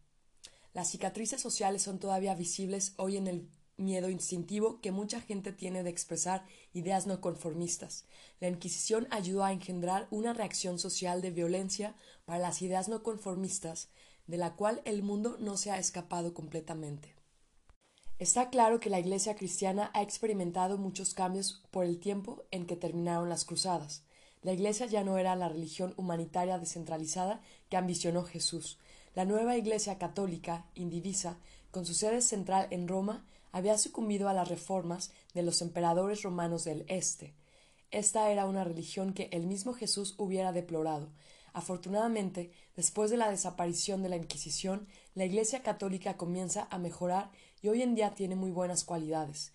Las 0.72 0.90
cicatrices 0.90 1.40
sociales 1.40 1.82
son 1.82 2.00
todavía 2.00 2.34
visibles 2.34 2.94
hoy 2.96 3.16
en 3.16 3.28
el 3.28 3.48
miedo 3.76 4.10
instintivo 4.10 4.80
que 4.80 4.92
mucha 4.92 5.20
gente 5.20 5.52
tiene 5.52 5.82
de 5.82 5.90
expresar 5.90 6.44
ideas 6.72 7.06
no 7.06 7.20
conformistas. 7.20 8.04
La 8.40 8.48
Inquisición 8.48 9.06
ayudó 9.10 9.44
a 9.44 9.52
engendrar 9.52 10.06
una 10.10 10.32
reacción 10.32 10.78
social 10.78 11.22
de 11.22 11.30
violencia 11.30 11.96
para 12.24 12.38
las 12.38 12.62
ideas 12.62 12.88
no 12.88 13.02
conformistas, 13.02 13.88
de 14.26 14.36
la 14.36 14.54
cual 14.54 14.80
el 14.84 15.02
mundo 15.02 15.36
no 15.40 15.56
se 15.56 15.70
ha 15.70 15.78
escapado 15.78 16.34
completamente. 16.34 17.19
Está 18.20 18.50
claro 18.50 18.80
que 18.80 18.90
la 18.90 19.00
Iglesia 19.00 19.34
cristiana 19.34 19.90
ha 19.94 20.02
experimentado 20.02 20.76
muchos 20.76 21.14
cambios 21.14 21.62
por 21.70 21.86
el 21.86 21.98
tiempo 21.98 22.44
en 22.50 22.66
que 22.66 22.76
terminaron 22.76 23.30
las 23.30 23.46
cruzadas. 23.46 24.02
La 24.42 24.52
Iglesia 24.52 24.84
ya 24.84 25.02
no 25.04 25.16
era 25.16 25.34
la 25.36 25.48
religión 25.48 25.94
humanitaria 25.96 26.58
descentralizada 26.58 27.40
que 27.70 27.78
ambicionó 27.78 28.22
Jesús. 28.24 28.76
La 29.14 29.24
nueva 29.24 29.56
Iglesia 29.56 29.96
católica, 29.96 30.66
indivisa, 30.74 31.38
con 31.70 31.86
su 31.86 31.94
sede 31.94 32.20
central 32.20 32.66
en 32.68 32.88
Roma, 32.88 33.24
había 33.52 33.78
sucumbido 33.78 34.28
a 34.28 34.34
las 34.34 34.48
reformas 34.48 35.12
de 35.32 35.42
los 35.42 35.62
emperadores 35.62 36.20
romanos 36.20 36.64
del 36.64 36.84
Este. 36.88 37.32
Esta 37.90 38.30
era 38.30 38.44
una 38.44 38.64
religión 38.64 39.14
que 39.14 39.30
el 39.32 39.46
mismo 39.46 39.72
Jesús 39.72 40.14
hubiera 40.18 40.52
deplorado. 40.52 41.08
Afortunadamente, 41.54 42.52
después 42.76 43.10
de 43.10 43.16
la 43.16 43.30
desaparición 43.30 44.02
de 44.02 44.10
la 44.10 44.16
Inquisición, 44.16 44.86
la 45.14 45.24
Iglesia 45.24 45.62
católica 45.62 46.18
comienza 46.18 46.68
a 46.70 46.78
mejorar 46.78 47.30
y 47.62 47.68
hoy 47.68 47.82
en 47.82 47.94
día 47.94 48.14
tiene 48.14 48.36
muy 48.36 48.50
buenas 48.50 48.84
cualidades. 48.84 49.52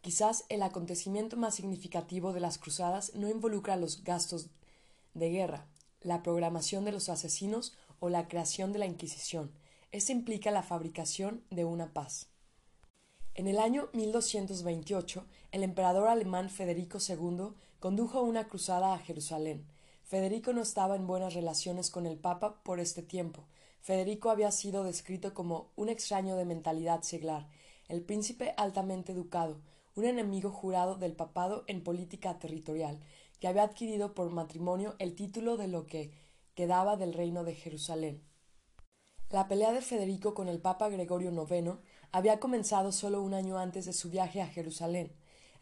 Quizás 0.00 0.44
el 0.48 0.62
acontecimiento 0.62 1.36
más 1.36 1.54
significativo 1.54 2.32
de 2.32 2.40
las 2.40 2.58
cruzadas 2.58 3.14
no 3.14 3.28
involucra 3.28 3.76
los 3.76 4.04
gastos 4.04 4.48
de 5.14 5.30
guerra, 5.30 5.66
la 6.00 6.22
programación 6.22 6.84
de 6.84 6.92
los 6.92 7.08
asesinos 7.08 7.76
o 7.98 8.08
la 8.08 8.28
creación 8.28 8.72
de 8.72 8.78
la 8.78 8.86
Inquisición. 8.86 9.50
Este 9.90 10.12
implica 10.12 10.50
la 10.50 10.62
fabricación 10.62 11.42
de 11.50 11.64
una 11.64 11.92
paz. 11.92 12.28
En 13.34 13.48
el 13.48 13.58
año 13.58 13.88
1228, 13.92 15.26
el 15.52 15.62
emperador 15.62 16.08
alemán 16.08 16.50
Federico 16.50 16.98
II 17.06 17.54
condujo 17.80 18.22
una 18.22 18.48
cruzada 18.48 18.94
a 18.94 18.98
Jerusalén. 18.98 19.66
Federico 20.04 20.52
no 20.52 20.62
estaba 20.62 20.96
en 20.96 21.06
buenas 21.06 21.34
relaciones 21.34 21.90
con 21.90 22.06
el 22.06 22.16
Papa 22.16 22.62
por 22.62 22.80
este 22.80 23.02
tiempo. 23.02 23.44
Federico 23.86 24.30
había 24.30 24.50
sido 24.50 24.82
descrito 24.82 25.32
como 25.32 25.70
un 25.76 25.88
extraño 25.88 26.34
de 26.34 26.44
mentalidad 26.44 27.02
seglar, 27.02 27.46
el 27.86 28.02
príncipe 28.02 28.52
altamente 28.56 29.12
educado, 29.12 29.60
un 29.94 30.06
enemigo 30.06 30.50
jurado 30.50 30.96
del 30.96 31.12
papado 31.12 31.62
en 31.68 31.84
política 31.84 32.40
territorial, 32.40 32.98
que 33.38 33.46
había 33.46 33.62
adquirido 33.62 34.12
por 34.12 34.28
matrimonio 34.30 34.96
el 34.98 35.14
título 35.14 35.56
de 35.56 35.68
lo 35.68 35.86
que 35.86 36.10
quedaba 36.56 36.96
del 36.96 37.14
reino 37.14 37.44
de 37.44 37.54
Jerusalén. 37.54 38.24
La 39.30 39.46
pelea 39.46 39.70
de 39.70 39.82
Federico 39.82 40.34
con 40.34 40.48
el 40.48 40.60
Papa 40.60 40.88
Gregorio 40.88 41.30
IX 41.30 41.78
había 42.10 42.40
comenzado 42.40 42.90
solo 42.90 43.22
un 43.22 43.34
año 43.34 43.56
antes 43.56 43.84
de 43.84 43.92
su 43.92 44.10
viaje 44.10 44.42
a 44.42 44.48
Jerusalén. 44.48 45.12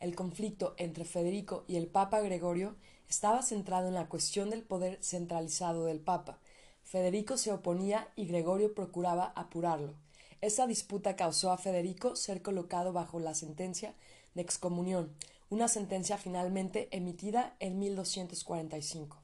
El 0.00 0.16
conflicto 0.16 0.74
entre 0.78 1.04
Federico 1.04 1.66
y 1.68 1.76
el 1.76 1.88
Papa 1.88 2.22
Gregorio 2.22 2.76
estaba 3.06 3.42
centrado 3.42 3.88
en 3.88 3.94
la 3.94 4.08
cuestión 4.08 4.48
del 4.48 4.62
poder 4.62 4.98
centralizado 5.02 5.84
del 5.84 6.00
Papa. 6.00 6.40
Federico 6.84 7.36
se 7.36 7.50
oponía 7.50 8.12
y 8.14 8.26
Gregorio 8.26 8.74
procuraba 8.74 9.32
apurarlo. 9.34 9.94
Esta 10.40 10.66
disputa 10.66 11.16
causó 11.16 11.50
a 11.50 11.58
Federico 11.58 12.14
ser 12.14 12.42
colocado 12.42 12.92
bajo 12.92 13.18
la 13.18 13.34
sentencia 13.34 13.94
de 14.34 14.42
excomunión, 14.42 15.12
una 15.48 15.68
sentencia 15.68 16.18
finalmente 16.18 16.88
emitida 16.92 17.56
en 17.58 17.78
1245. 17.78 19.22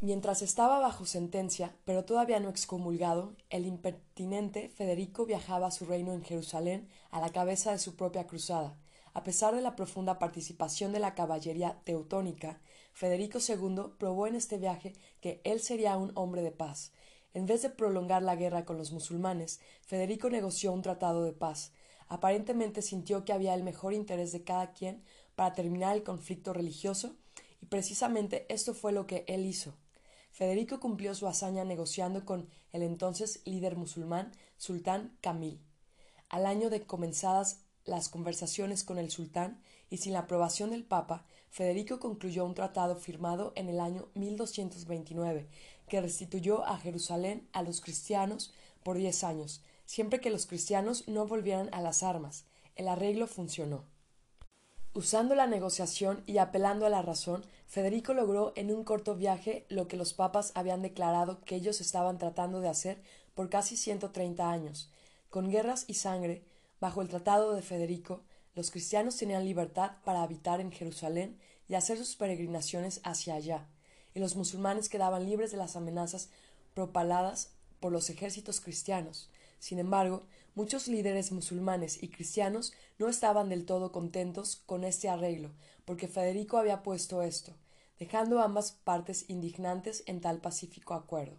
Mientras 0.00 0.42
estaba 0.42 0.78
bajo 0.78 1.06
sentencia, 1.06 1.74
pero 1.84 2.04
todavía 2.04 2.40
no 2.40 2.50
excomulgado, 2.50 3.34
el 3.48 3.64
impertinente 3.64 4.68
Federico 4.68 5.24
viajaba 5.24 5.68
a 5.68 5.70
su 5.70 5.86
reino 5.86 6.12
en 6.12 6.22
Jerusalén 6.22 6.88
a 7.10 7.20
la 7.20 7.30
cabeza 7.30 7.72
de 7.72 7.78
su 7.78 7.96
propia 7.96 8.26
cruzada. 8.26 8.76
A 9.14 9.22
pesar 9.22 9.54
de 9.54 9.62
la 9.62 9.76
profunda 9.76 10.18
participación 10.18 10.92
de 10.92 10.98
la 10.98 11.14
caballería 11.14 11.80
teutónica, 11.84 12.60
Federico 12.96 13.40
II 13.46 13.92
probó 13.98 14.26
en 14.26 14.36
este 14.36 14.56
viaje 14.56 14.94
que 15.20 15.42
él 15.44 15.60
sería 15.60 15.98
un 15.98 16.12
hombre 16.14 16.40
de 16.40 16.50
paz. 16.50 16.92
En 17.34 17.44
vez 17.44 17.60
de 17.60 17.68
prolongar 17.68 18.22
la 18.22 18.36
guerra 18.36 18.64
con 18.64 18.78
los 18.78 18.90
musulmanes, 18.90 19.60
Federico 19.82 20.30
negoció 20.30 20.72
un 20.72 20.80
tratado 20.80 21.22
de 21.22 21.34
paz. 21.34 21.72
Aparentemente 22.08 22.80
sintió 22.80 23.26
que 23.26 23.34
había 23.34 23.52
el 23.52 23.64
mejor 23.64 23.92
interés 23.92 24.32
de 24.32 24.44
cada 24.44 24.72
quien 24.72 25.04
para 25.34 25.52
terminar 25.52 25.94
el 25.94 26.04
conflicto 26.04 26.54
religioso, 26.54 27.16
y 27.60 27.66
precisamente 27.66 28.46
esto 28.48 28.72
fue 28.72 28.92
lo 28.92 29.06
que 29.06 29.26
él 29.28 29.44
hizo. 29.44 29.74
Federico 30.30 30.80
cumplió 30.80 31.14
su 31.14 31.26
hazaña 31.26 31.66
negociando 31.66 32.24
con 32.24 32.48
el 32.72 32.82
entonces 32.82 33.42
líder 33.44 33.76
musulmán 33.76 34.32
Sultán 34.56 35.18
Camil. 35.20 35.60
Al 36.30 36.46
año 36.46 36.70
de 36.70 36.86
comenzadas 36.86 37.60
las 37.84 38.08
conversaciones 38.08 38.84
con 38.84 38.96
el 38.96 39.10
sultán 39.10 39.60
y 39.90 39.98
sin 39.98 40.14
la 40.14 40.20
aprobación 40.20 40.70
del 40.70 40.84
papa, 40.84 41.26
Federico 41.50 42.00
concluyó 42.00 42.44
un 42.44 42.54
tratado 42.54 42.96
firmado 42.96 43.52
en 43.56 43.68
el 43.68 43.80
año 43.80 44.08
1229 44.14 45.48
que 45.88 46.00
restituyó 46.00 46.64
a 46.64 46.78
Jerusalén 46.78 47.48
a 47.52 47.62
los 47.62 47.80
cristianos 47.80 48.52
por 48.82 48.96
diez 48.96 49.24
años, 49.24 49.62
siempre 49.84 50.20
que 50.20 50.30
los 50.30 50.46
cristianos 50.46 51.06
no 51.08 51.26
volvieran 51.26 51.68
a 51.72 51.80
las 51.80 52.02
armas. 52.02 52.44
El 52.74 52.88
arreglo 52.88 53.26
funcionó. 53.26 53.84
Usando 54.96 55.34
la 55.34 55.46
negociación 55.46 56.22
y 56.26 56.38
apelando 56.38 56.86
a 56.86 56.90
la 56.90 57.02
razón, 57.02 57.44
Federico 57.66 58.14
logró 58.14 58.52
en 58.56 58.72
un 58.72 58.82
corto 58.82 59.14
viaje 59.14 59.66
lo 59.68 59.88
que 59.88 59.96
los 59.96 60.14
papas 60.14 60.52
habían 60.54 60.80
declarado 60.80 61.40
que 61.42 61.54
ellos 61.54 61.80
estaban 61.80 62.16
tratando 62.16 62.60
de 62.60 62.68
hacer 62.68 63.02
por 63.34 63.50
casi 63.50 63.76
ciento 63.76 64.10
treinta 64.10 64.50
años. 64.50 64.90
Con 65.28 65.50
guerras 65.50 65.84
y 65.86 65.94
sangre, 65.94 66.44
bajo 66.80 67.02
el 67.02 67.08
tratado 67.08 67.52
de 67.52 67.60
Federico, 67.60 68.22
los 68.56 68.70
cristianos 68.70 69.18
tenían 69.18 69.44
libertad 69.44 69.92
para 70.02 70.22
habitar 70.22 70.62
en 70.62 70.72
Jerusalén 70.72 71.38
y 71.68 71.74
hacer 71.74 71.98
sus 71.98 72.16
peregrinaciones 72.16 73.00
hacia 73.04 73.34
allá, 73.34 73.68
y 74.14 74.18
los 74.18 74.34
musulmanes 74.34 74.88
quedaban 74.88 75.26
libres 75.26 75.50
de 75.50 75.58
las 75.58 75.76
amenazas 75.76 76.30
propaladas 76.72 77.52
por 77.80 77.92
los 77.92 78.08
ejércitos 78.08 78.62
cristianos. 78.62 79.30
Sin 79.58 79.78
embargo, 79.78 80.26
muchos 80.54 80.88
líderes 80.88 81.32
musulmanes 81.32 82.02
y 82.02 82.08
cristianos 82.08 82.72
no 82.98 83.10
estaban 83.10 83.50
del 83.50 83.66
todo 83.66 83.92
contentos 83.92 84.56
con 84.64 84.84
este 84.84 85.10
arreglo, 85.10 85.52
porque 85.84 86.08
Federico 86.08 86.56
había 86.56 86.82
puesto 86.82 87.20
esto, 87.20 87.52
dejando 87.98 88.40
ambas 88.40 88.72
partes 88.72 89.28
indignantes 89.28 90.02
en 90.06 90.22
tal 90.22 90.40
pacífico 90.40 90.94
acuerdo. 90.94 91.36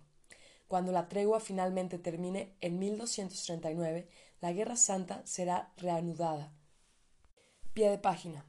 Cuando 0.67 0.91
la 0.91 1.09
tregua 1.09 1.39
finalmente 1.39 1.97
termine 1.97 2.53
en 2.61 2.77
1239, 2.77 4.07
la 4.39 4.53
Guerra 4.53 4.75
Santa 4.75 5.23
será 5.25 5.71
reanudada. 5.77 6.53
Pie 7.77 7.91
de 7.91 7.99
página. 7.99 8.43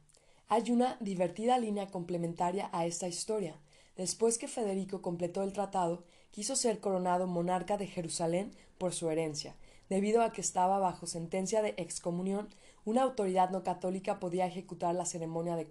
Hay 0.48 0.70
una 0.70 0.96
divertida 1.00 1.58
línea 1.58 1.88
complementaria 1.88 2.70
a 2.72 2.86
esta 2.86 3.08
historia. 3.08 3.60
Después 3.94 4.38
que 4.38 4.48
Federico 4.48 5.02
completó 5.02 5.42
el 5.42 5.52
tratado, 5.52 6.02
quiso 6.30 6.56
ser 6.56 6.80
coronado 6.80 7.26
monarca 7.26 7.76
de 7.76 7.86
Jerusalén 7.86 8.56
por 8.78 8.94
su 8.94 9.10
herencia. 9.10 9.54
Debido 9.90 10.22
a 10.22 10.32
que 10.32 10.40
estaba 10.40 10.78
bajo 10.78 11.06
sentencia 11.06 11.60
de 11.60 11.74
excomunión, 11.76 12.48
una 12.86 13.02
autoridad 13.02 13.50
no 13.50 13.62
católica 13.64 14.18
podía 14.18 14.46
ejecutar 14.46 14.94
la 14.94 15.04
ceremonia 15.04 15.56
de 15.56 15.68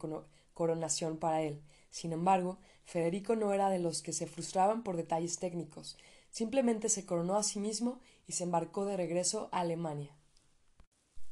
coronación 0.53 1.18
para 1.18 1.41
él. 1.41 1.60
Sin 1.89 2.14
embargo, 2.14 2.60
Federico 2.86 3.36
no 3.36 3.53
era 3.53 3.72
de 3.72 3.80
los 3.80 4.03
que 4.03 4.14
se 4.14 4.28
frustraban 4.28 4.84
por 4.84 4.97
detalles 4.97 5.39
técnicos. 5.39 5.97
Simplemente 6.30 6.89
se 6.89 7.08
coronó 7.08 7.38
a 7.38 7.41
sí 7.41 7.60
mismo 7.60 8.01
y 8.28 8.34
se 8.34 8.43
embarcó 8.43 8.86
de 8.86 8.97
regreso 8.97 9.49
a 9.51 9.62
Alemania. 9.62 10.16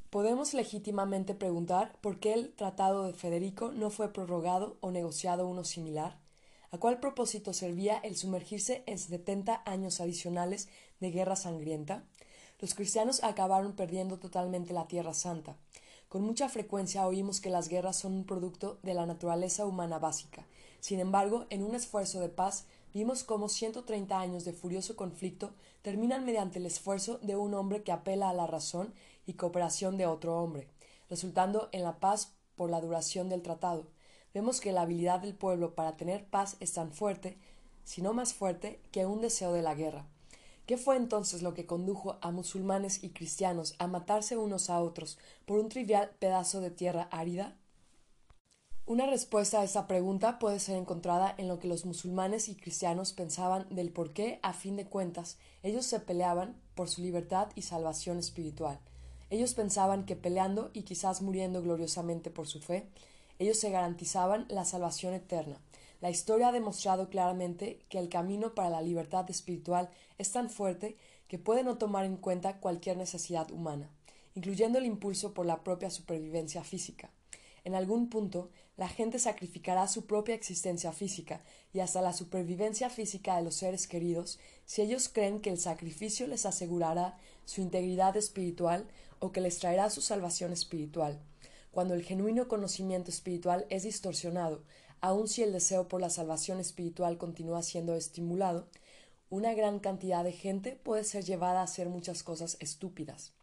Podemos 0.09 0.53
legítimamente 0.53 1.35
preguntar 1.35 1.97
por 2.01 2.19
qué 2.19 2.33
el 2.33 2.53
Tratado 2.53 3.03
de 3.03 3.13
Federico 3.13 3.71
no 3.71 3.89
fue 3.89 4.13
prorrogado 4.13 4.77
o 4.79 4.91
negociado 4.91 5.47
uno 5.47 5.63
similar. 5.63 6.17
¿A 6.71 6.77
cuál 6.77 6.99
propósito 6.99 7.53
servía 7.53 7.97
el 7.97 8.15
sumergirse 8.15 8.83
en 8.85 8.97
setenta 8.97 9.61
años 9.65 9.99
adicionales 9.99 10.69
de 10.99 11.11
guerra 11.11 11.35
sangrienta? 11.35 12.03
Los 12.59 12.73
cristianos 12.75 13.23
acabaron 13.23 13.73
perdiendo 13.73 14.17
totalmente 14.17 14.73
la 14.73 14.87
Tierra 14.87 15.13
Santa. 15.13 15.57
Con 16.07 16.21
mucha 16.21 16.47
frecuencia 16.47 17.05
oímos 17.07 17.41
que 17.41 17.49
las 17.49 17.67
guerras 17.67 17.97
son 17.97 18.13
un 18.13 18.25
producto 18.25 18.79
de 18.83 18.93
la 18.93 19.05
naturaleza 19.05 19.65
humana 19.65 19.99
básica. 19.99 20.45
Sin 20.79 20.99
embargo, 20.99 21.45
en 21.49 21.63
un 21.63 21.75
esfuerzo 21.75 22.19
de 22.21 22.29
paz, 22.29 22.65
vimos 22.93 23.23
cómo 23.23 23.49
130 23.49 24.19
años 24.19 24.45
de 24.45 24.53
furioso 24.53 24.95
conflicto 24.95 25.53
terminan 25.81 26.23
mediante 26.23 26.59
el 26.59 26.65
esfuerzo 26.67 27.17
de 27.21 27.35
un 27.35 27.53
hombre 27.53 27.83
que 27.83 27.91
apela 27.91 28.29
a 28.29 28.33
la 28.33 28.47
razón 28.47 28.93
y 29.25 29.33
cooperación 29.33 29.97
de 29.97 30.05
otro 30.05 30.41
hombre, 30.41 30.67
resultando 31.09 31.69
en 31.71 31.83
la 31.83 31.99
paz 31.99 32.35
por 32.55 32.69
la 32.69 32.81
duración 32.81 33.29
del 33.29 33.41
tratado. 33.41 33.87
Vemos 34.33 34.59
que 34.59 34.71
la 34.71 34.81
habilidad 34.81 35.19
del 35.19 35.35
pueblo 35.35 35.75
para 35.75 35.97
tener 35.97 36.25
paz 36.25 36.57
es 36.59 36.73
tan 36.73 36.91
fuerte, 36.91 37.37
si 37.83 38.01
no 38.01 38.13
más 38.13 38.33
fuerte, 38.33 38.81
que 38.91 39.05
un 39.05 39.21
deseo 39.21 39.53
de 39.53 39.61
la 39.61 39.75
guerra. 39.75 40.07
¿Qué 40.65 40.77
fue 40.77 40.97
entonces 40.97 41.43
lo 41.43 41.53
que 41.53 41.67
condujo 41.67 42.17
a 42.21 42.31
musulmanes 42.31 43.03
y 43.03 43.11
cristianos 43.11 43.75
a 43.77 43.87
matarse 43.87 44.35
unos 44.35 44.69
a 44.69 44.81
otros 44.81 45.19
por 45.45 45.59
un 45.59 45.69
trivial 45.69 46.09
pedazo 46.19 46.59
de 46.59 46.71
tierra 46.71 47.07
árida? 47.11 47.55
Una 48.87 49.05
respuesta 49.05 49.61
a 49.61 49.63
esa 49.63 49.87
pregunta 49.87 50.37
puede 50.37 50.59
ser 50.59 50.77
encontrada 50.77 51.33
en 51.37 51.47
lo 51.47 51.59
que 51.59 51.67
los 51.67 51.85
musulmanes 51.85 52.49
y 52.49 52.55
cristianos 52.55 53.13
pensaban 53.13 53.67
del 53.69 53.91
por 53.91 54.13
qué, 54.13 54.39
a 54.43 54.53
fin 54.53 54.75
de 54.75 54.85
cuentas, 54.85 55.37
ellos 55.63 55.85
se 55.85 55.99
peleaban 55.99 56.59
por 56.75 56.89
su 56.89 57.01
libertad 57.01 57.49
y 57.55 57.61
salvación 57.61 58.19
espiritual. 58.19 58.79
Ellos 59.29 59.53
pensaban 59.53 60.05
que 60.05 60.15
peleando 60.15 60.69
y 60.73 60.83
quizás 60.83 61.21
muriendo 61.21 61.61
gloriosamente 61.61 62.29
por 62.29 62.47
su 62.47 62.59
fe, 62.59 62.87
ellos 63.39 63.59
se 63.59 63.69
garantizaban 63.69 64.45
la 64.49 64.65
salvación 64.65 65.13
eterna. 65.13 65.59
La 66.01 66.09
historia 66.09 66.49
ha 66.49 66.51
demostrado 66.51 67.09
claramente 67.09 67.79
que 67.89 67.99
el 67.99 68.09
camino 68.09 68.53
para 68.53 68.69
la 68.69 68.81
libertad 68.81 69.29
espiritual 69.29 69.89
es 70.17 70.31
tan 70.31 70.49
fuerte 70.49 70.97
que 71.27 71.39
puede 71.39 71.63
no 71.63 71.77
tomar 71.77 72.05
en 72.05 72.17
cuenta 72.17 72.59
cualquier 72.59 72.97
necesidad 72.97 73.49
humana, 73.51 73.89
incluyendo 74.35 74.77
el 74.77 74.85
impulso 74.85 75.33
por 75.33 75.45
la 75.45 75.63
propia 75.63 75.89
supervivencia 75.89 76.63
física. 76.63 77.09
En 77.63 77.73
algún 77.73 78.09
punto, 78.09 78.51
la 78.77 78.87
gente 78.87 79.17
sacrificará 79.17 79.87
su 79.87 80.05
propia 80.05 80.35
existencia 80.35 80.91
física 80.91 81.41
y 81.73 81.79
hasta 81.79 82.01
la 82.01 82.13
supervivencia 82.13 82.89
física 82.89 83.37
de 83.37 83.43
los 83.43 83.55
seres 83.55 83.87
queridos 83.87 84.37
si 84.65 84.81
ellos 84.81 85.09
creen 85.09 85.39
que 85.39 85.49
el 85.49 85.57
sacrificio 85.57 86.27
les 86.27 86.45
asegurará 86.45 87.17
su 87.45 87.61
integridad 87.61 88.15
espiritual 88.17 88.85
o 89.19 89.31
que 89.31 89.41
les 89.41 89.59
traerá 89.59 89.89
su 89.89 90.01
salvación 90.01 90.53
espiritual. 90.53 91.19
Cuando 91.71 91.93
el 91.93 92.03
genuino 92.03 92.47
conocimiento 92.47 93.11
espiritual 93.11 93.65
es 93.69 93.83
distorsionado, 93.83 94.63
aun 95.01 95.27
si 95.27 95.43
el 95.43 95.51
deseo 95.51 95.87
por 95.87 96.01
la 96.01 96.09
salvación 96.09 96.59
espiritual 96.59 97.17
continúa 97.17 97.61
siendo 97.63 97.95
estimulado, 97.95 98.67
una 99.29 99.53
gran 99.53 99.79
cantidad 99.79 100.23
de 100.23 100.31
gente 100.31 100.79
puede 100.83 101.03
ser 101.03 101.23
llevada 101.23 101.61
a 101.61 101.63
hacer 101.63 101.89
muchas 101.89 102.23
cosas 102.23 102.57
estúpidas. 102.59 103.33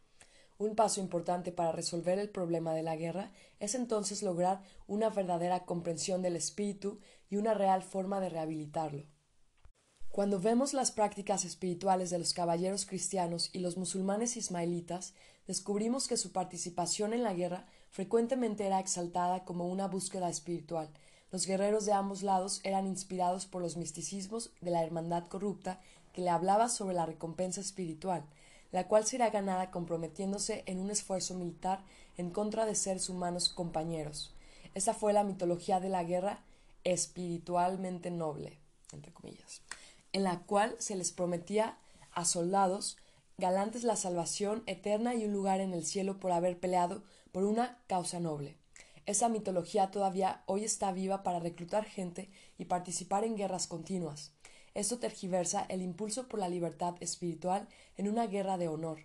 Un 0.59 0.77
paso 0.77 1.01
importante 1.01 1.51
para 1.51 1.73
resolver 1.73 2.19
el 2.19 2.31
problema 2.31 2.73
de 2.73 2.83
la 2.83 2.97
guerra 2.97 3.33
es 3.59 3.75
entonces 3.75 4.23
lograr 4.23 4.63
una 4.87 5.11
verdadera 5.11 5.65
comprensión 5.65 6.23
del 6.23 6.37
espíritu 6.37 7.01
y 7.29 7.37
una 7.37 7.55
real 7.55 7.83
forma 7.83 8.21
de 8.21 8.29
rehabilitarlo. 8.29 9.05
Cuando 10.13 10.39
vemos 10.39 10.75
las 10.75 10.93
prácticas 10.93 11.47
espirituales 11.47 12.11
de 12.11 12.19
los 12.19 12.35
caballeros 12.35 12.85
cristianos 12.85 13.49
y 13.55 13.61
los 13.61 13.79
musulmanes 13.79 14.37
ismaelitas, 14.37 15.15
descubrimos 15.47 16.07
que 16.07 16.19
su 16.19 16.33
participación 16.33 17.15
en 17.15 17.23
la 17.23 17.33
guerra 17.33 17.65
frecuentemente 17.89 18.67
era 18.67 18.79
exaltada 18.79 19.47
como 19.47 19.69
una 19.69 19.89
búsqueda 19.89 20.29
espiritual. 20.29 20.91
Los 21.31 21.47
guerreros 21.47 21.87
de 21.87 21.95
ambos 21.95 22.23
lados 22.23 22.61
eran 22.63 22.87
inspirados 22.87 23.47
por 23.47 23.63
los 23.63 23.79
misticismos 23.79 24.51
de 24.61 24.71
la 24.71 24.83
hermandad 24.83 25.29
corrupta 25.29 25.81
que 26.13 26.21
le 26.21 26.29
hablaba 26.29 26.69
sobre 26.69 26.95
la 26.95 27.07
recompensa 27.07 27.63
espiritual, 27.63 28.23
la 28.71 28.89
cual 28.89 29.07
será 29.07 29.31
ganada 29.31 29.71
comprometiéndose 29.71 30.63
en 30.67 30.79
un 30.79 30.91
esfuerzo 30.91 31.33
militar 31.33 31.83
en 32.19 32.29
contra 32.29 32.67
de 32.67 32.75
seres 32.75 33.09
humanos 33.09 33.49
compañeros. 33.49 34.35
Esa 34.75 34.93
fue 34.93 35.15
la 35.15 35.25
mitología 35.25 35.81
de 35.81 35.89
la 35.89 36.05
guerra 36.05 36.43
espiritualmente 36.85 38.11
noble, 38.11 38.59
entre 38.93 39.11
en 40.13 40.25
la 40.25 40.41
cual 40.41 40.77
se 40.79 40.97
les 40.97 41.13
prometía 41.13 41.79
a 42.13 42.25
soldados 42.25 42.97
galantes 43.39 43.83
la 43.83 43.97
salvación 43.97 44.63
eterna 44.67 45.15
y 45.15 45.25
un 45.25 45.33
lugar 45.33 45.61
en 45.61 45.75
el 45.75 45.85
cielo 45.85 46.21
por 46.21 46.33
haber 46.33 46.59
peleado 46.59 47.03
por 47.33 47.45
una 47.45 47.79
causa 47.87 48.21
noble. 48.21 48.57
Esa 49.05 49.29
mitología 49.29 49.91
todavía 49.91 50.43
hoy 50.47 50.65
está 50.65 50.93
viva 50.93 51.23
para 51.23 51.41
reclutar 51.41 51.85
gente 51.85 52.31
y 52.57 52.67
participar 52.67 53.25
en 53.25 53.37
guerras 53.37 53.67
continuas. 53.67 54.33
Esto 54.75 54.99
tergiversa 54.99 55.67
el 55.69 55.83
impulso 55.83 56.29
por 56.29 56.41
la 56.41 56.49
libertad 56.49 56.95
espiritual 57.01 57.69
en 57.97 58.09
una 58.09 58.27
guerra 58.27 58.59
de 58.59 58.69
honor. 58.69 59.01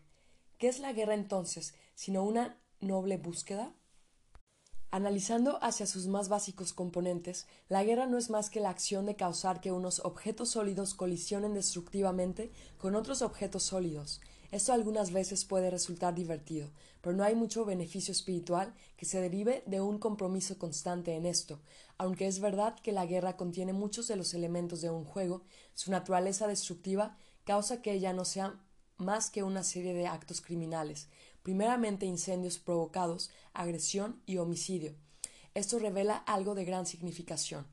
¿Qué 0.60 0.68
es 0.68 0.80
la 0.80 0.94
guerra 0.94 1.14
entonces, 1.14 1.74
sino 1.96 2.24
una 2.24 2.58
noble 2.80 3.18
búsqueda? 3.18 3.74
Analizando 4.90 5.62
hacia 5.62 5.86
sus 5.86 6.08
más 6.08 6.30
básicos 6.30 6.72
componentes, 6.72 7.46
la 7.68 7.84
guerra 7.84 8.06
no 8.06 8.18
es 8.18 8.30
más 8.30 8.50
que 8.50 8.62
la 8.62 8.70
acción 8.70 9.06
de 9.06 9.18
causar 9.18 9.60
que 9.60 9.74
unos 9.74 10.00
objetos 10.00 10.52
sólidos 10.52 10.94
colisionen 10.94 11.54
destructivamente 11.54 12.52
con 12.78 12.96
otros 12.96 13.22
objetos 13.22 13.64
sólidos. 13.64 14.22
Esto 14.50 14.72
algunas 14.72 15.12
veces 15.12 15.44
puede 15.44 15.70
resultar 15.70 16.16
divertido, 16.16 16.70
pero 17.02 17.14
no 17.14 17.26
hay 17.26 17.36
mucho 17.36 17.66
beneficio 17.66 18.14
espiritual 18.14 18.74
que 18.96 19.06
se 19.06 19.20
derive 19.20 19.62
de 19.66 19.82
un 19.82 20.00
compromiso 20.00 20.58
constante 20.58 21.16
en 21.16 21.26
esto. 21.26 21.60
Aunque 21.98 22.28
es 22.28 22.40
verdad 22.40 22.80
que 22.80 22.94
la 22.94 23.06
guerra 23.06 23.36
contiene 23.36 23.74
muchos 23.74 24.08
de 24.08 24.16
los 24.16 24.34
elementos 24.34 24.80
de 24.80 24.90
un 24.90 25.04
juego, 25.04 25.42
su 25.74 25.92
naturaleza 25.92 26.48
destructiva 26.48 27.18
causa 27.44 27.82
que 27.82 27.92
ella 27.92 28.14
no 28.14 28.24
sea 28.24 28.58
más 28.98 29.30
que 29.30 29.44
una 29.44 29.64
serie 29.64 29.94
de 29.94 30.08
actos 30.08 30.42
criminales, 30.42 31.08
primeramente 31.44 32.06
incendios 32.06 32.58
provocados, 32.58 33.30
agresión 33.54 34.22
y 34.26 34.38
homicidio. 34.38 34.96
Esto 35.54 35.80
revela 35.80 36.18
algo 36.18 36.56
de 36.56 36.66
gran 36.66 36.86
significación. 36.86 37.66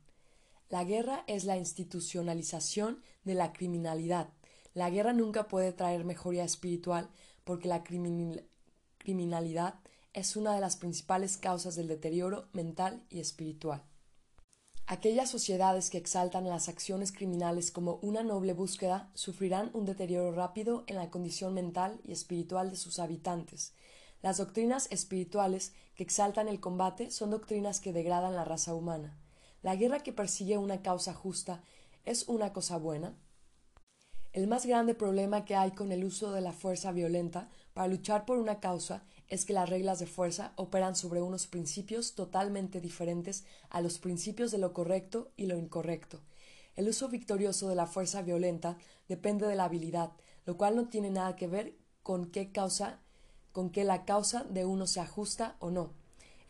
La 0.70 0.85
guerra 0.85 1.25
es 1.27 1.45
la 1.45 1.57
institucionalización 1.57 3.03
de 3.25 3.35
la 3.35 3.53
criminalidad. 3.53 4.29
La 4.72 4.91
guerra 4.91 5.12
nunca 5.12 5.49
puede 5.49 5.72
traer 5.72 6.05
mejoría 6.05 6.45
espiritual 6.45 7.11
porque 7.45 7.68
la 7.68 7.85
criminalidad 7.85 9.75
es 10.12 10.37
una 10.37 10.55
de 10.55 10.61
las 10.61 10.77
principales 10.77 11.37
causas 11.37 11.77
del 11.77 11.89
deterioro 11.89 12.49
mental 12.53 13.05
y 13.11 13.20
espiritual. 13.20 13.83
Aquellas 14.87 15.30
sociedades 15.30 15.89
que 15.89 15.97
exaltan 15.97 16.47
las 16.47 16.68
acciones 16.68 17.11
criminales 17.11 17.70
como 17.70 17.95
una 18.03 18.22
noble 18.22 18.53
búsqueda 18.53 19.11
sufrirán 19.14 19.70
un 19.72 19.87
deterioro 19.87 20.30
rápido 20.32 20.85
en 20.87 20.97
la 20.97 21.09
condición 21.09 21.55
mental 21.55 21.99
y 22.05 22.12
espiritual 22.12 22.70
de 22.70 22.76
sus 22.76 22.99
habitantes. 22.99 23.72
Las 24.20 24.37
doctrinas 24.37 24.89
espirituales 24.91 25.72
que 25.95 26.03
exaltan 26.03 26.49
el 26.49 26.61
combate 26.61 27.11
son 27.11 27.30
doctrinas 27.30 27.80
que 27.80 27.95
degradan 27.95 28.35
la 28.35 28.45
raza 28.45 28.74
humana. 28.74 29.16
La 29.62 29.74
guerra 29.74 30.01
que 30.01 30.12
persigue 30.12 30.59
una 30.59 30.82
causa 30.82 31.14
justa 31.14 31.62
es 32.05 32.28
una 32.28 32.53
cosa 32.53 32.76
buena. 32.76 33.14
El 34.35 34.49
más 34.49 34.66
grande 34.66 34.95
problema 34.95 35.47
que 35.47 35.57
hay 35.57 35.70
con 35.70 35.93
el 35.93 36.05
uso 36.05 36.32
de 36.32 36.43
la 36.43 36.53
fuerza 36.53 36.93
violenta 36.93 37.49
para 37.72 37.89
luchar 37.89 38.26
por 38.26 38.37
una 38.37 38.61
causa 38.61 39.03
es 39.29 39.45
que 39.45 39.53
las 39.53 39.68
reglas 39.68 39.99
de 39.99 40.07
fuerza 40.07 40.53
operan 40.57 40.97
sobre 40.97 41.22
unos 41.22 41.47
principios 41.47 42.14
totalmente 42.14 42.81
diferentes 42.81 43.45
a 43.70 43.81
los 43.81 43.99
principios 43.99 44.51
de 44.51 44.59
lo 44.59 44.72
correcto 44.72 45.33
y 45.37 45.47
lo 45.47 45.57
incorrecto. 45.57 46.20
El 46.77 46.89
uso 46.89 47.09
victorioso 47.09 47.68
de 47.68 47.77
la 47.77 47.87
fuerza 47.87 48.22
violenta 48.22 48.77
depende 49.09 49.47
de 49.47 49.55
la 49.55 49.64
habilidad, 49.64 50.12
lo 50.45 50.57
cual 50.57 50.77
no 50.77 50.89
tiene 50.89 51.11
nada 51.11 51.37
que 51.37 51.47
ver 51.47 51.77
con 52.03 52.31
qué 52.31 52.51
causa, 52.51 53.01
con 53.53 53.70
que 53.70 53.85
la 53.85 54.05
causa 54.05 54.45
de 54.45 54.64
uno 54.64 54.87
sea 54.87 55.07
justa 55.07 55.57
o 55.61 55.70
no. 55.70 55.93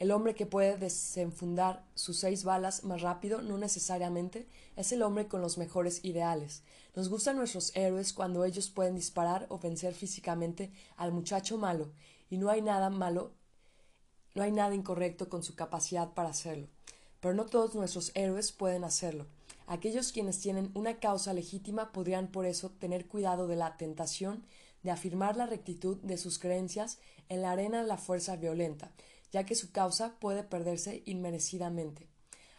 El 0.01 0.11
hombre 0.11 0.35
que 0.35 0.45
puede 0.45 0.77
desenfundar 0.77 1.87
sus 1.95 2.19
seis 2.19 2.43
balas 2.43 2.83
más 2.83 3.01
rápido 3.01 3.43
no 3.43 3.59
necesariamente 3.59 4.49
es 4.77 4.91
el 4.91 5.03
hombre 5.03 5.29
con 5.29 5.41
los 5.41 5.57
mejores 5.57 6.05
ideales. 6.05 6.65
Nos 6.97 7.09
gustan 7.09 7.37
nuestros 7.37 7.75
héroes 7.77 8.13
cuando 8.13 8.45
ellos 8.45 8.71
pueden 8.71 8.97
disparar 8.97 9.47
o 9.51 9.59
vencer 9.59 9.95
físicamente 9.95 10.73
al 10.97 11.13
muchacho 11.13 11.59
malo, 11.59 11.93
y 12.31 12.39
no 12.39 12.51
hay 12.51 12.63
nada 12.63 12.91
malo 12.91 13.33
No 14.35 14.43
hay 14.43 14.51
nada 14.51 14.75
incorrecto 14.75 15.29
con 15.29 15.43
su 15.45 15.55
capacidad 15.55 16.13
para 16.13 16.31
hacerlo. 16.31 16.69
Pero 17.21 17.35
no 17.35 17.47
todos 17.47 17.75
nuestros 17.75 18.11
héroes 18.15 18.51
pueden 18.51 18.83
hacerlo. 18.83 19.27
Aquellos 19.67 20.13
quienes 20.13 20.41
tienen 20.41 20.71
una 20.75 20.99
causa 20.99 21.33
legítima 21.33 21.93
podrían 21.93 22.29
por 22.29 22.45
eso 22.45 22.71
tener 22.71 23.07
cuidado 23.07 23.47
de 23.47 23.57
la 23.57 23.77
tentación 23.77 24.45
de 24.83 24.91
afirmar 24.91 25.37
la 25.37 25.47
rectitud 25.47 25.97
de 26.03 26.19
sus 26.19 26.39
creencias 26.39 26.99
en 27.29 27.43
la 27.43 27.53
arena 27.53 27.81
de 27.81 27.89
la 27.89 27.97
fuerza 27.97 28.37
violenta, 28.37 28.93
ya 29.33 29.47
que 29.47 29.55
su 29.55 29.73
causa 29.73 30.17
puede 30.21 30.43
perderse 30.43 31.03
inmerecidamente. 31.07 32.09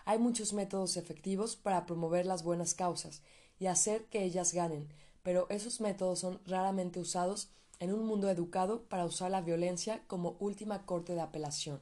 Hay 0.05 0.17
muchos 0.17 0.53
métodos 0.53 0.97
efectivos 0.97 1.55
para 1.55 1.85
promover 1.85 2.25
las 2.25 2.43
buenas 2.43 2.73
causas 2.73 3.21
y 3.59 3.67
hacer 3.67 4.05
que 4.05 4.23
ellas 4.23 4.53
ganen, 4.53 4.87
pero 5.21 5.47
esos 5.49 5.81
métodos 5.81 6.19
son 6.19 6.41
raramente 6.45 6.99
usados 6.99 7.49
en 7.79 7.93
un 7.93 8.05
mundo 8.05 8.29
educado 8.29 8.83
para 8.83 9.05
usar 9.05 9.31
la 9.31 9.41
violencia 9.41 10.03
como 10.07 10.35
última 10.39 10.85
corte 10.85 11.13
de 11.13 11.21
apelación. 11.21 11.81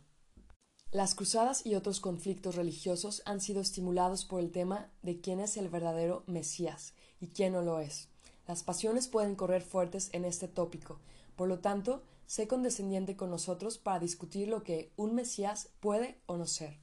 Las 0.91 1.15
cruzadas 1.15 1.65
y 1.65 1.75
otros 1.75 1.99
conflictos 1.99 2.55
religiosos 2.55 3.23
han 3.25 3.41
sido 3.41 3.61
estimulados 3.61 4.25
por 4.25 4.39
el 4.39 4.51
tema 4.51 4.91
de 5.01 5.19
quién 5.19 5.39
es 5.39 5.57
el 5.57 5.69
verdadero 5.69 6.23
Mesías 6.27 6.93
y 7.19 7.27
quién 7.29 7.53
no 7.53 7.61
lo 7.61 7.79
es. 7.79 8.09
Las 8.47 8.61
pasiones 8.61 9.07
pueden 9.07 9.35
correr 9.35 9.63
fuertes 9.63 10.09
en 10.13 10.23
este 10.23 10.47
tópico, 10.47 10.99
por 11.35 11.47
lo 11.47 11.59
tanto, 11.59 12.03
sé 12.27 12.47
condescendiente 12.47 13.15
con 13.15 13.29
nosotros 13.31 13.77
para 13.77 13.99
discutir 13.99 14.47
lo 14.47 14.63
que 14.63 14.91
un 14.95 15.15
Mesías 15.15 15.69
puede 15.79 16.19
o 16.27 16.37
no 16.37 16.45
ser. 16.45 16.82